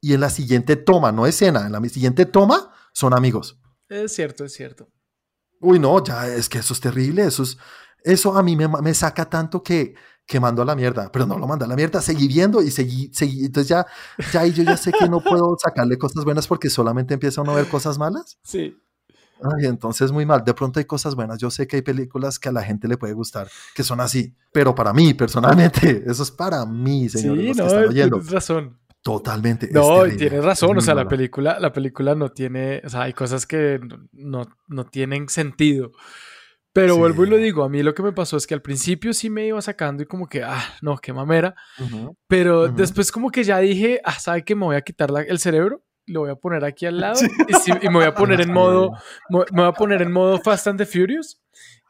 y 0.00 0.14
en 0.14 0.20
la 0.20 0.30
siguiente 0.30 0.76
toma, 0.76 1.10
no 1.10 1.26
escena, 1.26 1.66
en 1.66 1.72
la 1.72 1.80
siguiente 1.88 2.26
toma 2.26 2.72
son 2.92 3.14
amigos. 3.14 3.58
Es 3.88 4.14
cierto, 4.14 4.44
es 4.44 4.52
cierto. 4.52 4.88
Uy, 5.60 5.78
no, 5.78 6.02
ya 6.04 6.28
es 6.28 6.48
que 6.48 6.58
eso 6.58 6.74
es 6.74 6.80
terrible, 6.80 7.24
eso 7.24 7.42
es, 7.42 7.58
eso 8.04 8.36
a 8.36 8.42
mí 8.42 8.54
me, 8.54 8.68
me 8.68 8.94
saca 8.94 9.28
tanto 9.28 9.62
que, 9.62 9.94
que 10.28 10.38
mando 10.38 10.60
a 10.60 10.64
la 10.66 10.76
mierda, 10.76 11.10
pero 11.10 11.26
no 11.26 11.38
lo 11.38 11.46
manda 11.46 11.64
a 11.64 11.68
la 11.68 11.74
mierda, 11.74 12.02
seguí 12.02 12.28
viendo 12.28 12.60
y 12.60 12.70
seguí, 12.70 13.10
seguí, 13.14 13.46
entonces 13.46 13.68
ya, 13.70 13.86
ya 14.30 14.44
yo 14.46 14.62
ya 14.62 14.76
sé 14.76 14.92
que 14.92 15.08
no 15.08 15.20
puedo 15.20 15.56
sacarle 15.58 15.96
cosas 15.96 16.22
buenas 16.22 16.46
porque 16.46 16.68
solamente 16.68 17.14
empieza 17.14 17.40
uno 17.40 17.52
a 17.52 17.56
ver 17.56 17.68
cosas 17.68 17.98
malas. 17.98 18.38
Sí. 18.44 18.76
Ay, 19.40 19.66
entonces 19.66 20.10
muy 20.10 20.26
mal. 20.26 20.42
De 20.44 20.52
pronto 20.52 20.80
hay 20.80 20.84
cosas 20.84 21.14
buenas. 21.14 21.38
Yo 21.38 21.48
sé 21.48 21.68
que 21.68 21.76
hay 21.76 21.82
películas 21.82 22.40
que 22.40 22.48
a 22.48 22.52
la 22.52 22.62
gente 22.62 22.88
le 22.88 22.96
puede 22.96 23.12
gustar, 23.12 23.48
que 23.72 23.84
son 23.84 24.00
así, 24.00 24.34
pero 24.52 24.74
para 24.74 24.92
mí, 24.92 25.14
personalmente, 25.14 26.02
eso 26.06 26.24
es 26.24 26.30
para 26.32 26.66
mí, 26.66 27.08
señores. 27.08 27.56
Sí, 27.56 27.62
no, 27.62 27.88
tienes 27.88 28.30
razón. 28.30 28.76
Totalmente. 29.00 29.70
No, 29.72 30.02
tienes 30.04 30.44
razón. 30.44 30.76
O 30.76 30.80
sea, 30.80 30.94
la 30.94 31.06
película, 31.06 31.58
la 31.60 31.72
película 31.72 32.16
no 32.16 32.30
tiene, 32.32 32.82
o 32.84 32.88
sea, 32.88 33.02
hay 33.02 33.12
cosas 33.12 33.46
que 33.46 33.80
no, 34.12 34.48
no 34.66 34.84
tienen 34.86 35.28
sentido. 35.28 35.92
Pero 36.72 36.96
vuelvo 36.96 37.24
y 37.24 37.28
lo 37.28 37.36
digo, 37.36 37.64
a 37.64 37.68
mí 37.68 37.82
lo 37.82 37.94
que 37.94 38.02
me 38.02 38.12
pasó 38.12 38.36
es 38.36 38.46
que 38.46 38.54
al 38.54 38.62
principio 38.62 39.12
sí 39.12 39.30
me 39.30 39.46
iba 39.46 39.60
sacando 39.60 40.02
y 40.02 40.06
como 40.06 40.28
que, 40.28 40.42
ah, 40.42 40.62
no, 40.82 40.98
qué 40.98 41.12
mamera. 41.12 41.54
pero 42.26 42.68
después 42.68 43.10
como 43.10 43.30
que 43.30 43.44
ya 43.44 43.58
dije, 43.58 44.00
ah, 44.04 44.18
¿sabe 44.18 44.44
que 44.44 44.54
me 44.54 44.64
voy 44.64 44.76
a 44.76 44.82
quitar 44.82 45.10
el 45.26 45.38
cerebro? 45.38 45.84
Lo 46.06 46.20
voy 46.20 46.30
a 46.30 46.36
poner 46.36 46.64
aquí 46.64 46.86
al 46.86 47.00
lado 47.00 47.20
y, 47.22 47.88
me 47.88 47.94
voy 47.94 48.04
a 48.04 48.14
poner 48.14 48.40
en 48.40 48.52
modo, 48.52 48.92
me 49.30 49.44
voy 49.50 49.66
a 49.66 49.72
poner 49.72 50.02
en 50.02 50.12
modo 50.12 50.38
Fast 50.38 50.68
and 50.68 50.78
the 50.78 50.86
Furious 50.86 51.40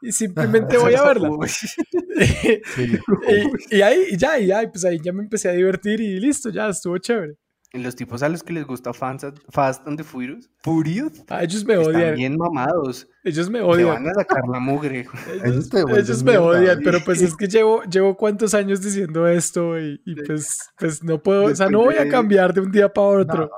y 0.01 0.11
simplemente 0.11 0.77
voy 0.77 0.95
a 0.95 1.03
verla. 1.05 1.29
y, 3.69 3.75
y, 3.77 3.81
ahí, 3.81 4.17
ya, 4.17 4.39
y 4.39 4.47
ya, 4.47 4.69
pues 4.71 4.85
ahí 4.85 4.99
ya 5.03 5.13
me 5.13 5.23
empecé 5.23 5.49
a 5.49 5.53
divertir 5.53 5.99
y 6.01 6.19
listo, 6.19 6.49
ya 6.49 6.67
estuvo 6.69 6.97
chévere 6.97 7.35
los 7.73 7.95
tipos 7.95 8.23
a 8.23 8.29
los 8.29 8.41
que 8.41 8.53
les 8.53 8.65
gusta 8.65 8.93
Fast 8.93 9.87
and 9.87 9.97
the 9.97 10.03
Furious, 10.03 10.49
Furious, 10.63 11.23
ah, 11.29 11.43
ellos 11.43 11.63
me 11.65 11.77
odian. 11.77 12.01
Están 12.01 12.15
bien 12.15 12.37
mamados. 12.37 13.07
Ellos 13.29 13.49
me 13.49 13.61
odian. 13.61 13.87
Me 13.87 13.93
van 13.93 14.07
a 14.09 14.13
sacar 14.13 14.41
la 14.51 14.59
mugre. 14.59 15.07
ellos, 15.45 16.23
me 16.23 16.37
odian, 16.37 16.79
pero 16.83 16.99
pues 17.05 17.21
es 17.21 17.35
que 17.35 17.47
llevo, 17.47 17.83
llevo 17.83 18.17
cuántos 18.17 18.53
años 18.53 18.81
diciendo 18.81 19.27
esto 19.27 19.79
y, 19.79 19.99
pues, 20.25 20.71
pues 20.77 21.03
no 21.03 21.21
puedo, 21.21 21.45
o 21.45 21.55
sea, 21.55 21.69
no 21.69 21.79
voy 21.79 21.95
a 21.95 22.09
cambiar 22.09 22.53
de 22.53 22.61
un 22.61 22.71
día 22.71 22.91
para 22.91 23.07
otro. 23.07 23.51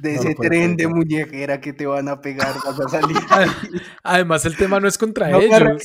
de 0.00 0.16
ese 0.16 0.34
tren 0.34 0.76
de 0.76 0.88
muñequera 0.88 1.60
que 1.60 1.72
te 1.72 1.86
van 1.86 2.08
a 2.08 2.20
pegar, 2.20 2.54
vas 2.64 2.80
a 2.80 2.88
salir. 2.88 3.16
Además, 4.02 4.44
el 4.44 4.56
tema 4.56 4.80
no 4.80 4.88
es 4.88 4.98
contra 4.98 5.30
ellos. 5.30 5.82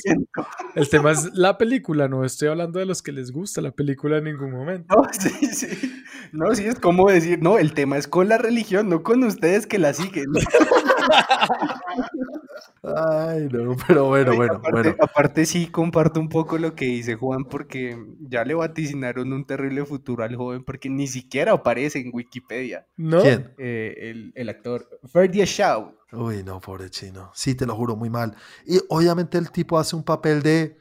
El 0.76 0.90
tema 0.90 1.12
es 1.12 1.34
la 1.34 1.58
película, 1.58 2.08
no 2.08 2.26
estoy 2.26 2.48
hablando 2.48 2.80
de 2.80 2.86
los 2.86 3.02
que 3.02 3.12
les 3.12 3.32
gusta 3.32 3.62
la 3.62 3.72
película 3.72 4.18
en 4.18 4.24
ningún 4.24 4.52
momento. 4.52 4.96
No, 4.96 5.08
sí, 5.12 5.48
sí. 5.54 6.04
No, 6.32 6.54
sí, 6.56 6.66
es 6.66 6.80
como 6.80 7.10
decir, 7.10 7.40
no, 7.42 7.58
el 7.58 7.74
tema 7.74 7.98
es 7.98 8.08
con 8.08 8.30
la 8.30 8.38
religión, 8.38 8.90
no 8.90 9.04
con 9.04 9.24
ustedes 9.24 9.68
que 9.68 9.78
la 9.78 9.94
siguen. 9.94 10.32
Ay, 12.84 13.48
no, 13.52 13.76
pero 13.88 14.06
bueno, 14.06 14.36
bueno, 14.36 14.54
aparte, 14.56 14.90
bueno. 14.90 14.96
Aparte 15.00 15.46
sí 15.46 15.68
comparto 15.68 16.20
un 16.20 16.30
poco 16.30 16.58
lo 16.58 16.74
que 16.76 16.86
dice 16.86 17.16
Juan 17.16 17.46
porque 17.46 17.98
ya 18.20 18.44
le 18.44 18.54
vaticinaron 18.54 19.32
un 19.34 19.46
terrible 19.46 19.86
futuro 19.86 20.24
al 20.24 20.36
joven 20.36 20.64
porque 20.64 20.90
ni 20.90 21.08
siquiera 21.08 21.54
aparece 21.54 22.00
en 22.00 22.12
Wikipedia. 22.14 22.88
¿No? 22.98 23.22
¿Quién? 23.22 23.54
Eh, 23.58 24.32
el, 24.36 24.50
actor 24.50 24.88
Ferdia 25.12 25.46
Shaw. 25.46 25.94
Uy, 26.14 26.44
no, 26.44 26.60
pobre 26.60 26.90
chino. 26.90 27.32
Sí, 27.34 27.56
te 27.56 27.66
lo 27.66 27.76
juro, 27.76 27.96
muy 27.96 28.10
mal. 28.10 28.36
Y 28.66 28.80
obviamente 28.90 29.38
el 29.38 29.52
tipo 29.52 29.78
hace 29.78 29.96
un 29.96 30.04
papel 30.04 30.42
de, 30.42 30.78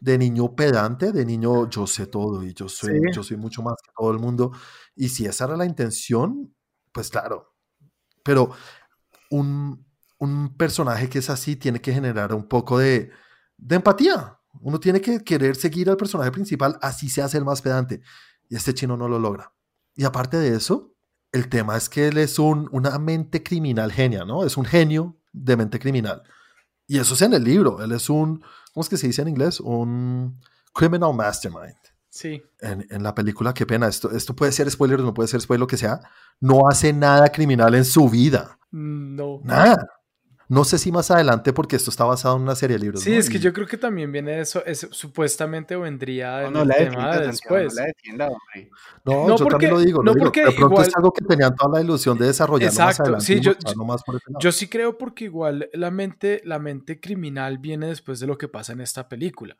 de 0.00 0.18
niño 0.18 0.56
pedante, 0.56 1.12
de 1.12 1.24
niño 1.24 1.68
yo 1.68 1.86
sé 1.86 2.06
todo 2.06 2.42
y 2.42 2.54
yo 2.54 2.68
soy, 2.68 3.00
yo 3.14 3.22
soy 3.22 3.36
mucho 3.36 3.62
más 3.62 3.74
que 3.82 3.92
todo 3.96 4.10
el 4.10 4.18
mundo. 4.18 4.52
Y 4.96 5.10
si 5.10 5.26
esa 5.26 5.44
era 5.44 5.56
la 5.56 5.66
intención, 5.66 6.54
pues 6.92 7.10
claro. 7.10 7.54
Pero 8.24 8.50
un, 9.30 9.84
un 10.22 10.54
personaje 10.56 11.08
que 11.08 11.18
es 11.18 11.30
así 11.30 11.56
tiene 11.56 11.80
que 11.80 11.92
generar 11.92 12.32
un 12.32 12.44
poco 12.44 12.78
de, 12.78 13.10
de 13.56 13.74
empatía. 13.74 14.38
Uno 14.60 14.78
tiene 14.78 15.00
que 15.00 15.24
querer 15.24 15.56
seguir 15.56 15.90
al 15.90 15.96
personaje 15.96 16.30
principal, 16.30 16.78
así 16.80 17.08
se 17.08 17.22
hace 17.22 17.38
el 17.38 17.44
más 17.44 17.60
pedante. 17.60 18.02
Y 18.48 18.54
este 18.54 18.72
chino 18.72 18.96
no 18.96 19.08
lo 19.08 19.18
logra. 19.18 19.52
Y 19.96 20.04
aparte 20.04 20.36
de 20.36 20.54
eso, 20.54 20.94
el 21.32 21.48
tema 21.48 21.76
es 21.76 21.88
que 21.88 22.06
él 22.06 22.18
es 22.18 22.38
un, 22.38 22.68
una 22.70 23.00
mente 23.00 23.42
criminal 23.42 23.90
genia, 23.90 24.24
¿no? 24.24 24.44
Es 24.44 24.56
un 24.56 24.64
genio 24.64 25.16
de 25.32 25.56
mente 25.56 25.80
criminal. 25.80 26.22
Y 26.86 27.00
eso 27.00 27.14
es 27.14 27.22
en 27.22 27.32
el 27.34 27.42
libro. 27.42 27.82
Él 27.82 27.90
es 27.90 28.08
un, 28.08 28.44
¿cómo 28.72 28.82
es 28.82 28.88
que 28.88 28.98
se 28.98 29.08
dice 29.08 29.22
en 29.22 29.28
inglés? 29.28 29.58
Un 29.58 30.40
criminal 30.72 31.14
mastermind. 31.14 31.74
Sí. 32.08 32.40
En, 32.60 32.86
en, 32.90 33.02
la 33.02 33.12
película, 33.12 33.52
qué 33.52 33.66
pena, 33.66 33.88
esto, 33.88 34.12
esto 34.12 34.36
puede 34.36 34.52
ser 34.52 34.70
spoiler, 34.70 35.00
no 35.00 35.14
puede 35.14 35.28
ser 35.28 35.40
spoiler, 35.40 35.60
lo 35.60 35.66
que 35.66 35.78
sea. 35.78 35.98
No 36.38 36.68
hace 36.68 36.92
nada 36.92 37.28
criminal 37.30 37.74
en 37.74 37.84
su 37.84 38.08
vida. 38.08 38.56
No. 38.70 39.40
Nada. 39.42 40.01
No 40.52 40.64
sé 40.64 40.76
si 40.76 40.92
más 40.92 41.10
adelante, 41.10 41.54
porque 41.54 41.76
esto 41.76 41.88
está 41.88 42.04
basado 42.04 42.36
en 42.36 42.42
una 42.42 42.54
serie 42.54 42.76
de 42.76 42.82
libros. 42.82 43.00
Sí, 43.00 43.14
es 43.14 43.30
que 43.30 43.38
yo 43.38 43.54
creo 43.54 43.66
que 43.66 43.78
también 43.78 44.12
viene 44.12 44.32
de 44.32 44.40
eso, 44.42 44.62
es, 44.66 44.86
supuestamente 44.90 45.74
vendría 45.76 46.42
no, 46.42 46.50
no, 46.50 46.64
la 46.66 46.74
tema 46.74 47.16
de 47.16 47.28
después. 47.28 47.74
No, 47.74 47.80
la 47.80 47.86
defienda, 47.86 48.26
hombre. 48.26 48.70
no, 49.02 49.38
yo 49.38 49.46
también 49.46 49.72
lo 49.72 49.80
digo. 49.80 50.02
no 50.02 50.12
Porque 50.12 50.44
de 50.44 50.52
pronto 50.52 50.82
es 50.82 50.94
algo 50.94 51.10
que 51.10 51.24
tenían 51.24 51.56
toda 51.56 51.78
la 51.78 51.82
ilusión 51.82 52.18
de 52.18 52.26
desarrollar 52.26 52.70
más 52.74 53.00
adelante. 53.00 53.24
Sí, 53.24 53.40
yo, 53.40 53.52
yo, 54.40 54.52
sí 54.52 54.68
creo 54.68 54.98
porque 54.98 55.24
igual 55.24 55.70
la 55.72 55.90
mente, 55.90 56.42
la 56.44 56.58
mente 56.58 57.00
criminal 57.00 57.56
viene 57.56 57.86
después 57.86 58.20
de 58.20 58.26
lo 58.26 58.36
que 58.36 58.48
pasa 58.48 58.74
en 58.74 58.82
esta 58.82 59.08
película. 59.08 59.56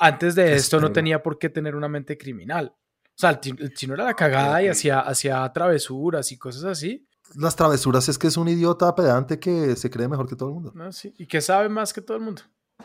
Antes 0.00 0.34
de 0.34 0.54
esto 0.54 0.80
no 0.80 0.90
tenía 0.90 1.22
por 1.22 1.38
qué 1.38 1.50
tener 1.50 1.76
una 1.76 1.86
mente 1.86 2.18
criminal. 2.18 2.74
O 2.74 3.14
sea, 3.14 3.30
el 3.30 3.74
chino 3.74 3.94
era 3.94 4.02
la 4.02 4.14
cagada 4.14 4.60
y 4.60 4.66
hacía, 4.66 4.98
hacía 5.02 5.48
travesuras 5.52 6.32
y 6.32 6.36
cosas 6.36 6.64
así 6.64 7.06
las 7.34 7.56
travesuras 7.56 8.08
es 8.08 8.18
que 8.18 8.26
es 8.26 8.36
un 8.36 8.48
idiota 8.48 8.94
pedante 8.94 9.38
que 9.38 9.76
se 9.76 9.90
cree 9.90 10.08
mejor 10.08 10.28
que 10.28 10.36
todo 10.36 10.48
el 10.48 10.54
mundo. 10.54 10.72
No, 10.74 10.92
sí. 10.92 11.14
Y 11.18 11.26
que 11.26 11.40
sabe 11.40 11.68
más 11.68 11.92
que 11.92 12.00
todo 12.00 12.16
el 12.16 12.22
mundo. 12.22 12.42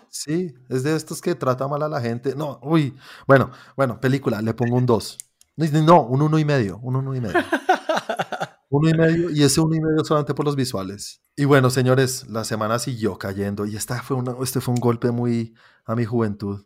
Sí, 0.10 0.54
es 0.70 0.84
de 0.84 0.96
estos 0.96 1.22
que 1.22 1.36
trata 1.36 1.68
mal 1.68 1.82
a 1.84 1.90
la 1.90 2.02
gente. 2.02 2.36
No, 2.36 2.60
uy. 2.62 2.96
Bueno, 3.28 3.52
bueno, 3.76 4.00
película, 4.00 4.42
le 4.42 4.54
pongo 4.54 4.78
un 4.78 4.86
2. 4.86 5.18
No, 5.58 6.04
un 6.04 6.22
uno 6.22 6.40
y 6.40 6.46
medio. 6.46 6.80
Un 6.80 6.96
uno 6.96 7.16
y 7.16 7.22
medio. 7.22 7.34
uno 8.70 8.90
y 8.90 8.94
medio, 8.94 9.30
y 9.32 9.44
ese 9.44 9.60
uno 9.62 9.76
y 9.76 9.82
medio 9.82 10.04
solamente 10.04 10.34
por 10.34 10.46
los 10.46 10.56
visuales. 10.56 11.22
Y 11.36 11.46
bueno, 11.46 11.70
señores, 11.70 12.28
la 12.30 12.44
semana 12.44 12.80
siguió 12.80 13.18
cayendo. 13.18 13.66
Y 13.66 13.76
esta 13.76 14.02
fue 14.02 14.18
una, 14.18 14.36
este 14.42 14.62
fue 14.62 14.74
un 14.74 14.80
golpe 14.80 15.12
muy 15.12 15.56
a 15.86 15.96
mi 15.96 16.06
juventud. 16.06 16.66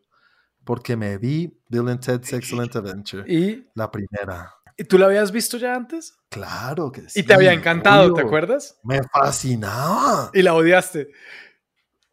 Porque 0.63 0.95
me 0.95 1.17
vi 1.17 1.59
Bill 1.69 1.89
and 1.89 1.99
Ted's 1.99 2.33
Excellent 2.33 2.75
Adventure. 2.75 3.23
Y 3.31 3.67
la 3.75 3.89
primera. 3.89 4.53
¿Y 4.81 4.83
tú 4.83 4.97
la 4.97 5.05
habías 5.05 5.31
visto 5.31 5.59
ya 5.59 5.75
antes? 5.75 6.15
Claro 6.29 6.91
que 6.91 7.07
sí. 7.07 7.19
Y 7.19 7.23
te 7.23 7.35
había 7.35 7.53
encantado, 7.53 8.15
¿te 8.15 8.21
acuerdas? 8.21 8.79
Me 8.81 8.99
fascinaba. 9.03 10.31
Y 10.33 10.41
la 10.41 10.55
odiaste. 10.55 11.11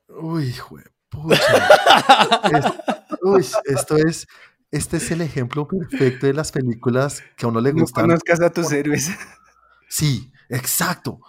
Uy, 0.09 0.49
hijo 0.49 0.77
uy, 3.23 3.47
esto 3.65 3.97
es 3.97 4.29
este 4.71 4.99
es 4.99 5.11
el 5.11 5.23
ejemplo 5.23 5.67
perfecto 5.67 6.27
de 6.27 6.35
las 6.35 6.53
películas 6.53 7.23
que 7.39 7.47
a 7.47 7.49
uno 7.49 7.63
le 7.63 7.73
gustan. 7.73 8.03
No 8.03 8.09
conozcas 8.09 8.43
a 8.43 8.53
tus 8.53 8.71
héroes. 8.71 9.13
Sí, 9.89 10.31
exacto. 10.51 11.21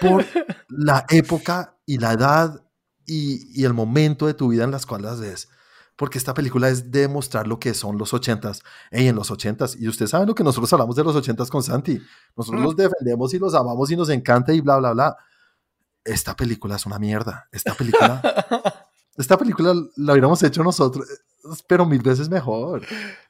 Por 0.00 0.26
la 0.68 1.06
época 1.10 1.76
y 1.86 1.98
la 1.98 2.14
edad 2.14 2.66
y, 3.06 3.64
el 3.64 3.72
momento 3.72 4.26
de 4.26 4.34
tu 4.34 4.48
vida 4.48 4.64
en 4.64 4.72
las 4.72 4.84
cuales 4.84 5.12
las 5.12 5.20
ves. 5.20 5.48
Porque 6.00 6.16
esta 6.16 6.32
película 6.32 6.70
es 6.70 6.90
demostrar 6.90 7.46
lo 7.46 7.60
que 7.60 7.74
son 7.74 7.98
los 7.98 8.14
ochentas. 8.14 8.62
Y 8.90 9.08
en 9.08 9.14
los 9.14 9.30
ochentas, 9.30 9.76
y 9.78 9.86
usted 9.86 10.06
sabe 10.06 10.24
lo 10.24 10.34
que 10.34 10.42
nosotros 10.42 10.72
hablamos 10.72 10.96
de 10.96 11.04
los 11.04 11.14
ochentas 11.14 11.50
con 11.50 11.62
Santi. 11.62 12.00
Nosotros 12.34 12.62
los 12.62 12.74
defendemos 12.74 13.34
y 13.34 13.38
los 13.38 13.54
amamos 13.54 13.90
y 13.90 13.96
nos 13.96 14.08
encanta 14.08 14.54
y 14.54 14.62
bla, 14.62 14.78
bla, 14.78 14.92
bla. 14.92 15.16
Esta 16.02 16.34
película 16.34 16.76
es 16.76 16.86
una 16.86 16.98
mierda. 16.98 17.46
Esta 17.52 17.74
película, 17.74 18.22
esta 19.18 19.36
película 19.36 19.74
la 19.96 20.12
hubiéramos 20.12 20.42
hecho 20.42 20.64
nosotros, 20.64 21.06
pero 21.66 21.84
mil 21.84 22.00
veces 22.00 22.30
mejor. 22.30 22.80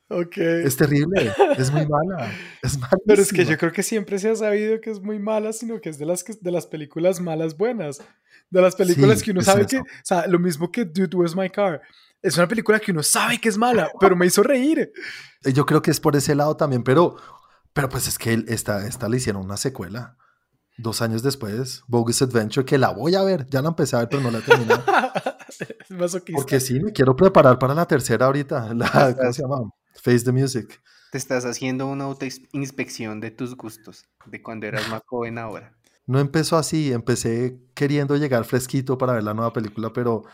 Okay. 0.08 0.62
Es 0.64 0.76
terrible, 0.76 1.34
es 1.58 1.72
muy 1.72 1.88
mala. 1.88 2.30
Es 2.62 2.78
Pero 3.04 3.20
es 3.20 3.32
que 3.32 3.44
yo 3.44 3.58
creo 3.58 3.72
que 3.72 3.82
siempre 3.82 4.20
se 4.20 4.30
ha 4.30 4.36
sabido 4.36 4.80
que 4.80 4.90
es 4.90 5.00
muy 5.00 5.18
mala, 5.18 5.52
sino 5.52 5.80
que 5.80 5.88
es 5.88 5.98
de 5.98 6.06
las, 6.06 6.24
de 6.24 6.50
las 6.52 6.68
películas 6.68 7.20
malas 7.20 7.56
buenas. 7.56 8.00
De 8.48 8.62
las 8.62 8.76
películas 8.76 9.24
que 9.24 9.32
uno 9.32 9.42
sabe 9.42 9.66
que, 9.66 9.78
o 9.78 9.84
sea, 10.04 10.28
lo 10.28 10.38
mismo 10.38 10.70
que 10.70 10.84
Dude, 10.84 11.16
Where's 11.16 11.34
My 11.34 11.50
Car. 11.50 11.80
Es 12.22 12.36
una 12.36 12.46
película 12.46 12.78
que 12.80 12.92
uno 12.92 13.02
sabe 13.02 13.40
que 13.40 13.48
es 13.48 13.56
mala, 13.56 13.90
pero 13.98 14.14
me 14.14 14.26
hizo 14.26 14.42
reír. 14.42 14.92
Yo 15.42 15.64
creo 15.64 15.80
que 15.80 15.90
es 15.90 16.00
por 16.00 16.16
ese 16.16 16.34
lado 16.34 16.56
también, 16.56 16.82
pero, 16.82 17.16
pero 17.72 17.88
pues 17.88 18.06
es 18.08 18.18
que 18.18 18.44
esta, 18.48 18.86
esta 18.86 19.08
le 19.08 19.16
hicieron 19.16 19.42
una 19.42 19.56
secuela. 19.56 20.16
Dos 20.76 21.02
años 21.02 21.22
después, 21.22 21.82
Bogus 21.88 22.22
Adventure, 22.22 22.64
que 22.64 22.78
la 22.78 22.90
voy 22.90 23.14
a 23.14 23.22
ver. 23.22 23.46
Ya 23.50 23.60
la 23.60 23.68
empecé 23.68 23.96
a 23.96 24.00
ver, 24.00 24.08
pero 24.08 24.22
no 24.22 24.30
la 24.30 24.38
he 24.38 24.42
terminado. 24.42 24.82
Porque 26.34 26.60
sí, 26.60 26.80
me 26.80 26.92
quiero 26.92 27.16
preparar 27.16 27.58
para 27.58 27.74
la 27.74 27.86
tercera 27.86 28.26
ahorita. 28.26 28.72
La, 28.74 29.14
¿Cómo 29.16 29.32
se 29.32 29.42
llama? 29.42 29.70
Face 30.02 30.24
the 30.24 30.32
Music. 30.32 30.80
Te 31.12 31.18
estás 31.18 31.44
haciendo 31.44 31.86
una 31.86 32.04
autoinspección 32.04 33.20
de 33.20 33.30
tus 33.30 33.56
gustos, 33.56 34.06
de 34.26 34.42
cuando 34.42 34.66
eras 34.66 34.88
más 34.88 35.02
joven 35.06 35.38
ahora. 35.38 35.76
No 36.06 36.20
empezó 36.20 36.56
así, 36.56 36.92
empecé 36.92 37.58
queriendo 37.74 38.16
llegar 38.16 38.44
fresquito 38.44 38.96
para 38.96 39.14
ver 39.14 39.24
la 39.24 39.34
nueva 39.34 39.52
película, 39.52 39.92
pero 39.92 40.24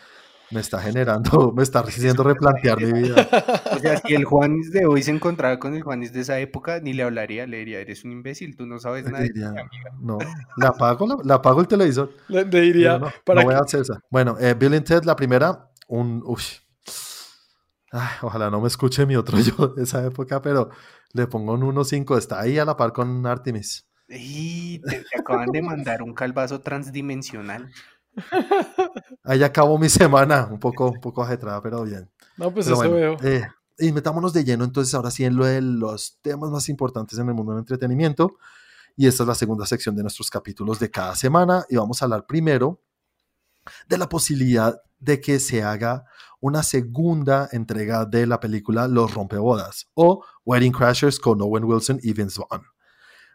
me 0.51 0.61
está 0.61 0.81
generando, 0.81 1.53
me 1.57 1.63
está 1.63 1.81
haciendo 1.81 2.23
replantear 2.23 2.81
mi 2.81 2.93
vida. 2.93 3.29
O 3.77 3.79
sea, 3.79 3.99
si 3.99 4.15
el 4.15 4.25
Juanis 4.25 4.73
de 4.73 4.87
hoy 4.87 5.03
se 5.03 5.11
encontraba 5.11 5.59
con 5.59 5.75
el 5.75 5.83
Juanis 5.83 6.13
de 6.13 6.21
esa 6.21 6.39
época, 6.39 6.81
ni 6.81 6.95
le 6.95 7.03
hablaría, 7.03 7.47
le 7.47 7.59
diría, 7.59 7.79
eres 7.79 8.05
un 8.05 8.13
imbécil, 8.13 8.57
tú 8.57 8.65
no 8.65 8.79
sabes 8.79 9.05
nada. 9.05 9.27
no, 10.01 10.17
le 10.57 10.67
apago, 10.67 11.23
le 11.23 11.33
apago 11.33 11.61
el 11.61 11.69
televisor. 11.69 12.11
Le, 12.29 12.45
diría, 12.45 12.99
no, 12.99 13.13
para 13.25 13.45
voy 13.45 13.55
a 13.55 13.59
hacer 13.59 13.83
esa. 13.83 14.01
Bueno, 14.11 14.37
eh, 14.41 14.55
Bill 14.55 14.75
and 14.75 14.85
Ted, 14.85 15.05
la 15.05 15.15
primera, 15.15 15.71
un, 15.89 16.23
uff, 16.25 16.61
ojalá 18.23 18.51
no 18.51 18.61
me 18.61 18.69
escuche 18.69 19.07
mi 19.07 19.17
otro 19.17 19.39
yo 19.41 19.69
de 19.69 19.83
esa 19.83 20.05
época, 20.05 20.43
pero 20.43 20.71
le 21.13 21.27
pongo 21.27 21.55
un 21.55 21.63
1.5. 21.63 22.19
Está 22.19 22.41
ahí 22.41 22.59
a 22.59 22.65
la 22.65 22.77
par 22.77 22.93
con 22.93 23.27
Artemis. 23.27 23.87
Y 24.09 24.81
te, 24.81 25.05
acaban 25.19 25.51
de 25.51 25.63
mandar 25.63 26.03
un 26.03 26.15
calvazo 26.15 26.61
transdimensional. 26.61 27.71
Ahí 29.25 29.43
acabó 29.43 29.79
mi 29.79 29.89
semana, 29.89 30.49
un 30.51 30.59
poco, 30.59 30.91
un 30.91 31.01
poco 31.01 31.23
ajetrada, 31.23 31.61
pero 31.63 31.85
bien. 31.85 32.11
No, 32.37 32.53
pues 32.53 32.67
eso 32.67 32.91
veo. 32.91 33.17
Eh, 33.23 33.47
y 33.79 33.93
metámonos 33.93 34.33
de 34.33 34.45
lleno 34.45 34.65
entonces 34.65 34.95
ahora 34.95 35.11
sí 35.11 35.25
en 35.25 35.37
lo 35.37 35.45
de 35.45 35.61
los 35.61 36.19
temas 36.23 36.51
más 36.51 36.69
importantes 36.69 37.19
en 37.19 37.29
el 37.29 37.35
mundo 37.35 37.53
del 37.53 37.61
entretenimiento. 37.61 38.39
Y 38.97 39.07
esta 39.07 39.25
es 39.25 39.27
la 39.29 39.35
segunda 39.35 39.67
sección 39.67 39.95
de 39.95 40.03
nuestros 40.03 40.31
capítulos 40.31 40.79
de 40.79 40.91
cada 40.91 41.15
semana. 41.15 41.67
Y 41.69 41.77
vamos 41.77 42.01
a 42.01 42.07
hablar 42.07 42.27
primero 42.27 42.81
de 43.89 43.99
la 43.99 44.09
posibilidad 44.09 44.81
de 44.99 45.21
que 45.21 45.39
se 45.39 45.63
haga 45.63 46.07
una 46.41 46.63
segunda 46.63 47.49
entrega 47.53 48.07
de 48.07 48.27
la 48.27 48.41
película 48.41 48.89
Los 48.89 49.13
Rompebodas 49.13 49.89
o 49.95 50.25
Wedding 50.45 50.73
Crashers 50.73 51.19
con 51.19 51.43
Owen 51.43 51.65
Wilson 51.65 51.99
y 52.03 52.13
Vince 52.15 52.41
Vaughn. 52.41 52.65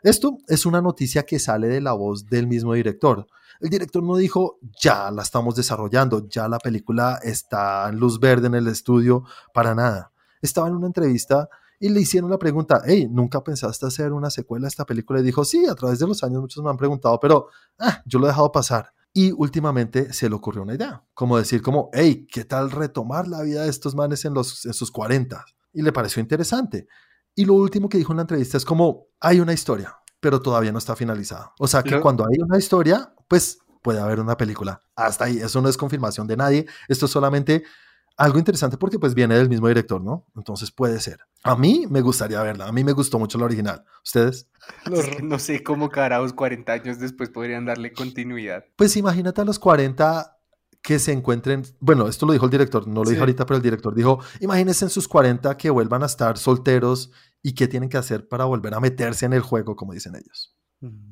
Esto 0.03 0.37
es 0.47 0.65
una 0.65 0.81
noticia 0.81 1.23
que 1.23 1.37
sale 1.37 1.67
de 1.67 1.81
la 1.81 1.93
voz 1.93 2.25
del 2.25 2.47
mismo 2.47 2.73
director. 2.73 3.27
El 3.59 3.69
director 3.69 4.01
no 4.01 4.15
dijo, 4.15 4.57
ya 4.81 5.11
la 5.11 5.21
estamos 5.21 5.55
desarrollando, 5.55 6.27
ya 6.27 6.47
la 6.47 6.57
película 6.57 7.19
está 7.21 7.87
en 7.87 7.97
luz 7.97 8.19
verde 8.19 8.47
en 8.47 8.55
el 8.55 8.67
estudio, 8.67 9.23
para 9.53 9.75
nada. 9.75 10.11
Estaba 10.41 10.67
en 10.67 10.75
una 10.75 10.87
entrevista 10.87 11.47
y 11.79 11.89
le 11.89 12.01
hicieron 12.01 12.31
la 12.31 12.39
pregunta, 12.39 12.81
hey, 12.85 13.07
¿nunca 13.09 13.43
pensaste 13.43 13.85
hacer 13.85 14.11
una 14.13 14.31
secuela 14.31 14.65
a 14.65 14.69
esta 14.69 14.85
película? 14.85 15.19
Y 15.19 15.23
dijo, 15.23 15.45
sí, 15.45 15.67
a 15.67 15.75
través 15.75 15.99
de 15.99 16.07
los 16.07 16.23
años 16.23 16.41
muchos 16.41 16.63
me 16.63 16.71
han 16.71 16.77
preguntado, 16.77 17.19
pero 17.19 17.47
ah, 17.77 18.01
yo 18.05 18.17
lo 18.17 18.25
he 18.25 18.29
dejado 18.29 18.51
pasar. 18.51 18.93
Y 19.13 19.31
últimamente 19.31 20.13
se 20.13 20.29
le 20.29 20.35
ocurrió 20.35 20.63
una 20.63 20.73
idea, 20.73 21.03
como 21.13 21.37
decir 21.37 21.61
como, 21.61 21.89
hey, 21.93 22.27
¿qué 22.31 22.45
tal 22.45 22.71
retomar 22.71 23.27
la 23.27 23.41
vida 23.41 23.63
de 23.63 23.69
estos 23.69 23.93
manes 23.93 24.25
en, 24.25 24.33
sus 24.43 24.89
40? 24.89 25.45
Y 25.73 25.81
le 25.81 25.91
pareció 25.91 26.21
interesante. 26.21 26.87
Y 27.35 27.45
lo 27.45 27.53
último 27.53 27.89
que 27.89 27.97
dijo 27.97 28.13
en 28.13 28.17
la 28.17 28.23
entrevista 28.23 28.57
es 28.57 28.65
como, 28.65 29.07
hay 29.19 29.39
una 29.39 29.53
historia, 29.53 29.97
pero 30.19 30.41
todavía 30.41 30.71
no 30.71 30.77
está 30.77 30.95
finalizada. 30.95 31.53
O 31.59 31.67
sea 31.67 31.83
que 31.83 31.99
cuando 31.99 32.25
hay 32.25 32.41
una 32.41 32.57
historia, 32.57 33.13
pues 33.27 33.59
puede 33.81 33.99
haber 33.99 34.19
una 34.19 34.37
película. 34.37 34.81
Hasta 34.95 35.25
ahí, 35.25 35.37
eso 35.37 35.61
no 35.61 35.69
es 35.69 35.77
confirmación 35.77 36.27
de 36.27 36.37
nadie, 36.37 36.65
esto 36.87 37.05
es 37.05 37.11
solamente 37.11 37.63
algo 38.17 38.37
interesante 38.37 38.77
porque 38.77 38.99
pues 38.99 39.15
viene 39.15 39.35
del 39.35 39.49
mismo 39.49 39.67
director, 39.67 40.01
¿no? 40.01 40.27
Entonces 40.35 40.71
puede 40.71 40.99
ser. 40.99 41.19
A 41.43 41.55
mí 41.55 41.85
me 41.89 42.01
gustaría 42.01 42.41
verla, 42.43 42.67
a 42.67 42.71
mí 42.71 42.83
me 42.83 42.91
gustó 42.91 43.17
mucho 43.17 43.37
la 43.37 43.45
original. 43.45 43.83
¿Ustedes? 44.03 44.47
No, 45.23 45.39
sé 45.39 45.63
cómo 45.63 45.89
caraos 45.89 46.33
40 46.33 46.71
años 46.71 46.99
después 46.99 47.29
podrían 47.29 47.65
darle 47.65 47.93
continuidad. 47.93 48.65
Pues 48.75 48.95
imagínate 48.95 49.41
a 49.41 49.45
los 49.45 49.57
40 49.57 50.37
que 50.81 50.99
se 50.99 51.11
encuentren, 51.11 51.63
bueno, 51.79 52.07
esto 52.07 52.25
lo 52.25 52.33
dijo 52.33 52.45
el 52.45 52.51
director, 52.51 52.87
no 52.87 53.03
lo 53.03 53.09
dijo 53.09 53.21
ahorita, 53.21 53.45
pero 53.45 53.57
el 53.57 53.63
director 53.63 53.93
dijo, 53.93 54.19
imagínense 54.39 54.85
en 54.85 54.89
sus 54.89 55.07
40 55.07 55.55
que 55.55 55.69
vuelvan 55.69 56.03
a 56.03 56.07
estar 56.07 56.37
solteros 56.37 57.11
y 57.43 57.53
qué 57.53 57.67
tienen 57.67 57.89
que 57.89 57.97
hacer 57.97 58.27
para 58.27 58.45
volver 58.45 58.73
a 58.73 58.79
meterse 58.79 59.25
en 59.25 59.33
el 59.33 59.41
juego, 59.41 59.75
como 59.75 59.93
dicen 59.93 60.15
ellos. 60.15 60.55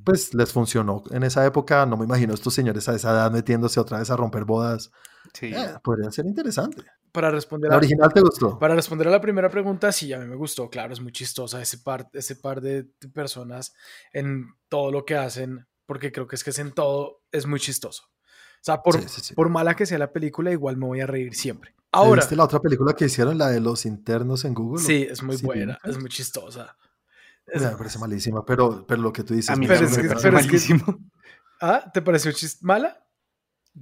Pues 0.04 0.34
les 0.34 0.52
funcionó 0.52 1.04
en 1.12 1.22
esa 1.22 1.46
época, 1.46 1.86
no 1.86 1.96
me 1.96 2.06
imagino 2.06 2.34
estos 2.34 2.56
señores 2.56 2.90
a 2.90 2.96
esa 2.96 3.12
edad 3.12 3.32
metiéndose 3.32 3.80
otra 3.80 4.00
vez 4.00 4.10
a 4.10 4.16
romper 4.16 4.44
bodas. 4.44 4.90
Sí. 5.34 5.54
Eh, 5.54 5.76
podría 5.84 6.10
ser 6.10 6.26
interesante. 6.26 6.84
Para 7.12 7.30
responder 7.30 7.70
¿La 7.70 7.78
original 7.78 8.12
te 8.12 8.22
gustó? 8.22 8.58
Para 8.58 8.74
responder 8.74 9.08
a 9.08 9.12
la 9.12 9.22
primera 9.22 9.50
pregunta, 9.50 9.92
sí, 9.92 10.12
a 10.12 10.18
mí 10.18 10.26
me 10.26 10.36
gustó. 10.36 10.72
Claro, 10.72 10.94
es 10.94 11.02
muy 11.02 11.12
chistosa 11.12 11.62
ese 11.62 11.78
par, 11.78 12.10
ese 12.14 12.36
par 12.36 12.62
de 12.62 12.86
personas 13.14 13.74
en 14.12 14.48
todo 14.70 14.92
lo 14.92 15.06
que 15.06 15.18
hacen, 15.18 15.68
porque 15.86 16.12
creo 16.12 16.26
que 16.26 16.36
es 16.36 16.44
que 16.44 16.50
es 16.50 16.60
en 16.60 16.72
todo, 16.72 17.22
es 17.32 17.46
muy 17.46 17.60
chistoso. 17.60 18.10
O 18.60 18.64
sea, 18.64 18.82
por, 18.82 19.00
por 19.36 19.50
mala 19.50 19.76
que 19.76 19.86
sea 19.86 19.98
la 19.98 20.12
película, 20.12 20.52
igual 20.52 20.76
me 20.76 20.86
voy 20.86 21.00
a 21.00 21.08
reír 21.08 21.34
siempre. 21.34 21.74
Ahora. 21.92 22.22
¿Viste 22.22 22.36
la 22.36 22.44
otra 22.44 22.60
película 22.60 22.94
que 22.94 23.06
hicieron, 23.06 23.38
la 23.38 23.50
de 23.50 23.62
los 23.62 23.86
internos 23.86 24.46
en 24.46 24.54
Google? 24.54 24.84
Sí, 24.84 25.08
es 25.10 25.24
muy 25.24 25.38
buena, 25.38 25.80
es 25.84 25.98
muy 25.98 26.10
chistosa. 26.10 26.76
me 27.54 27.70
parece 27.72 27.98
malísima, 28.00 28.46
pero, 28.46 28.86
pero 28.86 29.02
lo 29.02 29.14
que 29.14 29.24
tú 29.24 29.34
dices. 29.34 29.50
A 29.50 29.56
mí 29.56 29.68
me 29.68 29.76
parece 29.76 30.32
malísimo. 30.32 31.00
¿Ah? 31.62 31.90
¿Te 31.94 32.02
pareció 32.02 32.32
mala? 32.62 33.06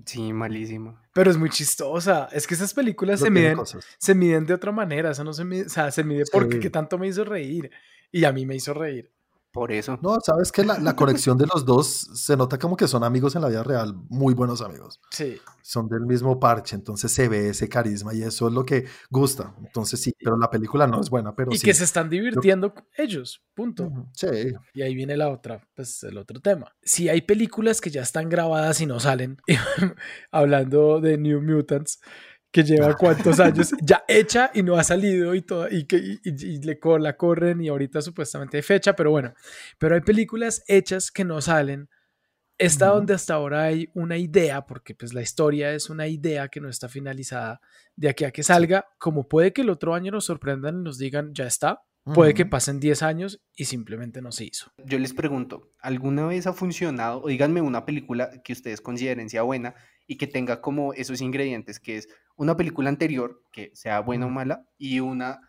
Sí, 0.05 0.33
malísimo. 0.33 0.99
Pero 1.13 1.31
es 1.31 1.37
muy 1.37 1.49
chistosa. 1.49 2.29
Es 2.31 2.45
que 2.45 2.53
esas 2.53 2.73
películas 2.73 3.19
se 3.19 3.29
miden, 3.29 3.57
se 3.97 4.15
miden 4.15 4.45
de 4.45 4.53
otra 4.53 4.71
manera. 4.71 5.11
Eso 5.11 5.23
no 5.23 5.33
se 5.33 5.43
mide, 5.43 5.65
o 5.65 5.69
sea, 5.69 5.91
se 5.91 6.03
mide 6.03 6.23
porque 6.31 6.59
qué 6.59 6.69
tanto 6.69 6.97
me 6.97 7.07
hizo 7.07 7.23
reír. 7.23 7.71
Y 8.11 8.23
a 8.25 8.31
mí 8.31 8.45
me 8.45 8.55
hizo 8.55 8.73
reír. 8.73 9.11
Por 9.51 9.71
eso. 9.71 9.97
No, 10.01 10.17
sabes 10.23 10.51
que 10.51 10.63
la, 10.63 10.77
la, 10.79 10.95
conexión 10.95 11.37
de 11.37 11.47
los 11.47 11.65
dos 11.65 11.87
se 11.87 12.37
nota 12.37 12.57
como 12.59 12.77
que 12.77 12.87
son 12.87 13.03
amigos 13.03 13.35
en 13.35 13.41
la 13.41 13.49
vida 13.49 13.63
real, 13.63 13.95
muy 14.09 14.33
buenos 14.33 14.61
amigos. 14.61 14.99
Sí. 15.09 15.37
Son 15.61 15.87
del 15.87 16.05
mismo 16.05 16.39
parche, 16.39 16.75
entonces 16.75 17.11
se 17.11 17.27
ve 17.27 17.49
ese 17.49 17.67
carisma 17.67 18.13
y 18.13 18.21
eso 18.23 18.47
es 18.47 18.53
lo 18.53 18.65
que 18.65 18.85
gusta. 19.09 19.55
Entonces 19.59 19.99
sí, 19.99 20.13
pero 20.19 20.37
la 20.37 20.49
película 20.49 20.87
no 20.87 21.01
es 21.01 21.09
buena, 21.09 21.35
pero 21.35 21.51
y 21.51 21.59
que 21.59 21.73
se 21.73 21.83
están 21.83 22.09
divirtiendo 22.09 22.73
ellos, 22.95 23.41
punto. 23.53 23.91
Sí. 24.13 24.27
Y 24.73 24.81
ahí 24.81 24.95
viene 24.95 25.17
la 25.17 25.29
otra, 25.29 25.67
pues 25.75 26.03
el 26.03 26.17
otro 26.17 26.39
tema. 26.39 26.73
Si 26.83 27.09
hay 27.09 27.21
películas 27.21 27.81
que 27.81 27.89
ya 27.89 28.01
están 28.01 28.29
grabadas 28.29 28.79
y 28.81 28.85
no 28.85 28.99
salen, 28.99 29.37
hablando 30.31 31.01
de 31.01 31.17
New 31.17 31.41
Mutants, 31.41 31.99
que 32.57 32.63
lleva 32.63 32.95
cuántos 32.95 33.39
años 33.39 33.71
ya 33.83 34.03
hecha 34.07 34.49
y 34.51 34.63
no 34.63 34.77
ha 34.77 34.83
salido 34.83 35.35
y, 35.35 35.43
todo, 35.43 35.69
y, 35.69 35.85
que, 35.85 35.97
y, 36.23 36.59
le, 36.61 36.79
la 36.99 37.15
corren 37.15 37.61
y 37.61 37.67
ahorita 37.67 38.01
supuestamente 38.01 38.57
hay 38.57 38.63
fecha, 38.63 38.95
pero 38.95 39.11
bueno, 39.11 39.35
pero 39.77 39.93
hay 39.93 40.01
películas 40.01 40.63
hechas 40.67 41.11
que 41.11 41.23
no 41.23 41.39
salen. 41.39 41.87
Está 42.57 42.87
donde 42.87 43.13
hasta 43.13 43.35
ahora 43.35 43.65
hay 43.65 43.91
una 43.93 44.17
idea, 44.17 44.65
porque 44.65 44.95
pues 44.95 45.13
la 45.13 45.21
historia 45.21 45.71
es 45.73 45.91
una 45.91 46.07
idea 46.07 46.47
que 46.47 46.59
no 46.59 46.67
está 46.67 46.89
finalizada 46.89 47.61
de 47.95 48.09
aquí 48.09 48.25
a 48.25 48.31
que 48.31 48.41
salga, 48.41 48.87
como 48.97 49.27
puede 49.27 49.53
que 49.53 49.61
el 49.61 49.69
otro 49.69 49.93
año 49.93 50.11
nos 50.11 50.25
sorprendan 50.25 50.79
y 50.79 50.83
nos 50.83 50.97
digan, 50.97 51.35
ya 51.35 51.45
está, 51.45 51.83
puede 52.13 52.33
que 52.33 52.45
pasen 52.45 52.79
10 52.79 53.03
años 53.03 53.41
y 53.55 53.65
simplemente 53.65 54.21
no 54.21 54.31
se 54.31 54.45
hizo. 54.45 54.71
Yo 54.85 54.99
les 54.99 55.13
pregunto, 55.13 55.69
¿alguna 55.81 56.25
vez 56.27 56.47
ha 56.47 56.53
funcionado? 56.53 57.21
O 57.21 57.27
díganme 57.27 57.61
una 57.61 57.85
película 57.85 58.31
que 58.43 58.53
ustedes 58.53 58.81
consideren 58.81 59.29
sea 59.29 59.43
buena 59.43 59.75
y 60.07 60.17
que 60.17 60.27
tenga 60.27 60.61
como 60.61 60.93
esos 60.93 61.21
ingredientes, 61.21 61.79
que 61.79 61.97
es 61.97 62.09
una 62.35 62.55
película 62.55 62.89
anterior, 62.89 63.41
que 63.51 63.71
sea 63.73 63.99
buena 63.99 64.27
o 64.27 64.29
mala, 64.29 64.65
y 64.77 64.99
una 64.99 65.41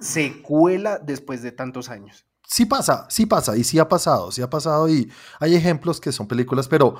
secuela 0.00 0.98
después 0.98 1.42
de 1.42 1.52
tantos 1.52 1.90
años. 1.90 2.26
Sí 2.46 2.64
pasa, 2.64 3.06
sí 3.10 3.26
pasa, 3.26 3.56
y 3.56 3.64
sí 3.64 3.78
ha 3.78 3.88
pasado, 3.88 4.30
sí 4.30 4.40
ha 4.40 4.48
pasado, 4.48 4.88
y 4.88 5.10
hay 5.40 5.54
ejemplos 5.54 6.00
que 6.00 6.12
son 6.12 6.28
películas, 6.28 6.68
pero, 6.68 6.94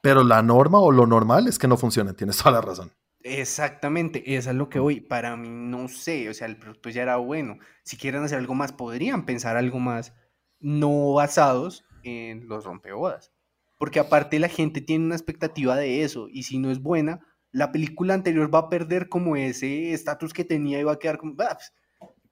pero 0.00 0.22
la 0.22 0.42
norma 0.42 0.78
o 0.78 0.92
lo 0.92 1.06
normal 1.06 1.48
es 1.48 1.58
que 1.58 1.66
no 1.66 1.76
funcionen, 1.76 2.14
tienes 2.14 2.38
toda 2.38 2.52
la 2.52 2.60
razón. 2.60 2.92
Exactamente, 3.28 4.34
eso 4.36 4.50
es 4.50 4.56
lo 4.56 4.68
que 4.68 4.78
voy. 4.78 5.00
Para 5.00 5.36
mí, 5.36 5.48
no 5.50 5.88
sé, 5.88 6.28
o 6.28 6.34
sea, 6.34 6.46
el 6.46 6.56
producto 6.56 6.90
ya 6.90 7.02
era 7.02 7.16
bueno. 7.16 7.58
Si 7.84 7.96
quieren 7.96 8.22
hacer 8.22 8.38
algo 8.38 8.54
más, 8.54 8.72
podrían 8.72 9.26
pensar 9.26 9.56
algo 9.56 9.78
más, 9.78 10.14
no 10.60 11.12
basados 11.12 11.84
en 12.02 12.48
los 12.48 12.64
rompebodas. 12.64 13.32
Porque 13.78 14.00
aparte 14.00 14.38
la 14.38 14.48
gente 14.48 14.80
tiene 14.80 15.06
una 15.06 15.14
expectativa 15.14 15.76
de 15.76 16.02
eso, 16.02 16.28
y 16.30 16.44
si 16.44 16.58
no 16.58 16.70
es 16.70 16.80
buena, 16.80 17.20
la 17.52 17.72
película 17.72 18.14
anterior 18.14 18.52
va 18.52 18.60
a 18.60 18.68
perder 18.68 19.08
como 19.08 19.36
ese 19.36 19.92
estatus 19.92 20.32
que 20.32 20.44
tenía 20.44 20.80
y 20.80 20.84
va 20.84 20.92
a 20.92 20.98
quedar 20.98 21.18
como... 21.18 21.34
Ah, 21.38 21.54
pues". 21.54 21.72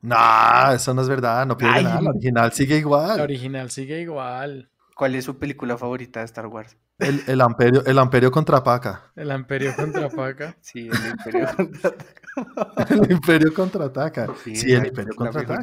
No, 0.00 0.72
eso 0.72 0.94
no 0.94 1.02
es 1.02 1.08
verdad, 1.08 1.46
no 1.46 1.56
pierde 1.56 1.82
nada, 1.82 2.00
la 2.00 2.10
original 2.10 2.52
sigue 2.52 2.78
igual. 2.78 3.18
La 3.18 3.24
original 3.24 3.70
sigue 3.70 4.00
igual. 4.00 4.70
¿Cuál 4.96 5.14
es 5.14 5.26
su 5.26 5.38
película 5.38 5.76
favorita 5.76 6.20
de 6.20 6.24
Star 6.24 6.46
Wars? 6.46 6.74
El, 6.98 7.22
el, 7.26 7.42
Amperio, 7.42 7.84
el 7.84 7.98
Amperio 7.98 8.30
contra 8.30 8.64
Paca. 8.64 9.12
El 9.14 9.30
Amperio 9.30 9.76
contraataca. 9.76 10.56
Sí, 10.62 10.88
el 10.88 11.10
Imperio 11.10 11.48
contraataca. 11.54 12.94
el 12.94 13.12
Imperio 13.12 13.52
contraataca. 13.52 14.26
Sí, 14.42 14.56
sí 14.56 14.72
el 14.72 14.86
Imperio 14.86 15.14
contraataca. 15.14 15.60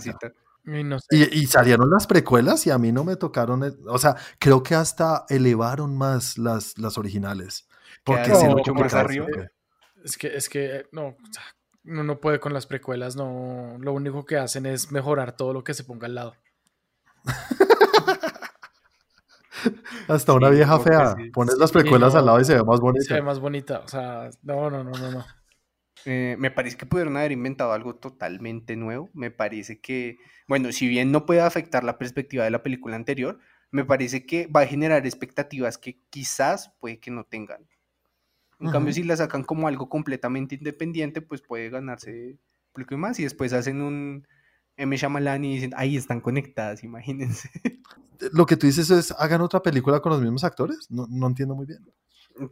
Y, 0.65 0.83
no 0.83 0.99
sé. 0.99 1.07
y, 1.09 1.39
y, 1.39 1.47
salieron 1.47 1.89
las 1.89 2.05
precuelas 2.05 2.67
y 2.67 2.69
a 2.69 2.77
mí 2.77 2.91
no 2.91 3.03
me 3.03 3.15
tocaron. 3.15 3.63
El, 3.63 3.75
o 3.87 3.97
sea, 3.97 4.17
creo 4.37 4.61
que 4.61 4.75
hasta 4.75 5.25
elevaron 5.29 5.97
más 5.97 6.37
las, 6.37 6.77
las 6.77 6.99
originales. 6.99 7.67
Porque 8.03 8.29
no, 8.29 8.39
si 8.39 8.45
mucho 8.45 8.75
más 8.75 8.93
arriba. 8.93 9.25
Es 10.03 10.15
que, 10.15 10.27
es 10.27 10.47
que 10.47 10.85
no, 10.91 11.17
no, 11.81 12.03
no 12.03 12.19
puede 12.19 12.39
con 12.39 12.53
las 12.53 12.67
precuelas. 12.67 13.15
No, 13.15 13.77
lo 13.79 13.93
único 13.93 14.25
que 14.25 14.37
hacen 14.37 14.67
es 14.67 14.91
mejorar 14.91 15.35
todo 15.35 15.53
lo 15.53 15.63
que 15.63 15.73
se 15.73 15.83
ponga 15.83 16.05
al 16.05 16.13
lado. 16.13 16.35
Hasta 20.07 20.33
una 20.33 20.49
vieja 20.49 20.79
fea. 20.79 21.15
Pones 21.33 21.57
las 21.57 21.71
precuelas 21.71 22.15
al 22.15 22.25
lado 22.25 22.39
y 22.39 22.45
se 22.45 22.55
ve 22.55 22.63
más 22.63 22.79
bonita. 22.79 23.05
Se 23.05 23.13
ve 23.15 23.21
más 23.21 23.39
bonita. 23.39 23.79
O 23.79 23.87
sea, 23.87 24.29
no, 24.41 24.69
no, 24.69 24.83
no, 24.83 24.91
no, 24.91 25.11
no. 25.11 25.25
Eh, 26.05 26.35
me 26.37 26.51
parece 26.51 26.77
que 26.77 26.85
pudieron 26.85 27.15
haber 27.17 27.31
inventado 27.31 27.71
algo 27.71 27.95
totalmente 27.95 28.75
nuevo. 28.75 29.09
Me 29.13 29.31
parece 29.31 29.79
que, 29.79 30.17
bueno, 30.47 30.71
si 30.71 30.87
bien 30.87 31.11
no 31.11 31.25
puede 31.25 31.41
afectar 31.41 31.83
la 31.83 31.97
perspectiva 31.97 32.43
de 32.43 32.51
la 32.51 32.63
película 32.63 32.95
anterior, 32.95 33.39
me 33.71 33.85
parece 33.85 34.25
que 34.25 34.47
va 34.47 34.61
a 34.61 34.67
generar 34.67 35.05
expectativas 35.05 35.77
que 35.77 36.01
quizás 36.09 36.73
puede 36.79 36.99
que 36.99 37.11
no 37.11 37.23
tengan. 37.23 37.67
En 38.59 38.71
cambio, 38.71 38.93
si 38.93 39.03
la 39.03 39.17
sacan 39.17 39.43
como 39.43 39.67
algo 39.67 39.89
completamente 39.89 40.55
independiente, 40.55 41.21
pues 41.21 41.41
puede 41.41 41.69
ganarse 41.69 42.37
y 42.75 42.95
más. 42.95 43.19
Y 43.19 43.23
después 43.23 43.51
hacen 43.51 43.81
un 43.81 44.25
M. 44.77 44.95
Shyamalan 44.95 45.45
y 45.45 45.55
dicen, 45.55 45.73
ahí 45.75 45.97
están 45.97 46.21
conectadas, 46.21 46.83
imagínense. 46.83 47.49
Lo 48.31 48.45
que 48.45 48.57
tú 48.57 48.67
dices 48.67 48.89
es, 48.89 49.11
hagan 49.11 49.41
otra 49.41 49.61
película 49.61 49.99
con 49.99 50.11
los 50.11 50.21
mismos 50.21 50.43
actores. 50.43 50.89
No, 50.89 51.07
no 51.09 51.27
entiendo 51.27 51.55
muy 51.55 51.65
bien. 51.65 51.85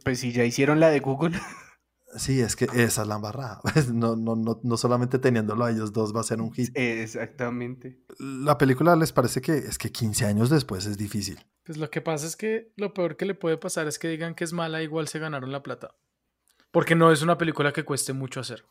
Pues 0.04 0.20
si 0.20 0.32
ya 0.32 0.44
hicieron 0.44 0.80
la 0.80 0.90
de 0.90 1.00
Google. 1.00 1.38
Sí, 2.14 2.42
es 2.42 2.56
que 2.56 2.66
esa 2.66 3.02
es 3.02 3.08
la 3.08 3.14
embarrada. 3.14 3.60
No, 3.92 4.16
no, 4.16 4.36
no, 4.36 4.60
no 4.62 4.76
solamente 4.76 5.18
teniéndolo 5.18 5.64
a 5.64 5.70
ellos 5.70 5.92
dos 5.92 6.14
va 6.14 6.20
a 6.20 6.24
ser 6.24 6.42
un 6.42 6.52
hit. 6.52 6.70
Exactamente. 6.76 8.02
La 8.18 8.58
película 8.58 8.94
les 8.96 9.12
parece 9.12 9.40
que 9.40 9.56
es 9.56 9.78
que 9.78 9.90
15 9.90 10.26
años 10.26 10.50
después 10.50 10.84
es 10.84 10.98
difícil. 10.98 11.40
Pues 11.64 11.78
lo 11.78 11.90
que 11.90 12.02
pasa 12.02 12.26
es 12.26 12.36
que 12.36 12.72
lo 12.76 12.92
peor 12.92 13.16
que 13.16 13.24
le 13.24 13.34
puede 13.34 13.56
pasar 13.56 13.86
es 13.86 13.98
que 13.98 14.08
digan 14.08 14.34
que 14.34 14.44
es 14.44 14.52
mala, 14.52 14.82
igual 14.82 15.08
se 15.08 15.20
ganaron 15.20 15.52
la 15.52 15.62
plata. 15.62 15.94
Porque 16.70 16.94
no 16.94 17.12
es 17.12 17.22
una 17.22 17.38
película 17.38 17.72
que 17.72 17.84
cueste 17.84 18.12
mucho 18.12 18.40
hacer. 18.40 18.64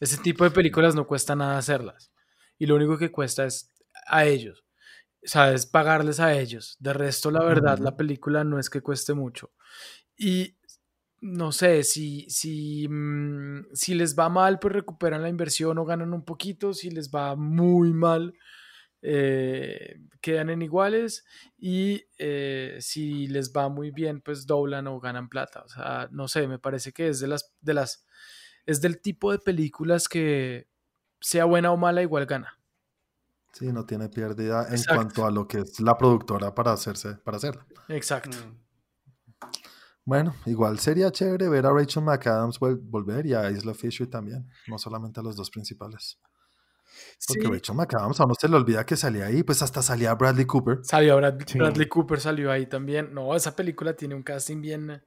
Ese 0.00 0.18
tipo 0.18 0.44
de 0.44 0.50
películas 0.50 0.94
no 0.94 1.06
cuesta 1.06 1.34
nada 1.34 1.56
hacerlas. 1.56 2.12
Y 2.58 2.66
lo 2.66 2.76
único 2.76 2.98
que 2.98 3.10
cuesta 3.10 3.44
es 3.44 3.72
a 4.06 4.24
ellos. 4.24 4.64
¿Sabes? 5.22 5.66
Pagarles 5.66 6.20
a 6.20 6.34
ellos. 6.38 6.76
De 6.80 6.92
resto, 6.92 7.30
la 7.30 7.42
verdad, 7.42 7.78
la 7.78 7.96
película 7.96 8.44
no 8.44 8.58
es 8.58 8.68
que 8.68 8.82
cueste 8.82 9.14
mucho. 9.14 9.52
Y 10.16 10.56
no 11.20 11.52
sé, 11.52 11.82
si, 11.84 12.26
si, 12.28 12.86
mm, 12.88 13.68
si 13.72 13.94
les 13.94 14.14
va 14.18 14.28
mal, 14.28 14.58
pues 14.58 14.74
recuperan 14.74 15.22
la 15.22 15.30
inversión 15.30 15.78
o 15.78 15.84
ganan 15.86 16.12
un 16.12 16.24
poquito. 16.24 16.74
Si 16.74 16.90
les 16.90 17.10
va 17.10 17.34
muy 17.36 17.94
mal, 17.94 18.34
eh, 19.02 19.96
quedan 20.20 20.50
en 20.50 20.62
iguales. 20.62 21.24
Y 21.58 22.04
eh, 22.18 22.76
si 22.80 23.26
les 23.28 23.52
va 23.52 23.68
muy 23.70 23.90
bien, 23.90 24.20
pues 24.20 24.46
doblan 24.46 24.86
o 24.86 25.00
ganan 25.00 25.28
plata. 25.30 25.62
O 25.64 25.68
sea, 25.68 26.08
no 26.12 26.28
sé, 26.28 26.46
me 26.48 26.58
parece 26.58 26.92
que 26.92 27.08
es 27.08 27.20
de 27.20 27.28
las, 27.28 27.54
de 27.60 27.74
las, 27.74 28.06
es 28.66 28.80
del 28.82 29.00
tipo 29.00 29.32
de 29.32 29.38
películas 29.38 30.08
que 30.08 30.68
sea 31.24 31.46
buena 31.46 31.72
o 31.72 31.76
mala, 31.76 32.02
igual 32.02 32.26
gana. 32.26 32.60
Sí, 33.52 33.72
no 33.72 33.86
tiene 33.86 34.08
pérdida 34.08 34.66
en 34.70 34.82
cuanto 34.84 35.24
a 35.24 35.30
lo 35.30 35.48
que 35.48 35.58
es 35.58 35.80
la 35.80 35.96
productora 35.96 36.54
para 36.54 36.72
hacerse, 36.72 37.14
para 37.14 37.38
hacerla. 37.38 37.66
Exacto. 37.88 38.36
Mm. 38.36 38.64
Bueno, 40.04 40.34
igual 40.44 40.78
sería 40.80 41.10
chévere 41.10 41.48
ver 41.48 41.64
a 41.64 41.70
Rachel 41.70 42.02
McAdams 42.02 42.58
volver 42.58 43.24
y 43.24 43.32
a 43.32 43.50
Isla 43.50 43.72
Fisher 43.72 44.06
también, 44.06 44.50
no 44.66 44.76
solamente 44.76 45.20
a 45.20 45.22
los 45.22 45.34
dos 45.34 45.50
principales. 45.50 46.20
Porque 47.26 47.48
Rachel 47.48 47.74
McAdams 47.74 48.20
a 48.20 48.24
uno 48.24 48.34
se 48.38 48.48
le 48.48 48.56
olvida 48.56 48.84
que 48.84 48.96
salía 48.96 49.26
ahí, 49.26 49.42
pues 49.42 49.62
hasta 49.62 49.80
salía 49.80 50.14
Bradley 50.14 50.44
Cooper. 50.44 50.80
Salió 50.82 51.16
Bradley, 51.16 51.46
Bradley 51.54 51.88
Cooper, 51.88 52.20
salió 52.20 52.52
ahí 52.52 52.66
también. 52.66 53.14
No, 53.14 53.34
esa 53.34 53.56
película 53.56 53.94
tiene 53.94 54.14
un 54.14 54.22
casting 54.22 54.60
bien, 54.60 55.02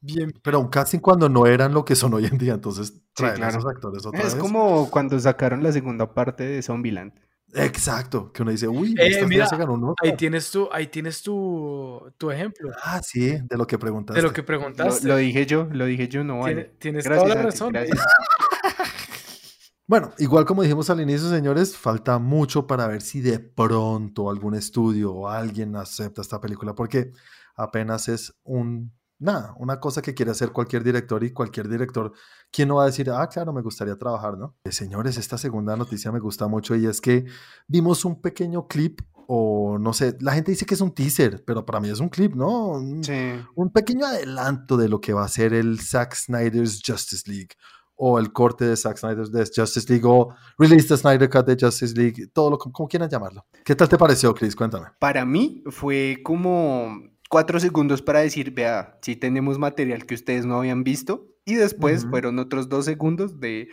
bien. 0.00 0.32
Pero 0.42 0.60
un 0.60 0.68
casting 0.68 0.98
cuando 0.98 1.28
no 1.28 1.46
eran 1.46 1.72
lo 1.72 1.84
que 1.84 1.96
son 1.96 2.14
hoy 2.14 2.26
en 2.26 2.38
día, 2.38 2.54
entonces 2.54 2.94
traen 3.14 3.42
a 3.42 3.48
esos 3.48 3.66
actores 3.66 4.04
otra 4.06 4.20
es 4.20 4.34
vez. 4.34 4.42
como 4.42 4.90
cuando 4.90 5.18
sacaron 5.18 5.62
la 5.62 5.72
segunda 5.72 6.14
parte 6.14 6.44
de 6.44 6.62
Zombieland. 6.62 7.12
Exacto, 7.54 8.30
que 8.30 8.42
uno 8.42 8.50
dice, 8.50 8.68
uy, 8.68 8.94
eh, 8.98 9.24
mira, 9.26 9.46
se 9.46 9.56
ganó 9.56 9.72
un 9.72 9.94
ahí 10.02 10.14
tienes 10.16 10.50
tu, 10.50 10.68
ahí 10.70 10.88
tienes 10.88 11.22
tu, 11.22 12.12
tu, 12.18 12.30
ejemplo. 12.30 12.70
Ah, 12.82 13.00
sí, 13.02 13.38
de 13.42 13.56
lo 13.56 13.66
que 13.66 13.78
preguntaste. 13.78 14.20
De 14.20 14.26
lo 14.26 14.34
que 14.34 14.42
preguntaste. 14.42 15.06
Lo, 15.06 15.14
lo 15.14 15.18
dije 15.18 15.46
yo, 15.46 15.66
lo 15.72 15.86
dije 15.86 16.08
yo, 16.08 16.24
no 16.24 16.40
vale. 16.40 16.74
Tienes, 16.78 17.04
toda 17.04 17.26
la 17.26 17.42
razón. 17.42 17.72
bueno, 19.86 20.12
igual 20.18 20.44
como 20.44 20.62
dijimos 20.62 20.90
al 20.90 21.00
inicio, 21.00 21.30
señores, 21.30 21.74
falta 21.74 22.18
mucho 22.18 22.66
para 22.66 22.86
ver 22.86 23.00
si 23.00 23.22
de 23.22 23.38
pronto 23.38 24.28
algún 24.28 24.54
estudio 24.54 25.14
o 25.14 25.28
alguien 25.28 25.74
acepta 25.76 26.20
esta 26.20 26.42
película, 26.42 26.74
porque 26.74 27.12
apenas 27.56 28.08
es 28.08 28.34
un 28.44 28.92
nada, 29.18 29.54
una 29.58 29.80
cosa 29.80 30.02
que 30.02 30.14
quiere 30.14 30.30
hacer 30.30 30.52
cualquier 30.52 30.84
director 30.84 31.22
y 31.24 31.32
cualquier 31.32 31.68
director, 31.68 32.12
¿quién 32.50 32.68
no 32.68 32.76
va 32.76 32.84
a 32.84 32.86
decir, 32.86 33.10
ah, 33.10 33.26
claro, 33.28 33.52
me 33.52 33.62
gustaría 33.62 33.96
trabajar, 33.96 34.38
¿no? 34.38 34.56
Eh, 34.64 34.72
señores, 34.72 35.16
esta 35.16 35.38
segunda 35.38 35.76
noticia 35.76 36.12
me 36.12 36.20
gusta 36.20 36.46
mucho 36.48 36.74
y 36.76 36.86
es 36.86 37.00
que 37.00 37.24
vimos 37.66 38.04
un 38.04 38.20
pequeño 38.20 38.66
clip 38.66 39.00
o 39.30 39.76
no 39.78 39.92
sé, 39.92 40.16
la 40.20 40.32
gente 40.32 40.52
dice 40.52 40.64
que 40.64 40.74
es 40.74 40.80
un 40.80 40.94
teaser, 40.94 41.44
pero 41.44 41.66
para 41.66 41.80
mí 41.80 41.90
es 41.90 42.00
un 42.00 42.08
clip, 42.08 42.34
¿no? 42.34 42.68
Un, 42.68 43.04
sí. 43.04 43.34
un 43.54 43.70
pequeño 43.70 44.06
adelanto 44.06 44.78
de 44.78 44.88
lo 44.88 45.02
que 45.02 45.12
va 45.12 45.24
a 45.24 45.28
ser 45.28 45.52
el 45.52 45.80
Zack 45.80 46.14
Snyder's 46.14 46.80
Justice 46.84 47.30
League 47.30 47.50
o 47.94 48.18
el 48.18 48.32
corte 48.32 48.64
de 48.64 48.76
Zack 48.76 48.96
Snyder's 48.96 49.30
de 49.30 49.40
Justice 49.40 49.86
League 49.92 50.06
o 50.06 50.34
Release 50.56 50.88
the 50.88 50.96
Snyder 50.96 51.28
Cut 51.28 51.44
de 51.46 51.58
Justice 51.60 51.94
League, 51.94 52.28
todo 52.32 52.50
lo 52.50 52.58
como 52.58 52.88
quieran 52.88 53.10
llamarlo. 53.10 53.44
¿Qué 53.64 53.74
tal 53.74 53.88
te 53.88 53.98
pareció, 53.98 54.32
Chris? 54.34 54.56
Cuéntame. 54.56 54.86
Para 54.98 55.26
mí 55.26 55.62
fue 55.66 56.20
como 56.24 56.96
cuatro 57.28 57.60
segundos 57.60 58.02
para 58.02 58.20
decir, 58.20 58.52
vea, 58.52 58.98
si 59.02 59.16
tenemos 59.16 59.58
material 59.58 60.06
que 60.06 60.14
ustedes 60.14 60.46
no 60.46 60.58
habían 60.58 60.84
visto. 60.84 61.28
Y 61.44 61.54
después 61.54 62.06
fueron 62.10 62.38
otros 62.38 62.68
dos 62.68 62.84
segundos 62.84 63.40
de, 63.40 63.68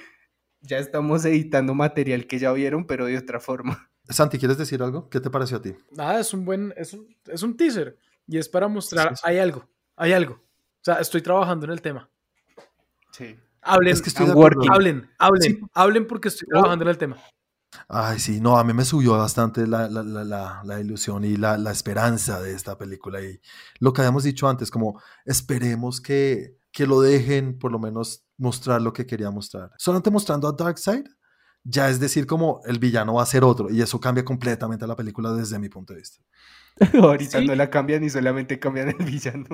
ya 0.62 0.78
estamos 0.78 1.26
editando 1.26 1.74
material 1.74 2.26
que 2.26 2.40
ya 2.40 2.54
vieron, 2.54 2.86
pero 2.88 3.06
de 3.06 3.18
otra 3.18 3.40
forma. 3.40 3.92
Santi, 4.10 4.38
¿quieres 4.38 4.58
decir 4.58 4.82
algo? 4.82 5.10
¿Qué 5.10 5.20
te 5.20 5.30
pareció 5.30 5.58
a 5.58 5.62
ti? 5.62 5.76
Nada, 5.92 6.20
es 6.20 6.34
un 6.34 6.46
buen, 6.46 6.74
es 6.78 6.94
un, 6.94 7.08
es 7.26 7.44
un 7.44 7.58
teaser. 7.58 7.98
Y 8.28 8.38
es 8.38 8.48
para 8.48 8.68
mostrar, 8.68 9.10
sí, 9.10 9.16
sí. 9.16 9.22
hay 9.26 9.40
algo, 9.40 9.68
hay 9.96 10.14
algo. 10.14 10.36
O 10.36 10.84
sea, 10.84 10.96
estoy 10.96 11.22
trabajando 11.22 11.66
en 11.66 11.72
el 11.72 11.82
tema. 11.82 12.10
Sí. 13.12 13.36
Hablen, 13.62 13.94
es 13.94 14.02
que 14.02 14.10
estoy 14.10 14.28
hablen, 14.70 15.10
hablen, 15.18 15.42
sí. 15.42 15.60
hablen 15.74 16.06
porque 16.06 16.28
estoy 16.28 16.48
trabajando 16.48 16.86
en 16.86 16.90
el 16.90 16.98
tema. 16.98 17.18
Ay, 17.88 18.20
sí, 18.20 18.42
no, 18.42 18.58
a 18.58 18.64
mí 18.64 18.74
me 18.74 18.84
subió 18.84 19.14
bastante 19.14 19.68
la, 19.68 19.88
la, 19.88 20.04
la, 20.04 20.62
la 20.64 20.80
ilusión 20.80 21.24
y 21.24 21.38
la, 21.38 21.56
esperanza 21.72 22.42
de 22.42 22.54
esta 22.54 22.78
película. 22.78 23.22
Y 23.22 23.40
lo 23.80 23.94
que 23.94 24.02
habíamos 24.02 24.24
dicho 24.24 24.48
antes, 24.48 24.72
como 24.72 25.00
esperemos 25.26 26.02
que, 26.02 26.58
que 26.72 26.88
lo 26.88 27.02
dejen 27.02 27.60
por 27.60 27.72
lo 27.72 27.80
menos 27.80 28.26
mostrar 28.38 28.82
lo 28.82 28.92
que 28.92 29.06
quería 29.06 29.30
mostrar. 29.30 29.72
Solamente 29.78 30.10
mostrando 30.10 30.48
a 30.48 30.54
Darkseid, 30.54 31.06
ya 31.64 31.90
es 31.90 32.00
decir, 32.00 32.26
como 32.26 32.62
el 32.66 32.80
villano 32.80 33.16
va 33.16 33.24
a 33.24 33.28
ser 33.28 33.44
otro. 33.44 33.70
Y 33.70 33.82
eso 33.82 34.00
cambia 34.00 34.26
completamente 34.26 34.88
la 34.88 34.96
película 34.96 35.32
desde 35.34 35.60
mi 35.60 35.70
punto 35.70 35.94
de 35.94 36.00
vista. 36.00 36.24
Ahorita 37.02 37.40
¿Sí? 37.40 37.46
no 37.46 37.56
la 37.56 37.70
cambian 37.70 38.04
y 38.04 38.10
solamente 38.10 38.60
cambian 38.60 38.90
el 38.90 39.06
villano. 39.06 39.46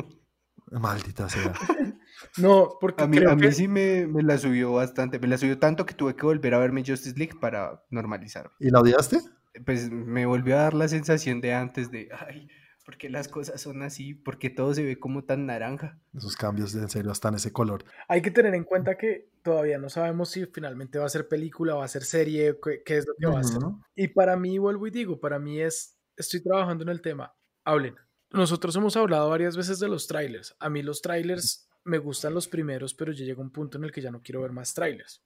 Maldita 0.71 1.27
sea. 1.29 1.53
No, 2.38 2.78
porque 2.80 3.03
a 3.03 3.07
mí, 3.07 3.17
creo 3.17 3.32
a 3.32 3.36
mí 3.36 3.41
que... 3.41 3.51
sí 3.51 3.67
me, 3.67 4.07
me, 4.07 4.24
la 4.24 4.38
subió 4.38 4.74
bastante. 4.74 5.19
Me 5.19 5.28
la 5.28 5.38
subió 5.38 5.57
tanto 5.59 5.86
que 5.86 5.93
tuve 5.93 6.15
que 6.15 6.26
volver 6.26 6.53
a 6.53 6.59
verme 6.59 6.84
Justice 6.86 7.17
League 7.17 7.38
para 7.39 7.84
normalizar. 7.89 8.51
¿Y 8.59 8.69
la 8.69 8.80
odiaste? 8.80 9.19
Pues 9.65 9.91
me 9.91 10.26
volvió 10.26 10.55
a 10.55 10.63
dar 10.63 10.74
la 10.74 10.88
sensación 10.88 11.41
de 11.41 11.53
antes 11.53 11.91
de, 11.91 12.09
ay, 12.11 12.47
¿por 12.86 12.97
qué 12.97 13.09
las 13.09 13.28
cosas 13.28 13.59
son 13.61 13.84
así? 13.84 14.13
¿Por 14.13 14.39
qué 14.39 14.49
todo 14.49 14.74
se 14.74 14.84
ve 14.84 14.99
como 14.99 15.24
tan 15.24 15.45
naranja? 15.45 15.99
Esos 16.13 16.36
cambios 16.36 16.74
de 16.74 16.82
en 16.82 16.89
serio 16.89 17.11
están 17.11 17.36
ese 17.36 17.51
color. 17.51 17.84
Hay 18.07 18.22
que 18.22 18.32
tener 18.32 18.55
en 18.55 18.63
cuenta 18.63 18.97
que 18.97 19.30
todavía 19.43 19.78
no 19.78 19.89
sabemos 19.89 20.30
si 20.30 20.45
finalmente 20.45 20.99
va 20.99 21.05
a 21.05 21.09
ser 21.09 21.28
película, 21.28 21.76
va 21.76 21.86
a 21.86 21.89
ser 21.89 22.03
serie, 22.03 22.57
qué, 22.63 22.82
qué 22.86 22.97
es 22.97 23.07
lo 23.07 23.13
que 23.17 23.28
uh 23.28 23.30
-huh. 23.30 23.34
va 23.36 23.39
a 23.39 23.43
ser. 23.43 23.61
Y 23.95 24.07
para 24.09 24.36
mí, 24.38 24.57
vuelvo 24.57 24.88
y 24.88 24.91
digo, 24.91 25.19
para 25.19 25.39
mí 25.39 25.59
es, 25.59 25.97
estoy 26.15 26.41
trabajando 26.41 26.84
en 26.84 26.89
el 26.89 27.01
tema. 27.01 27.34
Hablen. 27.65 27.95
Nosotros 28.32 28.74
hemos 28.78 28.95
hablado 28.95 29.30
varias 29.30 29.57
veces 29.57 29.80
de 29.80 29.89
los 29.89 30.07
trailers. 30.07 30.55
A 30.59 30.69
mí 30.69 30.82
los 30.82 31.01
trailers 31.01 31.67
me 31.84 31.97
gustan 31.97 32.34
los 32.34 32.47
primeros, 32.47 32.93
pero 32.93 33.11
ya 33.11 33.25
llega 33.25 33.41
un 33.41 33.51
punto 33.51 33.77
en 33.77 33.86
el 33.86 33.91
que 33.91 34.01
ya 34.01 34.11
no 34.11 34.21
quiero 34.21 34.41
ver 34.41 34.51
más 34.51 34.73
trailers. 34.73 35.21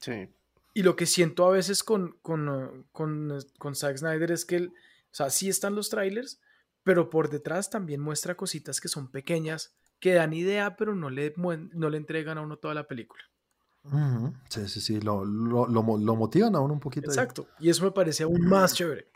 Sí. 0.00 0.28
Y 0.74 0.82
lo 0.82 0.96
que 0.96 1.06
siento 1.06 1.46
a 1.46 1.50
veces 1.50 1.82
con, 1.82 2.16
con, 2.22 2.86
con, 2.92 3.38
con 3.58 3.74
Zack 3.74 3.98
Snyder 3.98 4.30
es 4.30 4.44
que, 4.44 4.56
él, 4.56 4.72
o 4.72 5.14
sea, 5.14 5.30
sí 5.30 5.48
están 5.48 5.74
los 5.74 5.90
trailers, 5.90 6.40
pero 6.82 7.10
por 7.10 7.28
detrás 7.28 7.70
también 7.70 8.00
muestra 8.00 8.36
cositas 8.36 8.80
que 8.80 8.88
son 8.88 9.10
pequeñas, 9.10 9.74
que 9.98 10.14
dan 10.14 10.32
idea, 10.32 10.76
pero 10.76 10.94
no 10.94 11.10
le, 11.10 11.34
no 11.36 11.90
le 11.90 11.96
entregan 11.96 12.38
a 12.38 12.42
uno 12.42 12.56
toda 12.56 12.74
la 12.74 12.86
película. 12.86 13.22
Sí, 14.48 14.68
sí, 14.68 14.80
sí, 14.80 15.00
lo, 15.00 15.24
lo, 15.24 15.66
lo, 15.66 15.82
motivan 15.82 16.54
a 16.54 16.60
uno 16.60 16.74
un 16.74 16.80
poquito. 16.80 17.08
Exacto, 17.08 17.48
y 17.58 17.70
eso 17.70 17.84
me 17.84 17.90
parece 17.90 18.24
aún 18.24 18.46
más 18.46 18.74
chévere. 18.74 19.10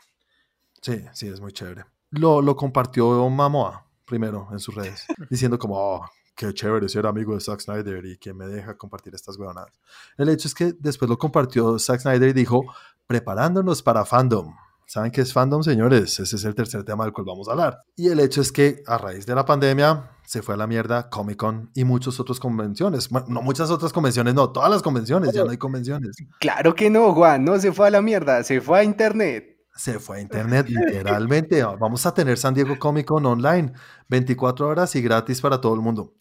Sí, 0.81 1.05
sí, 1.13 1.27
es 1.27 1.39
muy 1.39 1.51
chévere. 1.51 1.85
Lo, 2.09 2.41
lo 2.41 2.55
compartió 2.55 3.29
Mamoa 3.29 3.84
primero 4.05 4.47
en 4.51 4.59
sus 4.59 4.75
redes, 4.75 5.05
diciendo 5.29 5.57
como, 5.59 5.75
oh, 5.77 6.05
qué 6.35 6.53
chévere 6.53 6.89
ser 6.89 7.05
amigo 7.05 7.33
de 7.33 7.39
Zack 7.39 7.61
Snyder 7.61 8.05
y 8.05 8.17
que 8.17 8.33
me 8.33 8.45
deja 8.47 8.77
compartir 8.77 9.15
estas 9.15 9.37
huevonadas. 9.37 9.71
El 10.17 10.29
hecho 10.29 10.47
es 10.47 10.53
que 10.53 10.73
después 10.79 11.09
lo 11.09 11.17
compartió 11.17 11.79
Zack 11.79 12.01
Snyder 12.01 12.29
y 12.29 12.33
dijo, 12.33 12.63
preparándonos 13.07 13.81
para 13.81 14.05
fandom. 14.05 14.53
¿Saben 14.87 15.11
qué 15.11 15.21
es 15.21 15.33
fandom, 15.33 15.63
señores? 15.63 16.19
Ese 16.19 16.35
es 16.35 16.43
el 16.43 16.53
tercer 16.53 16.83
tema 16.83 17.05
del 17.05 17.13
cual 17.13 17.25
vamos 17.25 17.47
a 17.47 17.53
hablar. 17.53 17.79
Y 17.95 18.09
el 18.09 18.19
hecho 18.19 18.41
es 18.41 18.51
que 18.51 18.83
a 18.85 18.99
raíz 18.99 19.25
de 19.25 19.33
la 19.33 19.43
pandemia 19.43 20.11
se 20.25 20.43
fue 20.43 20.53
a 20.53 20.57
la 20.57 20.67
mierda 20.67 21.09
Comic 21.09 21.37
Con 21.37 21.71
y 21.73 21.83
muchas 21.85 22.19
otras 22.19 22.39
convenciones. 22.39 23.09
Bueno, 23.09 23.27
no 23.29 23.41
muchas 23.41 23.71
otras 23.71 23.91
convenciones, 23.91 24.35
no, 24.35 24.51
todas 24.51 24.69
las 24.69 24.83
convenciones, 24.83 25.33
ya 25.33 25.43
no 25.43 25.49
hay 25.49 25.57
convenciones. 25.57 26.15
Claro 26.39 26.75
que 26.75 26.91
no, 26.91 27.13
Juan, 27.13 27.43
no 27.43 27.57
se 27.59 27.71
fue 27.71 27.87
a 27.87 27.91
la 27.91 28.01
mierda, 28.01 28.43
se 28.43 28.61
fue 28.61 28.79
a 28.79 28.83
Internet. 28.83 29.54
Se 29.75 29.99
fue 29.99 30.17
a 30.17 30.21
Internet, 30.21 30.67
literalmente. 30.69 31.63
Vamos 31.63 32.05
a 32.05 32.13
tener 32.13 32.37
San 32.37 32.53
Diego 32.53 32.79
Comic 32.79 33.05
Con 33.07 33.25
online, 33.25 33.73
24 34.07 34.67
horas 34.67 34.95
y 34.95 35.01
gratis 35.01 35.41
para 35.41 35.59
todo 35.59 35.75
el 35.75 35.81
mundo. 35.81 36.13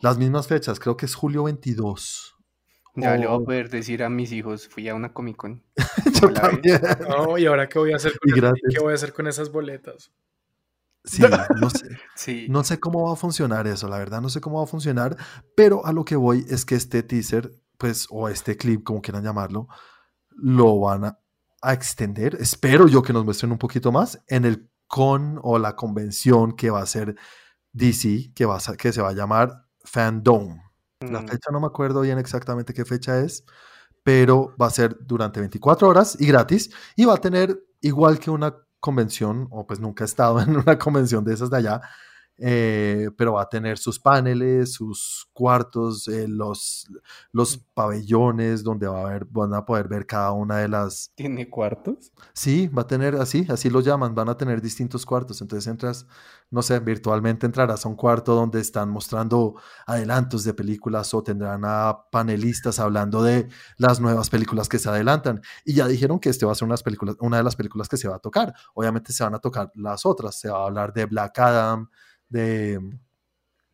Las 0.00 0.18
mismas 0.18 0.46
fechas, 0.46 0.80
creo 0.80 0.96
que 0.96 1.06
es 1.06 1.14
julio 1.14 1.44
22. 1.44 2.36
Ya 2.94 3.16
le 3.16 3.26
voy 3.26 3.34
a 3.34 3.38
oh. 3.38 3.44
poder 3.44 3.70
decir 3.70 4.02
a 4.02 4.10
mis 4.10 4.32
hijos, 4.32 4.68
fui 4.68 4.88
a 4.88 4.94
una 4.94 5.12
Comic 5.12 5.36
Con. 5.36 5.62
Yo 6.20 6.32
también. 6.32 6.80
No, 7.08 7.38
y 7.38 7.46
ahora 7.46 7.68
qué 7.68 7.78
voy 7.78 7.92
a 7.92 7.96
hacer 7.96 8.12
con, 8.18 8.32
¿qué 8.70 8.80
voy 8.80 8.92
a 8.92 8.94
hacer 8.94 9.12
con 9.12 9.26
esas 9.26 9.50
boletas. 9.50 10.12
Sí, 11.04 11.22
no 11.60 11.70
sé. 11.70 11.88
No 12.48 12.62
sé 12.62 12.78
cómo 12.78 13.04
va 13.06 13.14
a 13.14 13.16
funcionar 13.16 13.66
eso, 13.66 13.88
la 13.88 13.98
verdad, 13.98 14.20
no 14.20 14.28
sé 14.28 14.40
cómo 14.40 14.58
va 14.58 14.64
a 14.64 14.68
funcionar, 14.68 15.16
pero 15.56 15.84
a 15.84 15.92
lo 15.92 16.04
que 16.04 16.14
voy 16.14 16.44
es 16.48 16.64
que 16.64 16.76
este 16.76 17.02
teaser, 17.02 17.52
pues, 17.78 18.06
o 18.10 18.28
este 18.28 18.56
clip, 18.56 18.84
como 18.84 19.02
quieran 19.02 19.24
llamarlo, 19.24 19.66
lo 20.30 20.78
van 20.78 21.04
a, 21.06 21.18
extender. 21.70 22.36
Espero 22.40 22.88
yo 22.88 23.02
que 23.02 23.12
nos 23.12 23.24
muestren 23.24 23.52
un 23.52 23.58
poquito 23.58 23.92
más 23.92 24.22
en 24.26 24.44
el 24.44 24.68
con 24.88 25.38
o 25.42 25.58
la 25.58 25.74
convención 25.76 26.52
que 26.52 26.70
va 26.70 26.82
a 26.82 26.86
ser 26.86 27.16
DC, 27.72 28.32
que, 28.34 28.44
va 28.44 28.58
a, 28.58 28.76
que 28.76 28.92
se 28.92 29.00
va 29.00 29.10
a 29.10 29.14
llamar 29.14 29.66
Fandom. 29.84 30.58
La 31.00 31.22
mm. 31.22 31.28
fecha 31.28 31.50
no 31.50 31.60
me 31.60 31.66
acuerdo 31.66 32.02
bien 32.02 32.18
exactamente 32.18 32.74
qué 32.74 32.84
fecha 32.84 33.18
es, 33.20 33.44
pero 34.02 34.54
va 34.60 34.66
a 34.66 34.70
ser 34.70 34.96
durante 35.00 35.40
24 35.40 35.88
horas 35.88 36.16
y 36.20 36.26
gratis 36.26 36.70
y 36.96 37.04
va 37.04 37.14
a 37.14 37.20
tener 37.20 37.64
igual 37.80 38.18
que 38.18 38.30
una 38.30 38.54
convención, 38.80 39.48
o 39.50 39.66
pues 39.66 39.80
nunca 39.80 40.04
he 40.04 40.06
estado 40.06 40.40
en 40.42 40.56
una 40.56 40.78
convención 40.78 41.24
de 41.24 41.34
esas 41.34 41.50
de 41.50 41.56
allá, 41.58 41.80
eh, 42.38 43.10
pero 43.16 43.34
va 43.34 43.42
a 43.42 43.48
tener 43.48 43.78
sus 43.78 43.98
paneles, 43.98 44.72
sus 44.72 45.28
cuartos, 45.32 46.08
eh, 46.08 46.26
los, 46.26 46.88
los 47.30 47.58
pabellones 47.58 48.64
donde 48.64 48.86
va 48.86 48.98
a 48.98 49.06
haber, 49.06 49.26
van 49.26 49.54
a 49.54 49.64
poder 49.64 49.86
ver 49.88 50.06
cada 50.06 50.32
una 50.32 50.58
de 50.58 50.68
las... 50.68 51.12
¿Tiene 51.14 51.48
cuartos? 51.48 52.12
Sí, 52.32 52.68
va 52.68 52.82
a 52.82 52.86
tener 52.86 53.16
así, 53.16 53.46
así 53.48 53.70
lo 53.70 53.80
llaman, 53.80 54.14
van 54.14 54.28
a 54.28 54.36
tener 54.36 54.60
distintos 54.60 55.06
cuartos. 55.06 55.40
Entonces 55.40 55.68
entras, 55.68 56.06
no 56.50 56.62
sé, 56.62 56.80
virtualmente 56.80 57.46
entrarás 57.46 57.84
a 57.84 57.88
un 57.88 57.96
cuarto 57.96 58.34
donde 58.34 58.60
están 58.60 58.90
mostrando 58.90 59.54
adelantos 59.86 60.42
de 60.44 60.54
películas 60.54 61.12
o 61.14 61.22
tendrán 61.22 61.62
a 61.64 62.10
panelistas 62.10 62.80
hablando 62.80 63.22
de 63.22 63.48
las 63.76 64.00
nuevas 64.00 64.30
películas 64.30 64.68
que 64.68 64.78
se 64.78 64.88
adelantan. 64.88 65.42
Y 65.64 65.74
ya 65.74 65.86
dijeron 65.86 66.18
que 66.18 66.30
este 66.30 66.46
va 66.46 66.52
a 66.52 66.54
ser 66.56 66.66
unas 66.66 66.82
películas, 66.82 67.16
una 67.20 67.36
de 67.36 67.42
las 67.42 67.56
películas 67.56 67.88
que 67.88 67.96
se 67.96 68.08
va 68.08 68.16
a 68.16 68.20
tocar. 68.20 68.54
Obviamente 68.74 69.12
se 69.12 69.22
van 69.22 69.34
a 69.34 69.38
tocar 69.38 69.70
las 69.74 70.04
otras, 70.06 70.34
se 70.34 70.48
va 70.48 70.58
a 70.58 70.66
hablar 70.66 70.92
de 70.92 71.06
Black 71.06 71.38
Adam 71.38 71.88
de, 72.32 72.80